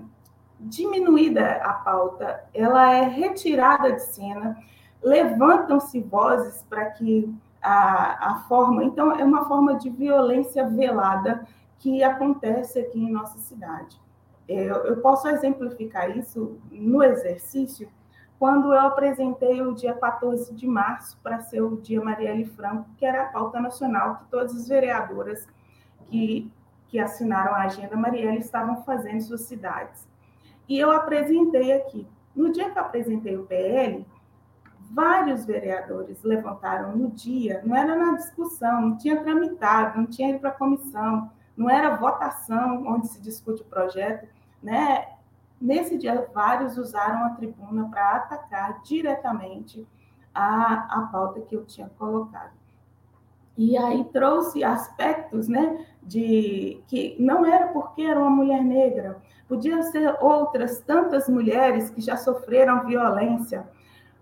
[0.63, 4.57] diminuída a pauta, ela é retirada de cena,
[5.01, 8.83] levantam-se vozes para que a, a forma.
[8.83, 11.45] Então, é uma forma de violência velada
[11.79, 13.99] que acontece aqui em nossa cidade.
[14.47, 17.89] Eu, eu posso exemplificar isso no exercício
[18.39, 23.05] quando eu apresentei o dia 14 de março para ser o dia Marielle Franco, que
[23.05, 25.47] era a pauta nacional que todas as vereadoras
[26.09, 26.51] que
[26.93, 30.07] que assinaram a agenda Marielle estavam fazendo em suas cidades.
[30.67, 32.07] E eu apresentei aqui.
[32.35, 34.05] No dia que eu apresentei o PL,
[34.91, 40.39] vários vereadores levantaram no dia, não era na discussão, não tinha tramitado, não tinha ido
[40.39, 44.27] para a comissão, não era votação onde se discute o projeto,
[44.61, 45.07] né?
[45.59, 49.87] Nesse dia, vários usaram a tribuna para atacar diretamente
[50.33, 52.51] a, a pauta que eu tinha colocado.
[53.57, 59.81] E aí trouxe aspectos, né, de que não era porque era uma mulher negra, podiam
[59.83, 63.69] ser outras tantas mulheres que já sofreram violência,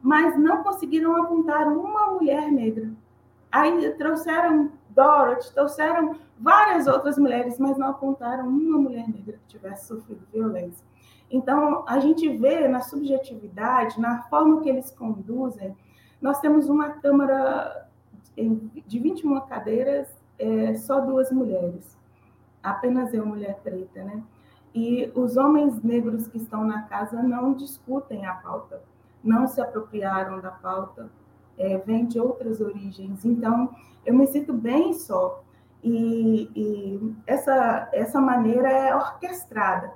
[0.01, 2.91] mas não conseguiram apontar uma mulher negra.
[3.51, 9.87] Aí trouxeram Dorothy, trouxeram várias outras mulheres, mas não apontaram uma mulher negra que tivesse
[9.87, 10.85] sofrido violência.
[11.29, 15.75] Então, a gente vê na subjetividade, na forma que eles conduzem,
[16.21, 17.87] nós temos uma Câmara
[18.35, 20.07] de 21 cadeiras,
[20.39, 21.97] é, só duas mulheres.
[22.63, 24.23] Apenas eu, mulher preta, né?
[24.73, 28.81] E os homens negros que estão na casa não discutem a pauta,
[29.23, 31.09] não se apropriaram da pauta,
[31.57, 33.25] é, vêm de outras origens.
[33.25, 33.75] Então,
[34.05, 35.43] eu me sinto bem só.
[35.83, 39.91] E, e essa, essa maneira é orquestrada.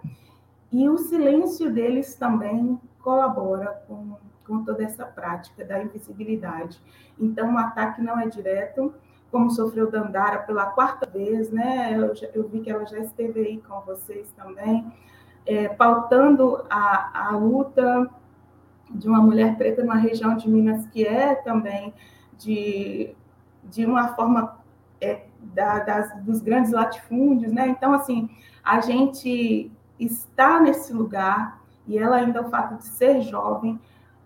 [0.72, 6.82] E o silêncio deles também colabora com, com toda essa prática da invisibilidade.
[7.20, 8.94] Então, o ataque não é direto,
[9.32, 11.94] como sofreu Dandara pela quarta vez, né?
[11.94, 14.92] Eu, eu vi que ela já esteve aí com vocês também,
[15.46, 18.10] é, pautando a, a luta
[18.90, 21.94] de uma mulher preta numa região de Minas que é também
[22.38, 23.16] de,
[23.64, 24.58] de uma forma
[25.02, 27.68] é, da, das, dos grandes latifúndios, né?
[27.68, 28.30] Então, assim,
[28.64, 33.80] a gente está nesse lugar e ela ainda o fato de ser jovem,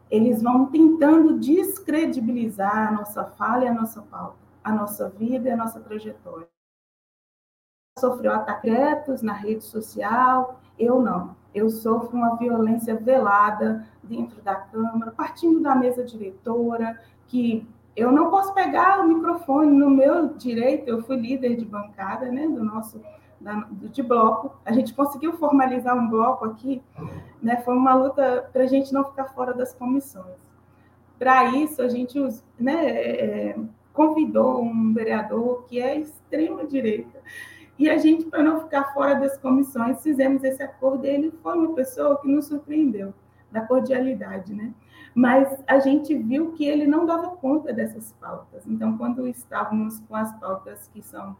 [0.09, 5.51] eles vão tentando descredibilizar a nossa fala e a nossa pauta, a nossa vida e
[5.51, 6.47] a nossa trajetória.
[7.97, 11.35] Sofreu ataques na rede social, eu não.
[11.53, 18.29] Eu sofro uma violência velada dentro da Câmara, partindo da mesa diretora, que eu não
[18.29, 23.01] posso pegar o microfone no meu direito, eu fui líder de bancada né, do nosso
[23.73, 24.59] de bloco.
[24.65, 26.81] A gente conseguiu formalizar um bloco aqui,
[27.41, 27.57] né?
[27.57, 30.37] Foi uma luta para a gente não ficar fora das comissões.
[31.17, 32.17] Para isso, a gente
[32.57, 33.59] né, é,
[33.93, 37.19] convidou um vereador que é extrema direita.
[37.77, 41.05] E a gente, para não ficar fora das comissões, fizemos esse acordo.
[41.05, 43.13] Ele foi uma pessoa que nos surpreendeu,
[43.51, 44.73] da cordialidade, né?
[45.15, 48.65] Mas a gente viu que ele não dava conta dessas pautas.
[48.67, 51.35] Então, quando estávamos com as pautas que são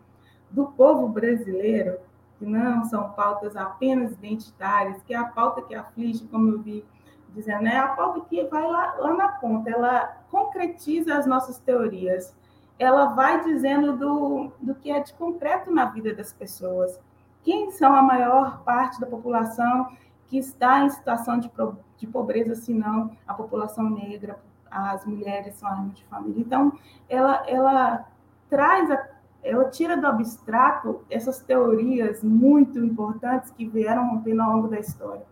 [0.50, 1.98] do povo brasileiro,
[2.38, 6.86] que não são pautas apenas identitárias, que é a pauta que aflige, como eu vi
[7.34, 12.36] dizendo, é a pauta que vai lá, lá na ponta, ela concretiza as nossas teorias,
[12.78, 17.00] ela vai dizendo do, do que é de concreto na vida das pessoas.
[17.44, 19.92] Quem são a maior parte da população
[20.28, 21.52] que está em situação de,
[21.98, 24.40] de pobreza, se não a população negra,
[24.72, 26.40] as mulheres são armas de família.
[26.40, 26.72] Então,
[27.10, 28.06] ela, ela
[28.50, 28.98] traz a
[29.44, 35.26] ela tira do abstrato essas teorias muito importantes que vieram rompendo ao longo da história.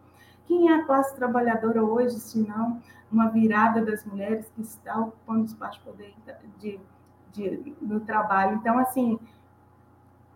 [0.46, 2.82] Quem é a classe trabalhadora hoje, se não
[3.12, 6.14] uma virada das mulheres que está ocupando espaço de poder
[6.58, 6.80] de,
[7.34, 8.56] de, no trabalho?
[8.56, 9.20] Então, assim,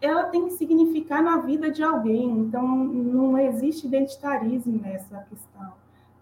[0.02, 2.30] ela tem que significar na vida de alguém.
[2.40, 5.74] Então, não existe identitarismo nessa questão.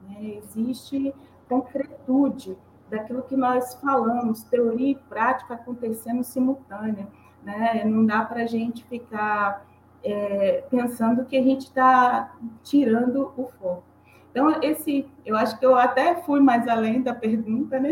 [0.02, 0.40] né?
[0.44, 1.16] existe
[1.48, 2.56] concretude
[2.90, 7.08] daquilo que nós falamos, teoria e prática acontecendo simultânea.
[7.44, 7.84] Né?
[7.86, 9.66] Não dá para a gente ficar
[10.04, 13.84] é, pensando que a gente está tirando o foco.
[14.32, 17.92] Então, esse, eu acho que eu até fui mais além da pergunta, né?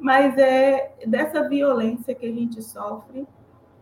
[0.00, 3.26] Mas é dessa violência que a gente sofre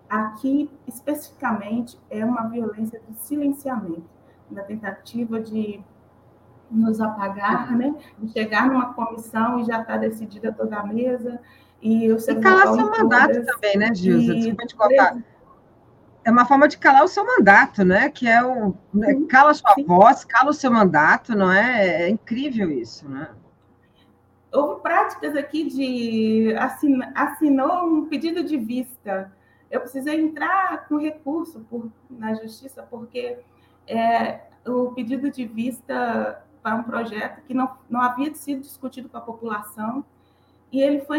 [0.08, 4.04] aqui especificamente é uma violência do silenciamento,
[4.50, 5.80] da tentativa de
[6.70, 7.94] nos apagar, né?
[8.18, 11.40] De chegar numa comissão e já está decidida toda a mesa
[11.82, 14.34] e eu e calar seu mandato também, né, Gilza?
[14.34, 15.16] Desculpa te contar
[16.24, 18.08] é uma forma de calar o seu mandato, né?
[18.08, 19.14] Que é o né?
[19.28, 19.84] cala a sua sim.
[19.84, 22.02] voz, cala o seu mandato, não é?
[22.02, 23.30] É incrível isso, né?
[24.52, 27.00] Houve práticas aqui de assin...
[27.14, 29.32] assinou um pedido de vista.
[29.70, 31.90] Eu precisei entrar com recurso por...
[32.10, 33.38] na justiça porque
[33.86, 39.16] é, o pedido de vista para um projeto que não, não havia sido discutido com
[39.16, 40.04] a população
[40.72, 41.18] e ele foi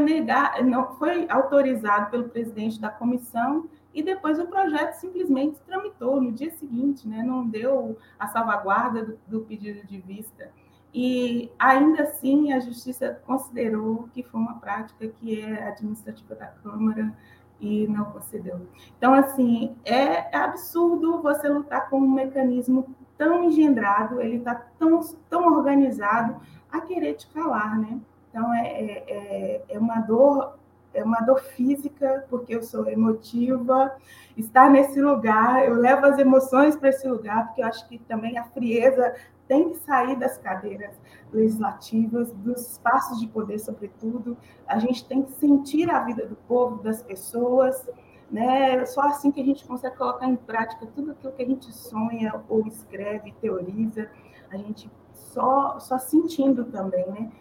[0.65, 6.49] não foi autorizado pelo presidente da comissão e depois o projeto simplesmente tramitou no dia
[6.51, 7.21] seguinte, né?
[7.21, 10.49] não deu a salvaguarda do, do, pedido de vista.
[10.91, 17.13] E ainda assim a justiça considerou que foi uma prática que é administrativa da Câmara
[17.59, 18.67] e não concedeu.
[18.97, 24.99] Então, assim, é absurdo você lutar com um mecanismo tão engendrado, ele está tão,
[25.29, 27.99] tão organizado a querer te calar, né?
[28.33, 30.57] Então, é, é, é, é uma dor
[30.93, 33.95] é uma dor física, porque eu sou emotiva.
[34.37, 38.37] Estar nesse lugar, eu levo as emoções para esse lugar, porque eu acho que também
[38.37, 39.15] a frieza
[39.47, 40.95] tem que sair das cadeiras
[41.31, 44.37] legislativas, dos espaços de poder, sobretudo.
[44.67, 47.87] A gente tem que sentir a vida do povo, das pessoas.
[48.31, 48.85] Né?
[48.85, 52.39] Só assim que a gente consegue colocar em prática tudo aquilo que a gente sonha
[52.47, 54.09] ou escreve, teoriza.
[54.51, 57.31] A gente só, só sentindo também, né?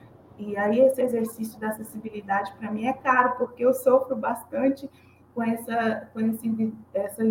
[0.45, 4.91] E aí esse exercício da acessibilidade para mim é caro, porque eu sofro bastante
[5.35, 7.23] com essa com esse essa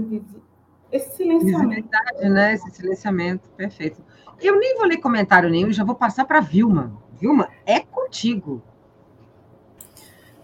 [0.92, 1.90] esse silenciamento.
[2.30, 2.54] né?
[2.54, 4.02] Esse silenciamento, perfeito.
[4.40, 6.98] Eu nem vou ler comentário nenhum, já vou passar para Vilma.
[7.20, 8.62] Vilma, é contigo.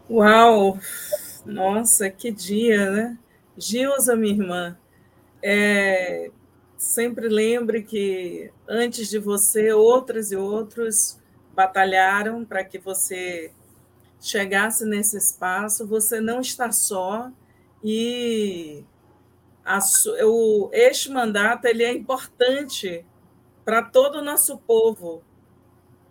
[0.10, 0.78] Uau!
[1.46, 3.18] Nossa, que dia, né?
[3.58, 4.78] Gilza, minha irmã,
[5.42, 6.30] é,
[6.78, 11.20] sempre lembre que antes de você, outras e outros
[11.58, 13.52] batalharam para que você
[14.22, 17.32] chegasse nesse espaço, você não está só
[17.84, 18.86] e
[19.66, 19.80] a,
[20.24, 23.04] o, este mandato ele é importante
[23.66, 25.24] para todo o nosso povo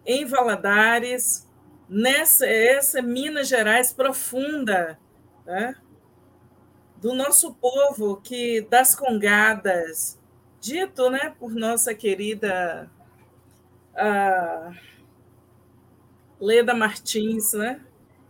[0.04, 1.48] em Valadares,
[1.88, 4.98] nessa essa Minas Gerais profunda,
[5.44, 5.76] né?
[6.96, 10.18] do nosso povo que das congadas,
[10.60, 12.90] dito, né, por nossa querida
[13.94, 14.95] uh,
[16.40, 17.80] Leda Martins, né?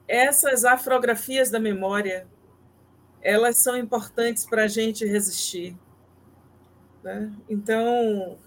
[0.08, 2.26] Essas afrografias da memória,
[3.20, 5.76] elas são importantes para a gente resistir.
[7.02, 7.32] Né?
[7.48, 8.38] Então,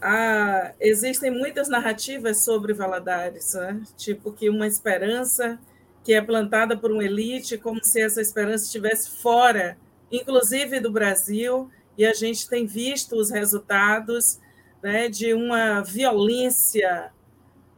[0.00, 3.82] há, existem muitas narrativas sobre Valadares, né?
[3.96, 5.58] tipo que uma esperança
[6.04, 9.78] que é plantada por uma elite, como se essa esperança estivesse fora,
[10.10, 14.40] inclusive do Brasil, e a gente tem visto os resultados
[14.82, 17.12] né, de uma violência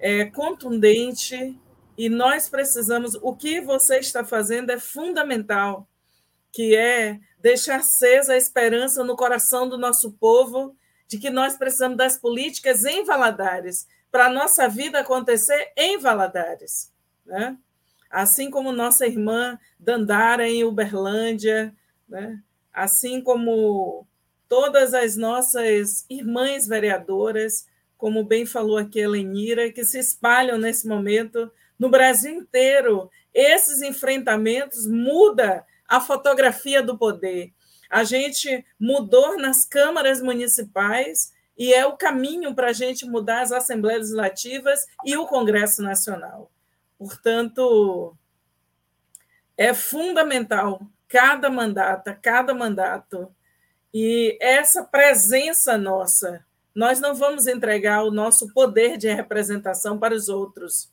[0.02, 1.56] é, contundente
[1.96, 3.14] e nós precisamos.
[3.22, 5.88] O que você está fazendo é fundamental,
[6.50, 10.76] que é deixar acesa a esperança no coração do nosso povo
[11.06, 16.92] de que nós precisamos das políticas em Valadares para a nossa vida acontecer em Valadares,
[17.24, 17.56] né?
[18.10, 21.74] Assim como nossa irmã Dandara em Uberlândia,
[22.08, 22.42] né?
[22.72, 24.06] Assim como
[24.48, 27.66] todas as nossas irmãs vereadoras
[28.02, 31.48] como bem falou aqui a Lenira, que se espalham nesse momento
[31.78, 33.08] no Brasil inteiro.
[33.32, 37.52] Esses enfrentamentos mudam a fotografia do poder.
[37.88, 43.52] A gente mudou nas câmaras municipais e é o caminho para a gente mudar as
[43.52, 46.50] assembleias legislativas e o Congresso Nacional.
[46.98, 48.16] Portanto,
[49.56, 53.32] é fundamental cada mandato, cada mandato,
[53.94, 56.44] e essa presença nossa
[56.74, 60.90] nós não vamos entregar o nosso poder de representação para os outros.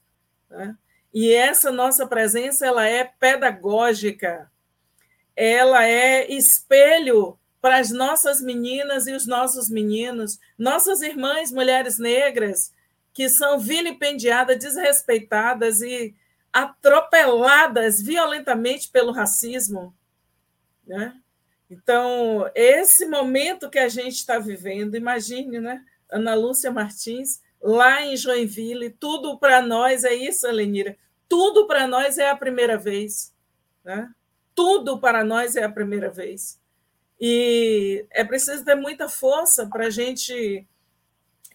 [0.49, 0.75] Né?
[1.13, 4.51] E essa nossa presença ela é pedagógica,
[5.35, 12.73] ela é espelho para as nossas meninas e os nossos meninos, nossas irmãs mulheres negras,
[13.13, 16.15] que são vilipendiadas, desrespeitadas e
[16.53, 19.93] atropeladas violentamente pelo racismo.
[20.85, 21.13] Né?
[21.69, 25.85] Então, esse momento que a gente está vivendo, imagine, né?
[26.09, 28.89] Ana Lúcia Martins lá em Joinville.
[28.89, 30.97] Tudo para nós é isso, Elenira.
[31.27, 33.33] Tudo para nós é a primeira vez.
[33.83, 34.11] Né?
[34.55, 36.59] Tudo para nós é a primeira vez.
[37.21, 40.67] E é preciso ter muita força para a gente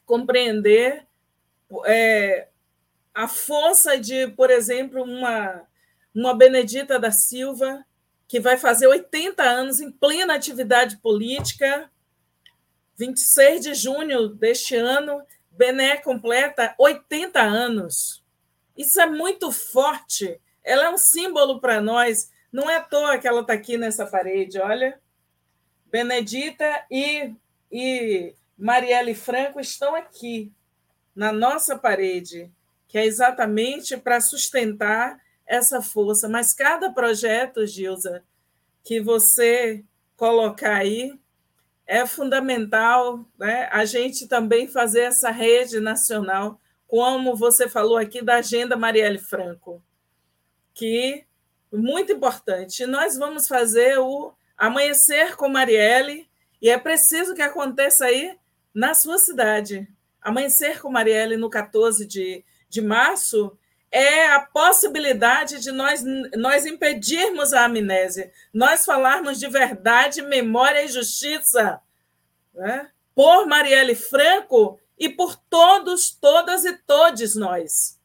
[0.06, 1.06] compreender
[1.86, 2.48] é,
[3.12, 5.62] a força de, por exemplo, uma,
[6.14, 7.84] uma Benedita da Silva,
[8.26, 11.90] que vai fazer 80 anos em plena atividade política,
[12.96, 18.24] 26 de junho deste ano, Bené completa 80 anos.
[18.76, 20.40] Isso é muito forte.
[20.62, 22.30] Ela é um símbolo para nós.
[22.52, 24.98] Não é à toa que ela está aqui nessa parede, olha.
[25.90, 27.32] Benedita e,
[27.70, 30.52] e Marielle Franco estão aqui,
[31.14, 32.50] na nossa parede,
[32.88, 36.28] que é exatamente para sustentar essa força.
[36.28, 38.22] Mas cada projeto, Gilza,
[38.82, 39.84] que você
[40.16, 41.18] colocar aí,
[41.86, 43.68] é fundamental né?
[43.70, 49.82] a gente também fazer essa rede nacional, como você falou aqui da Agenda Marielle Franco,
[50.72, 51.24] que
[51.72, 52.86] é muito importante.
[52.86, 56.28] Nós vamos fazer o Amanhecer com Marielle,
[56.62, 58.38] e é preciso que aconteça aí
[58.72, 59.86] na sua cidade.
[60.22, 63.58] Amanhecer com Marielle no 14 de, de março
[63.94, 66.02] é a possibilidade de nós,
[66.36, 71.80] nós impedirmos a amnésia, nós falarmos de verdade, memória e justiça,
[72.52, 72.90] né?
[73.14, 78.00] por Marielle Franco e por todos, todas e todes nós.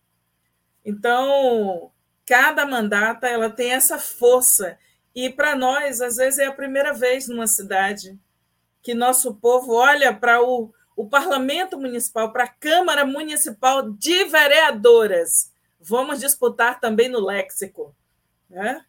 [0.86, 1.91] Então,
[2.24, 4.78] cada mandata ela tem essa força
[5.16, 8.16] e para nós, às vezes é a primeira vez numa cidade
[8.84, 15.48] que nosso povo olha para o, o parlamento municipal, para a Câmara Municipal de Vereadoras
[15.80, 17.95] vamos disputar também no léxico.
[18.49, 18.84] Né?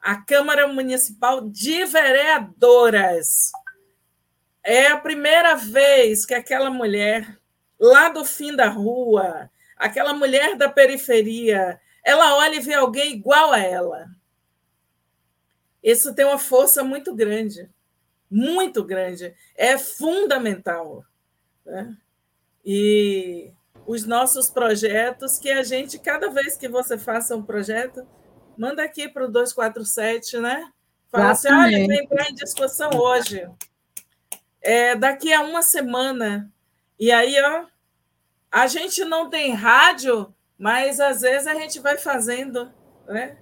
[0.00, 3.52] A Câmara Municipal de Vereadoras.
[4.62, 7.38] É a primeira vez que aquela mulher,
[7.78, 13.52] lá do fim da rua, aquela mulher da periferia, ela olha e vê alguém igual
[13.52, 14.08] a ela.
[15.82, 17.68] Isso tem uma força muito grande,
[18.30, 19.34] muito grande.
[19.56, 21.04] É fundamental.
[21.66, 21.96] Né?
[22.64, 23.52] E
[23.86, 28.06] os nossos projetos, que a gente, cada vez que você faça um projeto,
[28.56, 30.70] manda aqui para o 247, né?
[31.10, 33.46] Fala assim, olha, vem entrar em discussão hoje.
[34.62, 36.50] É, daqui a uma semana.
[36.98, 37.66] E aí, ó,
[38.50, 42.72] a gente não tem rádio, mas às vezes a gente vai fazendo,
[43.06, 43.36] né?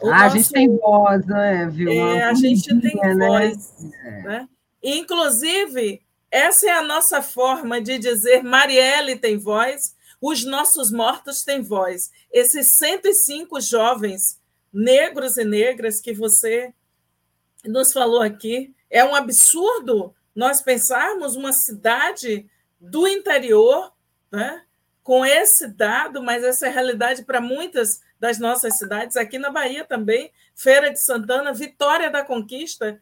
[0.00, 0.24] O ah, nosso...
[0.24, 1.92] A gente tem voz, né, viu?
[1.92, 3.14] É, a gente tem né?
[3.14, 3.74] voz.
[4.04, 4.22] É.
[4.22, 4.48] Né?
[4.82, 6.02] Inclusive,
[6.32, 12.10] essa é a nossa forma de dizer Marielle tem voz, os nossos mortos têm voz.
[12.32, 14.40] Esses 105 jovens
[14.72, 16.72] negros e negras que você
[17.64, 22.48] nos falou aqui, é um absurdo nós pensarmos uma cidade
[22.80, 23.92] do interior,
[24.30, 24.62] né,
[25.02, 29.50] com esse dado, mas essa é a realidade para muitas das nossas cidades, aqui na
[29.50, 33.00] Bahia também, Feira de Santana, Vitória da Conquista,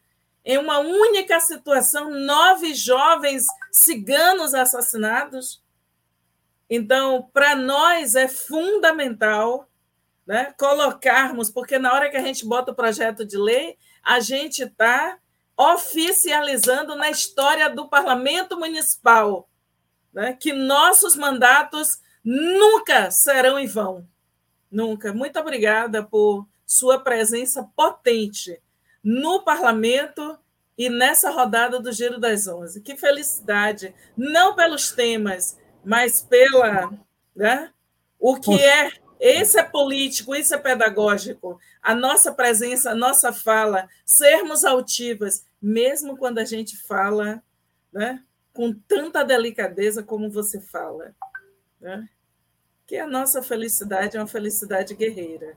[0.50, 5.62] em uma única situação, nove jovens ciganos assassinados.
[6.68, 9.70] Então, para nós é fundamental
[10.26, 14.64] né, colocarmos, porque na hora que a gente bota o projeto de lei, a gente
[14.64, 15.18] está
[15.56, 19.48] oficializando na história do parlamento municipal
[20.12, 24.04] né, que nossos mandatos nunca serão em vão.
[24.68, 25.14] Nunca.
[25.14, 28.60] Muito obrigada por sua presença potente
[29.02, 30.38] no parlamento
[30.76, 32.80] e nessa rodada do Giro das Onze.
[32.80, 33.94] Que felicidade!
[34.16, 36.90] Não pelos temas, mas pela.
[37.34, 37.70] Né,
[38.18, 38.90] o que é.
[39.20, 41.60] Esse é político, isso é pedagógico.
[41.82, 47.42] A nossa presença, a nossa fala, sermos altivas, mesmo quando a gente fala
[47.92, 48.24] né,
[48.54, 51.14] com tanta delicadeza como você fala.
[51.78, 52.08] Né?
[52.86, 55.54] Que a nossa felicidade é uma felicidade guerreira.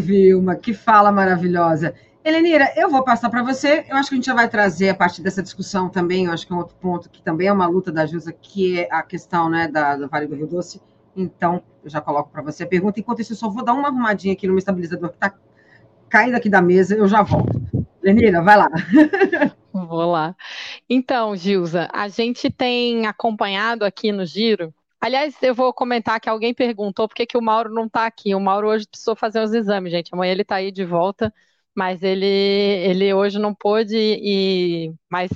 [0.00, 1.94] Vilma, que fala maravilhosa.
[2.22, 3.84] Helenira, eu vou passar para você.
[3.88, 6.26] Eu acho que a gente já vai trazer a partir dessa discussão também.
[6.26, 8.80] Eu acho que é um outro ponto que também é uma luta da Jusa, que
[8.80, 10.80] é a questão né, da, do Vale do Rio Doce.
[11.16, 13.00] Então, eu já coloco para você a pergunta.
[13.00, 15.34] Enquanto isso, eu só vou dar uma arrumadinha aqui no meu estabilizador que está
[16.08, 16.94] caindo aqui da mesa.
[16.94, 17.62] Eu já volto.
[18.02, 18.68] Helenira, vai lá.
[19.72, 20.36] Vou lá.
[20.88, 24.72] Então, Gilza, a gente tem acompanhado aqui no Giro
[25.04, 28.34] Aliás, eu vou comentar que alguém perguntou por que, que o Mauro não está aqui.
[28.34, 30.08] O Mauro hoje precisou fazer os exames, gente.
[30.14, 31.30] Amanhã ele está aí de volta,
[31.74, 35.30] mas ele, ele hoje não pôde e mas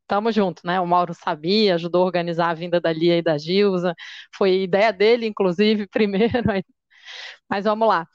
[0.00, 0.80] estamos juntos, né?
[0.80, 3.94] O Mauro sabia, ajudou a organizar a vinda da Lia e da Gilza.
[4.34, 6.32] Foi ideia dele, inclusive, primeiro.
[7.48, 8.06] Mas vamos lá.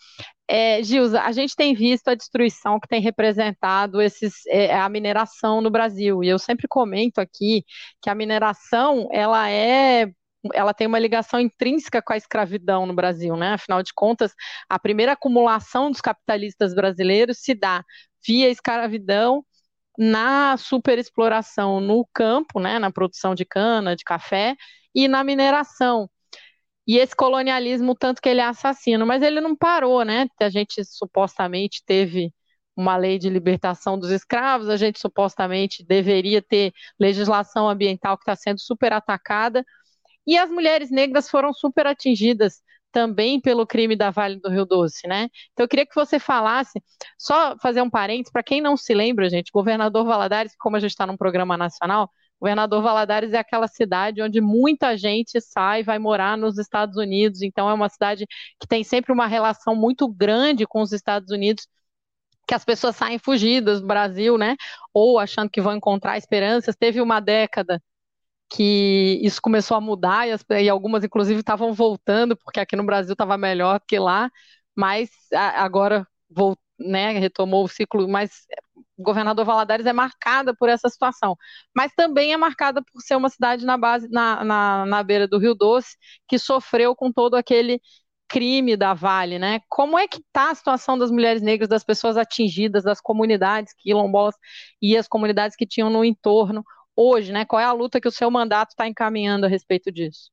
[0.47, 5.61] É, Gilza, a gente tem visto a destruição que tem representado esses, é, a mineração
[5.61, 7.65] no Brasil, e eu sempre comento aqui
[8.01, 10.11] que a mineração ela é
[10.53, 13.53] ela tem uma ligação intrínseca com a escravidão no Brasil, né?
[13.53, 14.33] Afinal de contas,
[14.69, 17.83] a primeira acumulação dos capitalistas brasileiros se dá
[18.25, 19.43] via escravidão
[19.97, 24.55] na superexploração no campo, né, na produção de cana, de café
[24.93, 26.09] e na mineração.
[26.87, 30.27] E esse colonialismo, tanto que ele é assassino, mas ele não parou, né?
[30.39, 32.33] A gente supostamente teve
[32.77, 38.35] uma lei de libertação dos escravos, a gente supostamente deveria ter legislação ambiental que está
[38.35, 39.65] sendo super atacada,
[40.27, 45.07] e as mulheres negras foram super atingidas também pelo crime da Vale do Rio Doce,
[45.07, 45.29] né?
[45.53, 46.81] Então eu queria que você falasse,
[47.17, 50.91] só fazer um parênteses, para quem não se lembra, gente, governador Valadares, como a gente
[50.91, 52.09] está num programa nacional,
[52.39, 57.69] governador Valadares é aquela cidade onde muita gente sai, vai morar nos Estados Unidos, então
[57.69, 58.25] é uma cidade
[58.59, 61.67] que tem sempre uma relação muito grande com os Estados Unidos,
[62.47, 64.55] que as pessoas saem fugidas do Brasil, né?
[64.93, 66.75] Ou achando que vão encontrar esperanças.
[66.75, 67.81] Teve uma década
[68.49, 72.85] que isso começou a mudar e, as, e algumas, inclusive, estavam voltando, porque aqui no
[72.85, 74.31] Brasil estava melhor que lá,
[74.75, 78.31] mas a, agora voltou, né, retomou o ciclo, mas
[78.97, 81.35] o governador Valadares é marcada por essa situação,
[81.75, 85.39] mas também é marcada por ser uma cidade na base, na, na, na beira do
[85.39, 85.97] Rio Doce,
[86.27, 87.81] que sofreu com todo aquele
[88.27, 89.61] crime da Vale, né?
[89.69, 94.35] Como é que está a situação das mulheres negras, das pessoas atingidas, das comunidades quilombolas
[94.81, 96.63] e as comunidades que tinham no entorno?
[96.97, 97.45] Hoje, né?
[97.45, 100.31] Qual é a luta que o seu mandato está encaminhando a respeito disso?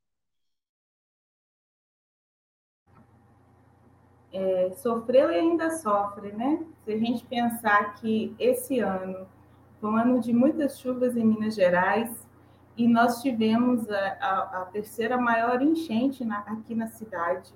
[4.33, 6.65] É, sofreu e ainda sofre, né?
[6.85, 9.29] Se a gente pensar que esse ano
[9.81, 12.27] foi um ano de muitas chuvas em Minas Gerais
[12.77, 17.53] e nós tivemos a, a, a terceira maior enchente na, aqui na cidade.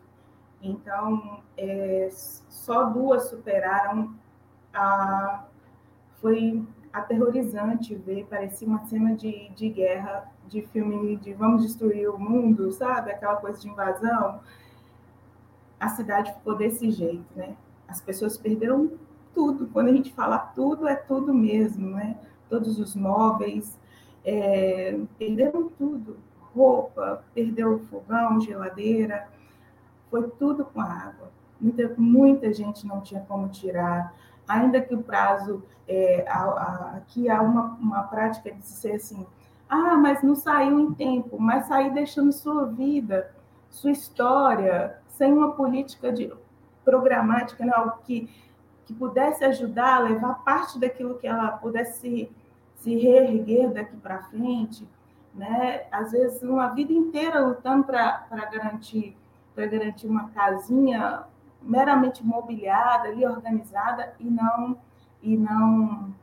[0.62, 4.14] Então, é, só duas superaram
[4.72, 5.44] a.
[6.20, 12.19] Foi aterrorizante ver, parecia uma cena de, de guerra, de filme de vamos destruir o
[12.19, 13.10] mundo, sabe?
[13.10, 14.40] Aquela coisa de invasão.
[15.78, 17.56] A cidade ficou desse jeito, né?
[17.86, 18.90] As pessoas perderam
[19.35, 19.69] tudo.
[19.69, 22.16] Quando a gente fala tudo, é tudo mesmo, né?
[22.48, 23.78] Todos os móveis,
[24.24, 26.16] é, perderam tudo.
[26.55, 29.28] Roupa, perdeu o fogão, geladeira,
[30.10, 31.31] foi tudo com água.
[31.60, 34.15] Muita, muita gente não tinha como tirar
[34.49, 39.27] ainda que o prazo, é, a, a, aqui há uma, uma prática de ser assim,
[39.69, 43.31] ah, mas não saiu em tempo, mas saiu deixando sua vida,
[43.69, 46.33] sua história, sem uma política de,
[46.85, 48.31] programática, né, algo que,
[48.87, 52.31] que pudesse ajudar a levar parte daquilo que ela pudesse se,
[52.77, 54.89] se reerguer daqui para frente,
[55.35, 55.85] né?
[55.93, 59.15] Às vezes uma vida inteira lutando para garantir
[59.55, 61.25] para garantir uma casinha
[61.62, 64.78] meramente mobiliada, ali organizada e não
[65.22, 66.14] e não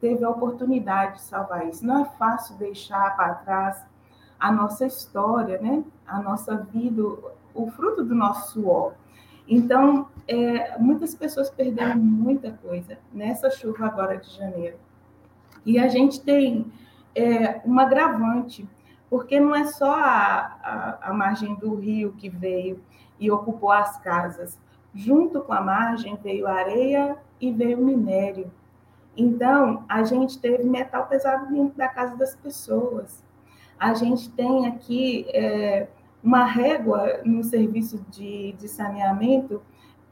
[0.00, 1.86] teve a oportunidade de salvar isso.
[1.86, 3.84] Não é fácil deixar para trás
[4.38, 5.84] a nossa história, né?
[6.06, 7.02] A nossa vida,
[7.54, 8.94] o fruto do nosso suor.
[9.46, 14.78] Então, é, muitas pessoas perderam muita coisa nessa chuva agora de janeiro.
[15.66, 16.72] E a gente tem
[17.14, 18.66] é, um agravante,
[19.10, 22.82] porque não é só a, a, a margem do rio que veio
[23.18, 24.58] e ocupou as casas.
[24.94, 28.50] Junto com a margem veio areia e veio minério.
[29.16, 33.22] Então, a gente teve metal pesado dentro da casa das pessoas.
[33.78, 35.88] A gente tem aqui é,
[36.22, 39.62] uma régua no serviço de, de saneamento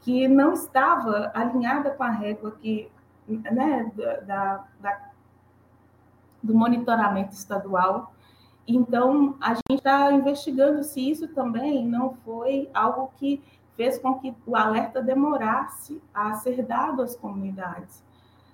[0.01, 2.89] que não estava alinhada com a régua que,
[3.27, 3.91] né,
[4.25, 5.09] da, da,
[6.41, 8.13] do monitoramento estadual.
[8.67, 13.41] Então, a gente está investigando se isso também não foi algo que
[13.79, 18.03] fez com que o alerta demorasse a ser dado às comunidades.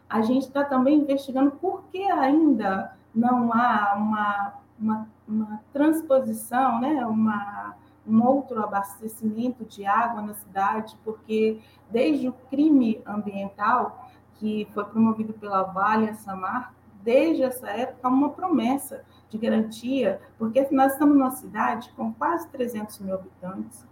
[0.08, 7.04] A gente está também investigando por que ainda não há uma, uma, uma transposição, né,
[7.08, 7.76] uma,
[8.08, 15.34] um outro abastecimento de água na cidade, porque desde o crime ambiental, que foi promovido
[15.34, 16.72] pela Vale e Samar,
[17.02, 23.00] desde essa época, uma promessa de garantia, porque nós estamos numa cidade com quase 300
[23.00, 23.84] mil habitantes,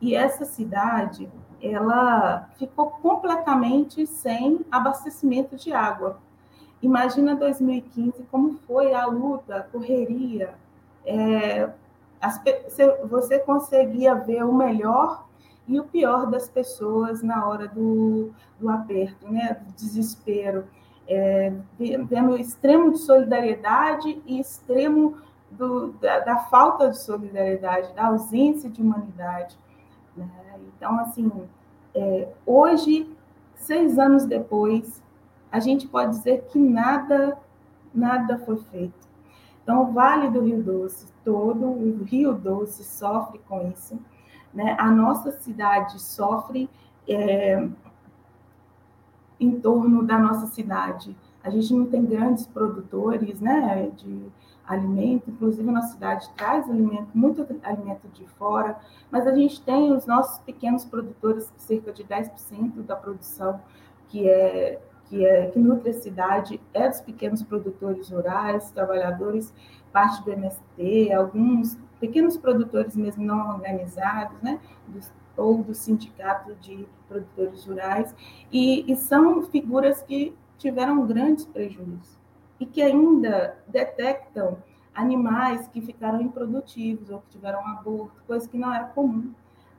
[0.00, 1.28] e essa cidade,
[1.60, 6.18] ela ficou completamente sem abastecimento de água.
[6.82, 10.54] Imagina 2015 como foi a luta, a correria.
[11.04, 11.70] É,
[12.20, 12.40] as,
[13.08, 15.24] você conseguia ver o melhor
[15.66, 20.66] e o pior das pessoas na hora do, do aperto, né, do desespero,
[21.08, 25.18] é, vendo extremo de solidariedade e extremo
[25.50, 29.56] do, da, da falta de solidariedade, da ausência de humanidade.
[30.16, 30.28] Né?
[30.76, 31.30] Então, assim,
[31.94, 33.10] é, hoje,
[33.54, 35.02] seis anos depois,
[35.50, 37.38] a gente pode dizer que nada,
[37.94, 39.06] nada foi feito.
[39.62, 43.98] Então, o Vale do Rio Doce todo, o Rio Doce sofre com isso.
[44.54, 44.76] Né?
[44.78, 46.70] A nossa cidade sofre
[47.08, 47.68] é,
[49.38, 51.16] em torno da nossa cidade.
[51.42, 54.26] A gente não tem grandes produtores né, de
[54.66, 58.78] alimento, inclusive na cidade traz alimento, muito alimento de fora,
[59.10, 63.60] mas a gente tem os nossos pequenos produtores, cerca de 10% da produção
[64.08, 69.54] que é que, é, que nutre a cidade é dos pequenos produtores rurais, trabalhadores,
[69.92, 76.86] parte do MST, alguns pequenos produtores mesmo não organizados, né, dos, ou do sindicato de
[77.08, 78.14] produtores rurais,
[78.50, 82.25] e, e são figuras que tiveram grandes prejuízos
[82.58, 84.58] e que ainda detectam
[84.94, 89.32] animais que ficaram improdutivos ou que tiveram aborto, coisa que não era comum.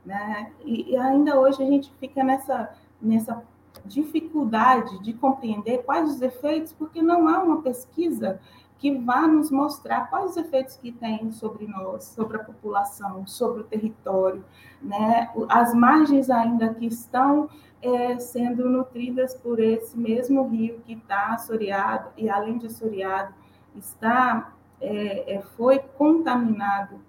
[0.06, 0.52] Né?
[0.64, 2.72] E, e ainda hoje a gente fica nessa,
[3.02, 3.42] nessa
[3.84, 8.40] dificuldade de compreender quais os efeitos, porque não há uma pesquisa
[8.78, 13.62] que vá nos mostrar quais os efeitos que tem sobre nós, sobre a população, sobre
[13.62, 14.44] o território,
[14.80, 15.30] né?
[15.48, 17.48] As margens ainda que estão
[17.82, 23.34] é, sendo nutridas por esse mesmo rio que está assoreado e além de assoreado
[23.74, 27.00] está é, é, foi contaminado.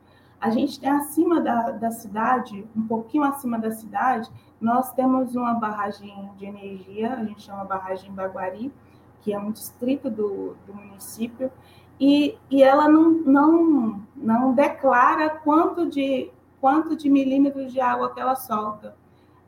[0.42, 4.30] A gente tem acima da, da cidade, um pouquinho acima da cidade,
[4.60, 8.72] nós temos uma barragem de energia, a gente chama barragem Baguari,
[9.22, 11.52] que é um distrito do, do município,
[12.00, 16.32] e, e ela não, não, não declara quanto de,
[16.62, 18.96] quanto de milímetros de água que ela solta.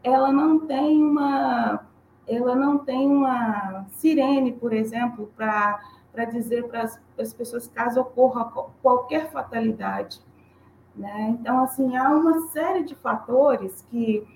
[0.03, 1.87] Ela não tem uma,
[2.27, 5.79] ela não tem uma sirene, por exemplo, para
[6.31, 10.19] dizer para as pessoas caso ocorra qualquer fatalidade.
[10.93, 11.37] Né?
[11.39, 14.27] Então, assim, há uma série de fatores que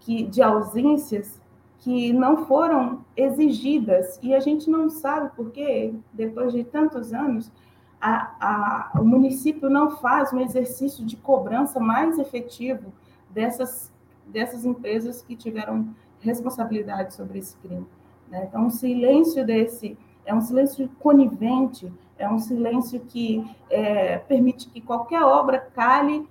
[0.00, 1.40] que, de ausências
[1.78, 7.52] que não foram exigidas e a gente não sabe porque depois de tantos anos
[8.00, 12.92] a, a, o município não faz um exercício de cobrança mais efetivo
[13.30, 13.92] dessas
[14.28, 15.88] dessas empresas que tiveram
[16.20, 17.86] responsabilidade sobre esse crime.
[18.28, 18.44] Né?
[18.48, 24.80] Então, o silêncio desse é um silêncio conivente, é um silêncio que é, permite que
[24.80, 26.28] qualquer obra cale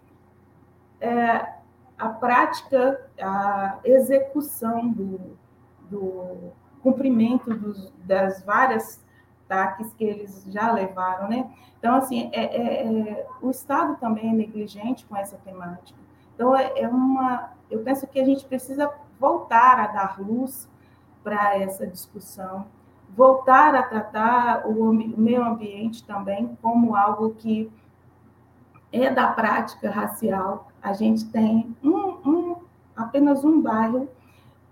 [0.99, 1.56] é,
[1.97, 5.37] a prática, a execução do,
[5.89, 6.51] do
[6.81, 9.03] cumprimento dos, das várias
[9.47, 11.49] taques que eles já levaram, né?
[11.79, 15.97] Então, assim, é, é, é, o Estado também é negligente com essa temática.
[16.35, 17.51] Então, é, é uma...
[17.69, 20.69] Eu penso que a gente precisa voltar a dar luz
[21.23, 22.65] para essa discussão,
[23.15, 27.71] voltar a tratar o meio ambiente também como algo que
[28.91, 30.71] é da prática racial.
[30.81, 32.55] A gente tem um, um,
[32.95, 34.07] apenas um bairro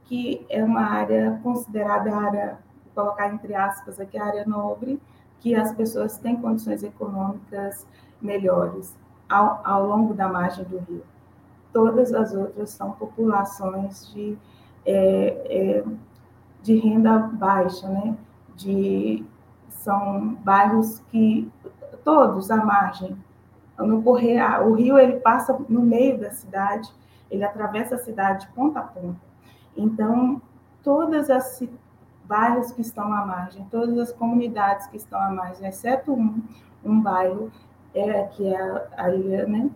[0.06, 5.02] que é uma área considerada área, vou colocar entre aspas aqui, área nobre,
[5.40, 7.86] que as pessoas têm condições econômicas
[8.22, 8.96] melhores
[9.30, 11.04] ao, ao longo da margem do rio.
[11.74, 14.38] Todas as outras são populações de,
[14.86, 15.86] é, é,
[16.62, 18.16] de renda baixa, né?
[18.56, 19.26] De,
[19.70, 21.52] são bairros que
[22.04, 23.16] todos à margem
[23.78, 26.90] o rio ele passa no meio da cidade,
[27.30, 29.20] ele atravessa a cidade de ponta a ponta.
[29.76, 30.42] Então,
[30.84, 31.62] todas as
[32.26, 36.42] bairros que estão à margem, todas as comunidades que estão à margem, exceto um,
[36.84, 37.52] um bairro
[37.94, 39.70] é, que é a ilha, né?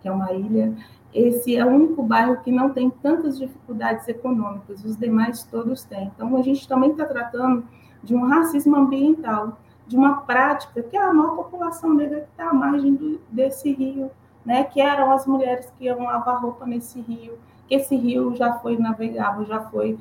[0.00, 0.74] Que é uma ilha.
[1.12, 4.84] Esse é o único bairro que não tem tantas dificuldades econômicas.
[4.84, 6.10] Os demais todos têm.
[6.14, 7.64] Então, a gente também está tratando
[8.02, 9.58] de um racismo ambiental
[9.88, 14.10] de uma prática que a maior população negra que está à margem do, desse rio,
[14.44, 14.64] né?
[14.64, 18.76] que eram as mulheres que iam lavar roupa nesse rio, que esse rio já foi
[18.76, 19.98] navegável, já foi,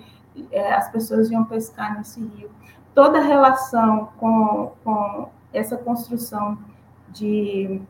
[0.51, 2.51] é, as pessoas iam pescar nesse rio.
[2.93, 6.57] Toda a relação com, com essa construção
[7.09, 7.81] de,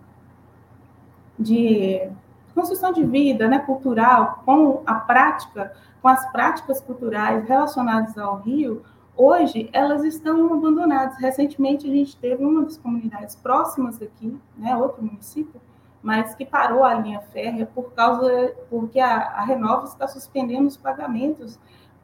[1.37, 2.07] de
[2.53, 8.83] construção de vida né, cultural, com a prática, com as práticas culturais relacionadas ao rio,
[9.17, 11.17] Hoje, elas estão abandonadas.
[11.17, 15.59] Recentemente, a gente teve uma das comunidades próximas aqui, né, outro município,
[16.03, 20.77] mas que parou a linha férrea por causa, porque a, a Renova está suspendendo os
[20.77, 21.57] pagamentos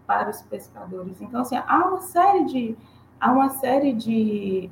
[0.08, 1.22] para os pescadores.
[1.22, 2.78] Então, assim, há uma série de,
[3.20, 4.72] há uma série de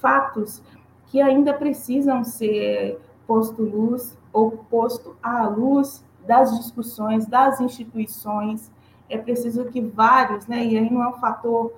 [0.00, 0.62] fatos
[1.08, 8.70] que ainda precisam ser posto luz ou posto à luz das discussões das instituições
[9.08, 11.72] é preciso que vários, né, e aí não é um fator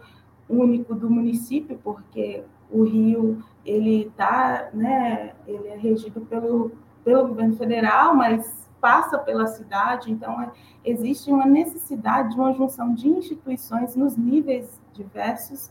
[0.49, 6.73] único do município, porque o Rio ele tá, né, ele é regido pelo
[7.09, 10.51] pelo governo federal, mas passa pela cidade, então é,
[10.85, 15.71] existe uma necessidade de uma junção de instituições nos níveis diversos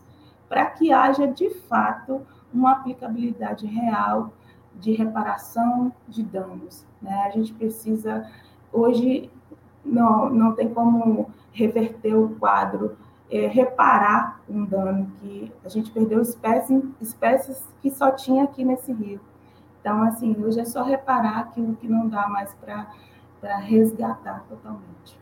[0.49, 4.33] para que haja de fato uma aplicabilidade real
[4.75, 6.85] de reparação de danos.
[7.01, 7.13] Né?
[7.25, 8.29] A gente precisa,
[8.71, 9.29] hoje,
[9.83, 12.97] não, não tem como reverter o quadro,
[13.29, 18.91] é, reparar um dano que a gente perdeu espécies, espécies que só tinha aqui nesse
[18.93, 19.19] rio.
[19.81, 25.19] Então, assim, hoje é só reparar aquilo que não dá mais para resgatar totalmente.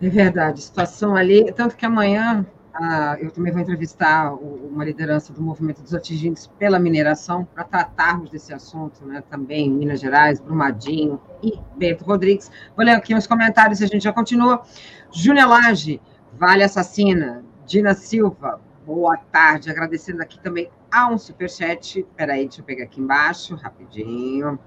[0.00, 5.42] É verdade, situação ali, tanto que amanhã ah, eu também vou entrevistar uma liderança do
[5.42, 11.58] movimento dos atingidos pela mineração para tratarmos desse assunto, né, também Minas Gerais, Brumadinho e
[11.76, 12.50] Bento Rodrigues.
[12.76, 14.62] Vou ler aqui uns comentários e a gente já continua.
[15.12, 16.00] Júnia Lage,
[16.38, 18.60] Vale Assassina, Dina Silva,
[18.90, 22.04] boa tarde, agradecendo aqui também a um superchat.
[22.16, 24.58] Peraí, deixa eu pegar aqui embaixo, rapidinho.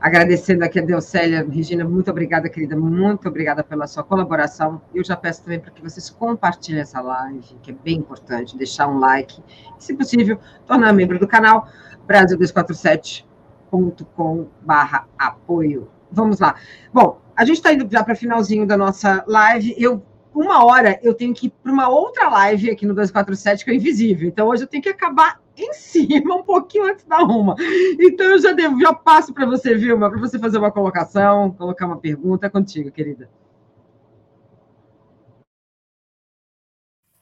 [0.00, 1.46] Agradecendo aqui a Deucélia.
[1.48, 2.76] Regina, muito obrigada, querida.
[2.76, 4.82] Muito obrigada pela sua colaboração.
[4.92, 8.88] Eu já peço também para que vocês compartilhem essa live, que é bem importante, deixar
[8.88, 9.40] um like.
[9.78, 11.68] E, se possível, tornar membro do canal
[12.08, 15.88] brasil247.com.br apoio.
[16.10, 16.56] Vamos lá.
[16.92, 19.72] Bom, a gente está indo já para o finalzinho da nossa live.
[19.78, 20.02] Eu
[20.34, 23.74] uma hora eu tenho que ir para uma outra live aqui no 247 que é
[23.74, 24.28] invisível.
[24.28, 27.56] Então hoje eu tenho que acabar em cima, um pouquinho antes da uma.
[27.98, 31.86] Então eu já devo, já passo para você, Vilma, para você fazer uma colocação, colocar
[31.86, 33.28] uma pergunta é contigo, querida.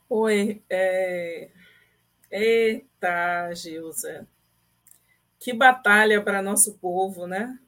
[0.09, 1.51] Oi, é...
[2.31, 4.27] eita, Gilza,
[5.39, 7.59] que batalha para nosso povo, né?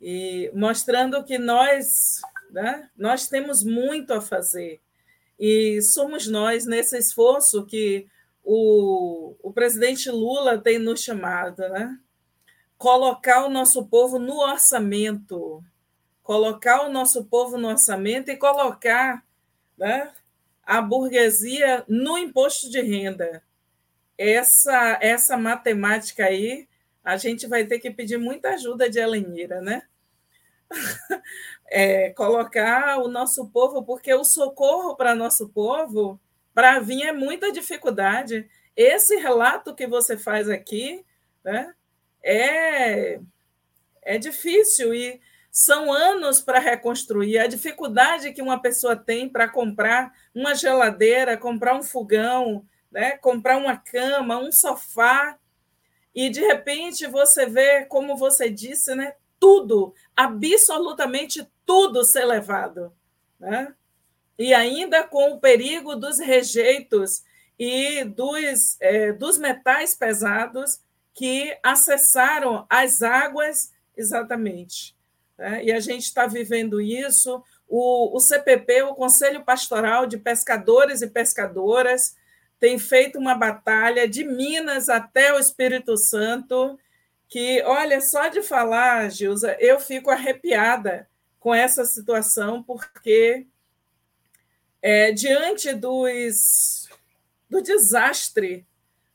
[0.00, 2.20] E mostrando que nós
[2.54, 2.88] né?
[2.96, 4.80] Nós temos muito a fazer
[5.38, 8.06] e somos nós, nesse esforço que
[8.42, 11.98] o, o presidente Lula tem nos chamado, né?
[12.78, 15.64] colocar o nosso povo no orçamento,
[16.22, 19.24] colocar o nosso povo no orçamento e colocar
[19.76, 20.12] né,
[20.62, 23.42] a burguesia no imposto de renda.
[24.16, 26.68] Essa, essa matemática aí,
[27.02, 29.82] a gente vai ter que pedir muita ajuda de Elenira, né?
[31.70, 36.20] é, colocar o nosso povo, porque o socorro para nosso povo,
[36.54, 38.48] para vir é muita dificuldade.
[38.76, 41.04] Esse relato que você faz aqui
[41.44, 41.74] né,
[42.22, 43.20] é,
[44.02, 45.20] é difícil e
[45.50, 47.38] são anos para reconstruir.
[47.38, 53.56] A dificuldade que uma pessoa tem para comprar uma geladeira, comprar um fogão, né, comprar
[53.56, 55.38] uma cama, um sofá,
[56.14, 62.92] e de repente você vê, como você disse, né, tudo, absolutamente tudo ser levado.
[63.38, 63.74] Né?
[64.38, 67.22] E ainda com o perigo dos rejeitos
[67.58, 70.80] e dos, é, dos metais pesados
[71.12, 74.96] que acessaram as águas exatamente.
[75.38, 75.64] Né?
[75.64, 77.42] E a gente está vivendo isso.
[77.68, 82.16] O, o CPP, o Conselho Pastoral de Pescadores e Pescadoras,
[82.58, 86.78] tem feito uma batalha de Minas até o Espírito Santo
[87.28, 91.08] que, olha, só de falar, Gilza, eu fico arrepiada
[91.44, 93.46] com essa situação, porque
[94.80, 96.88] é, diante dos,
[97.50, 98.66] do desastre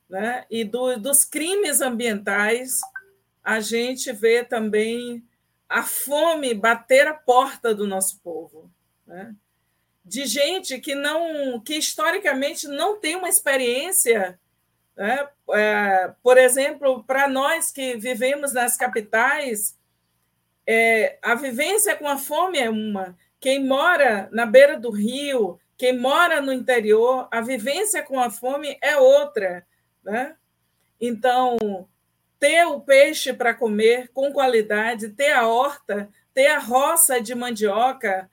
[0.07, 2.81] né, e do, dos crimes ambientais,
[3.43, 5.25] a gente vê também
[5.67, 8.69] a fome bater a porta do nosso povo.
[9.07, 9.35] Né?
[10.05, 14.39] De gente que não, que historicamente não tem uma experiência
[14.95, 15.29] né?
[15.51, 19.78] É, por exemplo, para nós que vivemos nas capitais,
[20.71, 23.17] é, a vivência com a fome é uma.
[23.39, 28.77] Quem mora na beira do rio, quem mora no interior, a vivência com a fome
[28.79, 29.65] é outra.
[30.03, 30.35] Né?
[31.01, 31.57] Então,
[32.39, 38.29] ter o peixe para comer com qualidade, ter a horta, ter a roça de mandioca,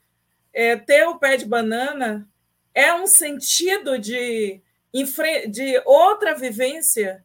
[0.52, 2.28] é, ter o pé de banana,
[2.74, 4.60] é um sentido de
[5.50, 7.24] de outra vivência.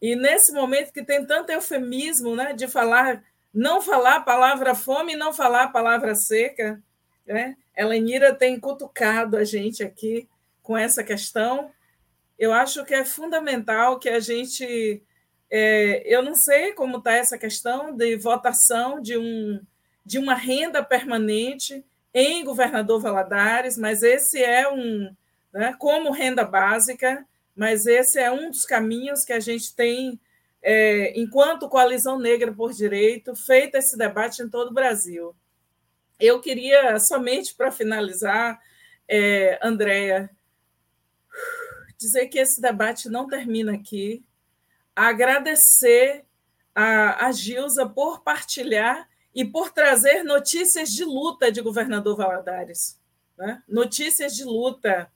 [0.00, 3.22] E nesse momento que tem tanto eufemismo, né, de falar,
[3.52, 6.82] não falar a palavra fome, não falar a palavra seca,
[7.26, 7.56] né?
[7.76, 10.28] Elenira tem cutucado a gente aqui
[10.62, 11.70] com essa questão.
[12.38, 15.02] Eu acho que é fundamental que a gente,
[15.50, 19.60] é, eu não sei como está essa questão de votação de um
[20.04, 25.14] de uma renda permanente em Governador Valadares, mas esse é um
[25.52, 30.18] né, como renda básica, mas esse é um dos caminhos que a gente tem,
[30.62, 35.34] é, enquanto Coalizão Negra por Direito, feito esse debate em todo o Brasil.
[36.20, 38.60] Eu queria, somente para finalizar,
[39.08, 40.30] é, Andréia,
[41.98, 44.24] dizer que esse debate não termina aqui,
[44.94, 46.24] agradecer
[46.74, 53.00] a, a Gilza por partilhar e por trazer notícias de luta de governador Valadares.
[53.36, 53.62] Né?
[53.66, 55.10] Notícias de luta.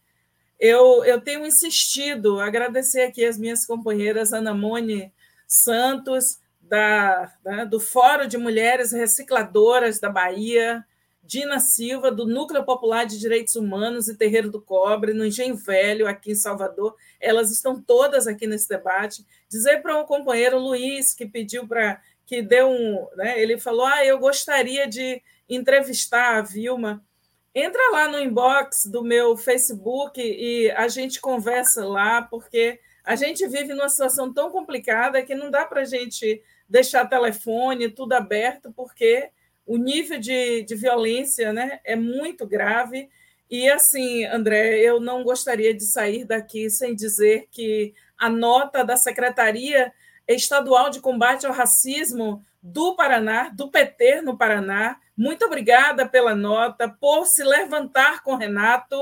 [0.59, 5.13] Eu, eu tenho insistido, agradecer aqui as minhas companheiras Ana Mone
[5.47, 10.85] Santos, da, né, do Fórum de Mulheres Recicladoras da Bahia,
[11.23, 16.07] Dina Silva, do Núcleo Popular de Direitos Humanos e Terreiro do Cobre, no Engenho Velho,
[16.07, 16.95] aqui em Salvador.
[17.21, 19.27] Elas estão todas aqui nesse debate.
[19.49, 23.09] Dizer para um companheiro, Luiz, que pediu para que deu um.
[23.17, 27.05] Né, ele falou: Ah, eu gostaria de entrevistar a Vilma.
[27.53, 33.47] Entra lá no inbox do meu Facebook e a gente conversa lá, porque a gente
[33.47, 38.73] vive numa situação tão complicada que não dá para a gente deixar telefone tudo aberto,
[38.73, 39.31] porque
[39.65, 43.09] o nível de, de violência né, é muito grave.
[43.49, 48.97] E assim, André, eu não gostaria de sair daqui sem dizer que a nota da
[48.97, 49.93] Secretaria
[50.27, 54.99] Estadual de Combate ao Racismo do Paraná, do PT no Paraná.
[55.17, 59.01] Muito obrigada pela nota, por se levantar com Renato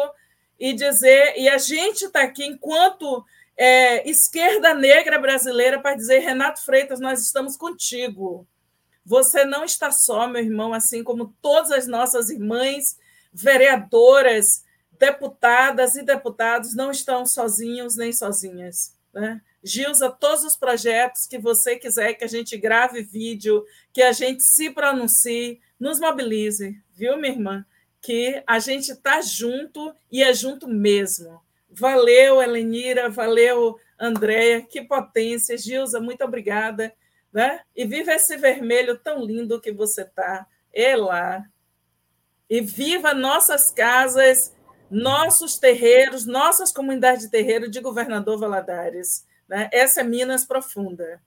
[0.60, 1.38] e dizer.
[1.38, 3.24] E a gente está aqui enquanto
[3.56, 8.46] é, esquerda negra brasileira para dizer: Renato Freitas, nós estamos contigo.
[9.04, 12.96] Você não está só, meu irmão, assim como todas as nossas irmãs,
[13.32, 14.64] vereadoras,
[14.98, 18.94] deputadas e deputados não estão sozinhos nem sozinhas.
[19.12, 19.40] Né?
[19.62, 24.42] Gilza, todos os projetos que você quiser que a gente grave vídeo, que a gente
[24.42, 27.66] se pronuncie, nos mobilize, viu, minha irmã?
[28.00, 31.40] Que a gente está junto e é junto mesmo.
[31.76, 35.58] Valeu, Elenira, valeu, Andréia, que potência.
[35.58, 36.92] Gilza, muito obrigada.
[37.32, 37.60] Né?
[37.74, 40.46] E viva esse vermelho tão lindo que você está.
[40.72, 41.44] É lá.
[42.48, 44.54] E viva nossas casas,
[44.90, 49.26] nossos terreiros, nossas comunidades de terreiro de Governador Valadares.
[49.48, 49.68] Né?
[49.72, 51.20] Essa é Minas Profunda.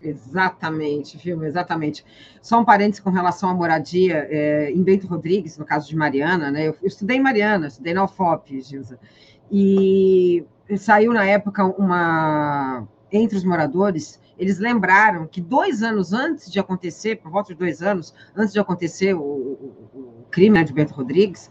[0.00, 1.42] Exatamente, viu?
[1.44, 2.04] Exatamente.
[2.40, 6.50] Só um parênteses com relação à moradia, é, em Bento Rodrigues, no caso de Mariana,
[6.50, 6.68] né?
[6.68, 8.98] Eu, eu estudei em Mariana, estudei na UFOP, Gilza,
[9.50, 10.44] e
[10.76, 12.86] saiu na época uma.
[13.10, 17.82] Entre os moradores, eles lembraram que dois anos antes de acontecer, por volta de dois
[17.82, 21.50] anos, antes de acontecer o, o, o crime né, de Bento Rodrigues,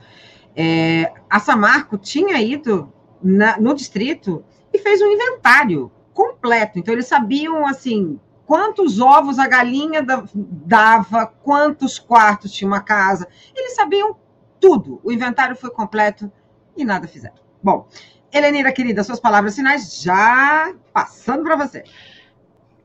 [0.55, 6.79] é, a Samarco tinha ido na, no distrito e fez um inventário completo.
[6.79, 13.27] Então, eles sabiam, assim, quantos ovos a galinha dava, quantos quartos tinha uma casa.
[13.55, 14.15] Eles sabiam
[14.59, 15.01] tudo.
[15.03, 16.31] O inventário foi completo
[16.75, 17.46] e nada fizeram.
[17.61, 17.87] Bom,
[18.31, 21.83] Helenira, querida, suas palavras finais já passando para você.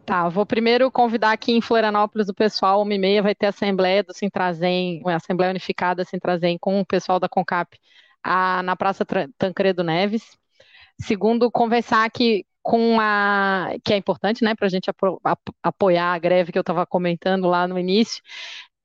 [0.05, 4.03] Tá, vou primeiro convidar aqui em Florianópolis o pessoal, uma e meia vai ter assembleia
[4.03, 7.79] do Sintrazen, uma assembleia unificada Sintrazen com o pessoal da CONCAP
[8.23, 9.05] a, na Praça
[9.39, 10.37] Tancredo Neves.
[11.01, 16.19] Segundo, conversar aqui com a que é importante, né, para a gente apo, apoiar a
[16.19, 18.23] greve que eu estava comentando lá no início.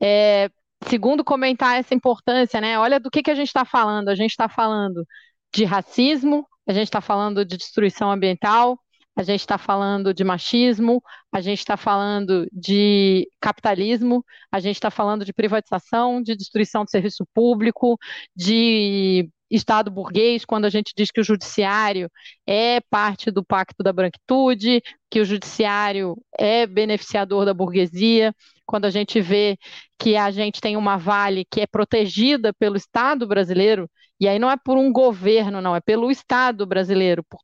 [0.02, 0.50] É,
[0.86, 2.80] segundo, comentar essa importância, né?
[2.80, 4.10] Olha do que, que a gente está falando.
[4.10, 5.06] A gente está falando
[5.54, 8.80] de racismo, a gente está falando de destruição ambiental,
[9.16, 11.02] a gente está falando de machismo,
[11.32, 16.92] a gente está falando de capitalismo, a gente está falando de privatização, de destruição do
[16.92, 17.98] serviço público,
[18.36, 22.10] de Estado burguês, quando a gente diz que o judiciário
[22.46, 28.34] é parte do pacto da branquitude, que o judiciário é beneficiador da burguesia,
[28.66, 29.58] quando a gente vê
[29.98, 34.52] que a gente tem uma Vale que é protegida pelo Estado brasileiro, e aí não
[34.52, 37.40] é por um governo, não, é pelo Estado brasileiro, por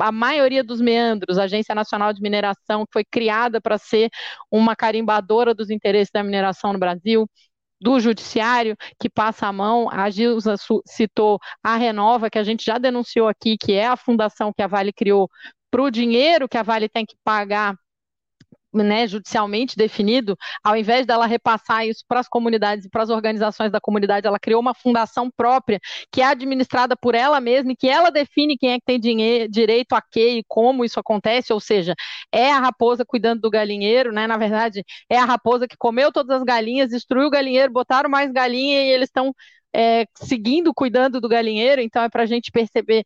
[0.00, 4.10] a maioria dos meandros, a Agência Nacional de Mineração, que foi criada para ser
[4.50, 7.28] uma carimbadora dos interesses da mineração no Brasil,
[7.80, 9.88] do judiciário que passa a mão.
[9.90, 14.52] A Gilza citou a Renova, que a gente já denunciou aqui, que é a fundação
[14.52, 15.28] que a Vale criou
[15.70, 17.74] para o dinheiro que a Vale tem que pagar
[18.82, 23.70] né, judicialmente definido, ao invés dela repassar isso para as comunidades e para as organizações
[23.72, 25.80] da comunidade, ela criou uma fundação própria
[26.12, 29.50] que é administrada por ela mesma e que ela define quem é que tem dinheiro,
[29.50, 31.94] direito a quê e como isso acontece, ou seja,
[32.32, 34.26] é a raposa cuidando do galinheiro, né?
[34.26, 38.30] Na verdade, é a raposa que comeu todas as galinhas, destruiu o galinheiro, botaram mais
[38.32, 39.34] galinha e eles estão
[39.74, 43.04] é, seguindo cuidando do galinheiro, então é para a gente perceber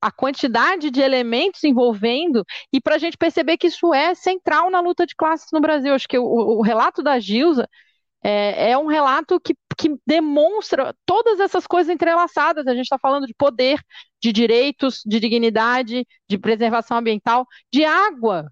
[0.00, 4.80] a quantidade de elementos envolvendo e para a gente perceber que isso é central na
[4.80, 5.94] luta de classes no Brasil.
[5.94, 7.68] Acho que o, o relato da Gilza
[8.22, 12.66] é, é um relato que, que, demonstra todas essas coisas entrelaçadas.
[12.66, 13.80] A gente está falando de poder,
[14.22, 18.50] de direitos, de dignidade, de preservação ambiental, de água.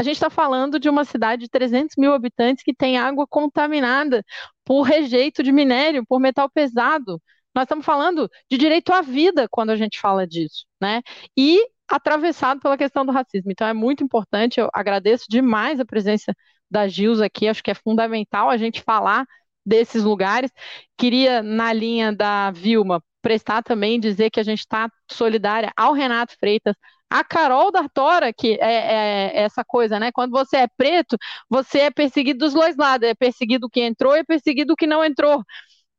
[0.00, 4.24] A gente está falando de uma cidade de 300 mil habitantes que tem água contaminada
[4.64, 7.20] por rejeito de minério, por metal pesado.
[7.54, 11.02] Nós estamos falando de direito à vida quando a gente fala disso, né?
[11.36, 13.50] E atravessado pela questão do racismo.
[13.50, 16.34] Então é muito importante, eu agradeço demais a presença
[16.70, 19.24] da Gilza aqui, acho que é fundamental a gente falar
[19.64, 20.50] desses lugares.
[20.96, 26.36] Queria, na linha da Vilma, prestar também dizer que a gente está solidária ao Renato
[26.38, 26.74] Freitas,
[27.10, 30.12] a Carol da Tora, que é, é, essa coisa, né?
[30.12, 31.16] Quando você é preto,
[31.48, 35.02] você é perseguido dos dois lados, é perseguido que entrou e é perseguido que não
[35.04, 35.42] entrou.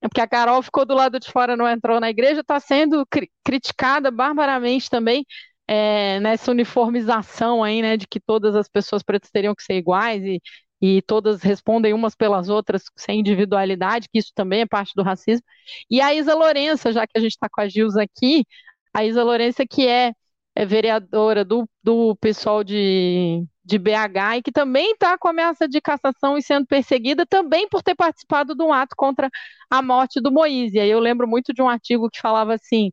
[0.01, 3.05] É porque a Carol ficou do lado de fora, não entrou na igreja, está sendo
[3.07, 5.25] cri criticada barbaramente também
[5.67, 7.97] é, nessa uniformização aí, né?
[7.97, 10.41] De que todas as pessoas pretas teriam que ser iguais e,
[10.81, 15.43] e todas respondem umas pelas outras sem individualidade, que isso também é parte do racismo.
[15.89, 18.45] E a Isa Lourença, já que a gente está com a Gilza aqui,
[18.93, 20.13] a Isa Lourença, que é
[20.59, 25.79] é vereadora do, do pessoal de, de BH e que também está com ameaça de
[25.79, 29.29] cassação e sendo perseguida também por ter participado de um ato contra
[29.69, 30.75] a morte do Moise.
[30.75, 32.91] E aí eu lembro muito de um artigo que falava assim: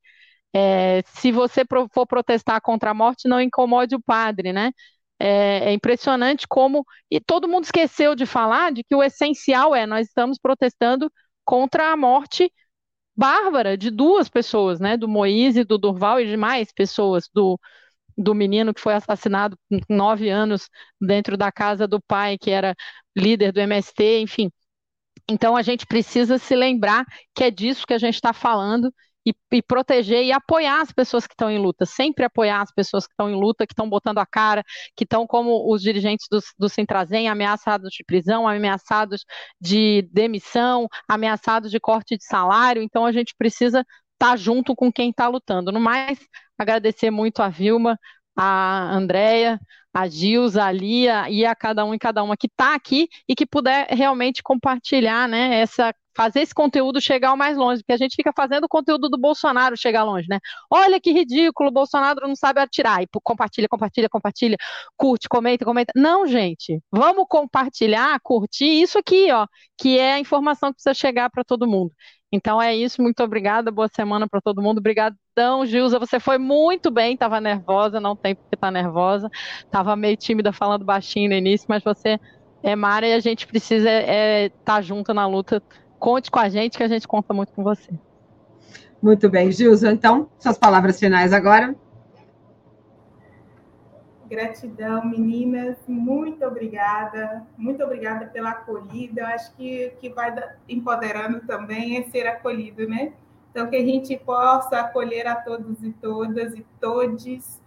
[0.54, 4.70] é, se você for protestar contra a morte, não incomode o padre, né?
[5.18, 6.84] É, é, impressionante como.
[7.10, 11.10] E todo mundo esqueceu de falar de que o essencial é nós estamos protestando
[11.44, 12.52] contra a morte
[13.16, 14.96] bárbara de duas pessoas, né?
[14.96, 17.58] Do Moise, do Durval e de mais pessoas, do,
[18.16, 20.68] do menino que foi assassinado com nove anos
[21.00, 22.74] dentro da casa do pai, que era
[23.16, 24.50] líder do MST, enfim.
[25.28, 28.92] Então a gente precisa se lembrar que é disso que a gente está falando
[29.26, 33.06] e, e, proteger e apoiar as pessoas que estão em luta, sempre apoiar as pessoas
[33.06, 34.62] que estão em luta, que estão botando a cara,
[34.94, 39.24] que estão como os dirigentes do, do Centrazem, ameaçados de prisão, ameaçados
[39.60, 44.92] de demissão, ameaçados de corte de salário, então a gente precisa estar tá junto com
[44.92, 45.72] quem está lutando.
[45.72, 46.18] No mais,
[46.56, 47.98] agradecer muito a Vilma,
[48.36, 49.58] a Andrea,
[49.92, 53.34] a Gilza, a Lia e a cada um e cada uma que está aqui e
[53.34, 57.96] que puder realmente compartilhar né, essa fazer esse conteúdo chegar o mais longe, porque a
[57.96, 60.38] gente fica fazendo o conteúdo do Bolsonaro chegar longe, né?
[60.70, 63.02] Olha que ridículo, o Bolsonaro não sabe atirar.
[63.02, 64.56] E compartilha, compartilha, compartilha,
[64.96, 65.92] curte, comenta, comenta.
[65.94, 69.46] Não, gente, vamos compartilhar, curtir isso aqui, ó,
[69.78, 71.92] que é a informação que precisa chegar para todo mundo.
[72.32, 74.78] Então é isso, muito obrigada, boa semana para todo mundo.
[74.78, 79.30] Obrigadão, Gilza, você foi muito bem, estava nervosa, não tem porque estar tá nervosa,
[79.64, 82.18] estava meio tímida falando baixinho no início, mas você
[82.62, 85.62] é Mara e a gente precisa estar é, tá junto na luta
[85.98, 87.92] conte com a gente, que a gente conta muito com você.
[89.02, 89.90] Muito bem, Gilson.
[89.90, 91.74] Então, suas palavras finais agora.
[94.28, 95.76] Gratidão, meninas.
[95.86, 97.46] Muito obrigada.
[97.56, 99.20] Muito obrigada pela acolhida.
[99.20, 100.34] Eu acho que que vai
[100.68, 103.12] empoderando também é ser acolhido, né?
[103.50, 107.62] Então, que a gente possa acolher a todos e todas e todes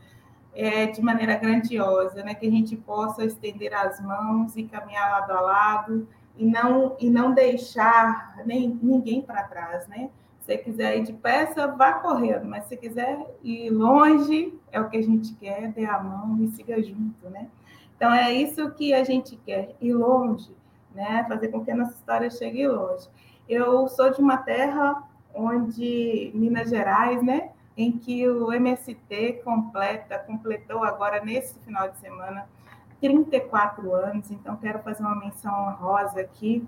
[0.53, 2.35] é, de maneira grandiosa, né?
[2.35, 6.07] Que a gente possa estender as mãos e caminhar lado a lado
[6.39, 10.09] e não, e não deixar nem, ninguém para trás, né?
[10.39, 15.01] Se quiser ir depressa, vá correndo, mas se quiser ir longe, é o que a
[15.01, 17.49] gente quer, dê a mão e siga junto, né?
[17.95, 20.55] Então, é isso que a gente quer, ir longe,
[20.95, 21.25] né?
[21.27, 23.09] Fazer com que a nossa história chegue longe.
[23.47, 25.03] Eu sou de uma terra
[25.35, 27.49] onde, Minas Gerais, né?
[27.75, 32.47] Em que o MST completa, completou agora, nesse final de semana,
[32.99, 36.67] 34 anos, então quero fazer uma menção honrosa aqui.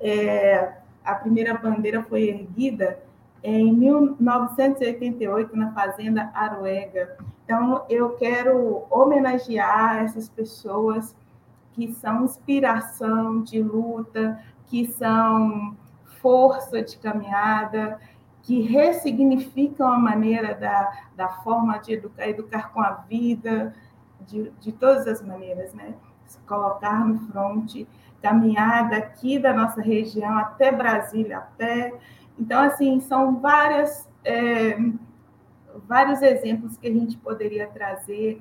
[0.00, 3.00] É, a primeira bandeira foi erguida
[3.42, 7.16] em 1988 na Fazenda Aruega.
[7.44, 11.14] Então, eu quero homenagear essas pessoas
[11.72, 15.76] que são inspiração de luta, que são
[16.20, 17.98] força de caminhada,
[18.42, 23.74] que ressignificam a maneira da, da forma de educar, educar com a vida,
[24.26, 25.94] de, de todas as maneiras, né?
[26.26, 27.86] Se colocar no fronte,
[28.20, 31.92] caminhar daqui da nossa região até Brasília, até.
[32.38, 34.78] Então, assim, são várias, é,
[35.86, 38.40] vários exemplos que a gente poderia trazer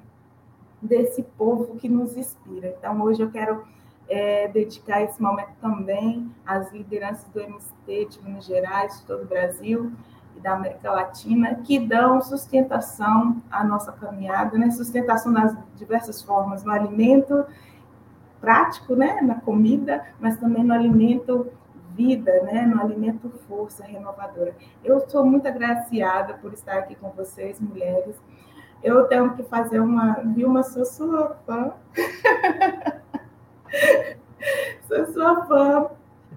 [0.81, 2.75] desse povo que nos inspira.
[2.77, 3.65] Então, hoje eu quero
[4.07, 9.27] é, dedicar esse momento também às lideranças do MST de Minas Gerais, de todo o
[9.27, 9.91] Brasil,
[10.41, 14.71] da América Latina que dão sustentação à nossa caminhada, né?
[14.71, 17.45] Sustentação nas diversas formas, no alimento
[18.39, 19.21] prático, né?
[19.21, 21.51] Na comida, mas também no alimento
[21.95, 22.65] vida, né?
[22.65, 24.55] No alimento força renovadora.
[24.83, 28.15] Eu sou muito agraciada por estar aqui com vocês, mulheres.
[28.83, 31.73] Eu tenho que fazer uma, Vilma, sou sua fã.
[34.87, 35.91] sou sua fã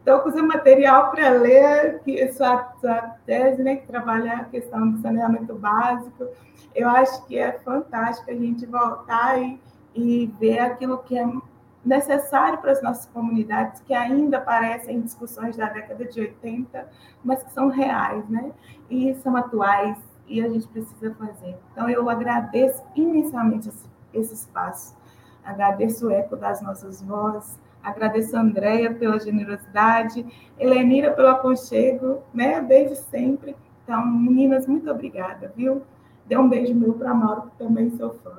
[0.04, 4.90] então, com esse material para ler, que sua, sua tese, né, que trabalha a questão
[4.90, 6.26] do saneamento básico,
[6.74, 9.58] eu acho que é fantástico a gente voltar e,
[9.94, 11.26] e ver aquilo que é
[11.82, 16.86] necessário para as nossas comunidades, que ainda aparecem em discussões da década de 80,
[17.24, 18.52] mas que são reais, né?
[18.90, 21.56] E são atuais, e a gente precisa fazer.
[21.72, 24.94] Então, eu agradeço imensamente esse, esse espaço,
[25.42, 30.24] agradeço o eco das nossas vozes, Agradeço a Andréia pela generosidade,
[30.58, 33.54] Helenira pelo aconchego, né, desde sempre.
[33.82, 35.82] Então, meninas, muito obrigada, viu?
[36.26, 38.38] Dê um beijo meu para a Mauro, que também sou fã.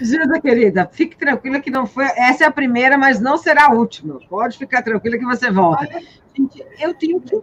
[0.00, 2.06] Gilda, querida, fique tranquila que não foi.
[2.16, 4.18] Essa é a primeira, mas não será a última.
[4.28, 5.86] Pode ficar tranquila que você volta.
[6.34, 7.38] Gente, eu tenho que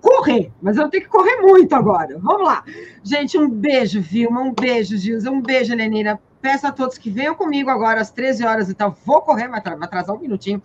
[0.00, 2.18] correr, mas eu tenho que correr muito agora.
[2.18, 2.62] Vamos lá.
[3.02, 6.20] Gente, um beijo, Vilma, um beijo, Gilza, um beijo, Lenina.
[6.44, 8.94] Peço a todos que venham comigo agora às 13 horas e tal.
[9.06, 10.60] Vou correr, vai atrasar um minutinho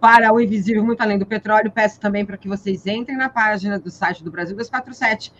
[0.00, 1.72] para o Invisível Muito Além do Petróleo.
[1.72, 5.32] Peço também para que vocês entrem na página do site do Brasil 247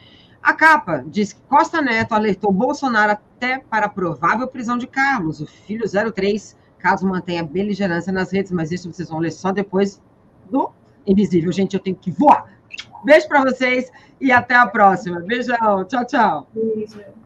[0.43, 5.41] a capa diz que Costa Neto alertou Bolsonaro até para a provável prisão de Carlos,
[5.41, 10.01] o filho 03, caso mantenha beligerância nas redes, mas isso vocês vão ler só depois
[10.51, 10.71] do
[11.07, 11.51] Invisível.
[11.51, 12.47] Gente, eu tenho que voar.
[13.05, 13.91] Beijo para vocês
[14.21, 15.21] e até a próxima.
[15.21, 15.85] Beijão.
[15.85, 16.47] Tchau, tchau.
[16.53, 17.26] Beijo.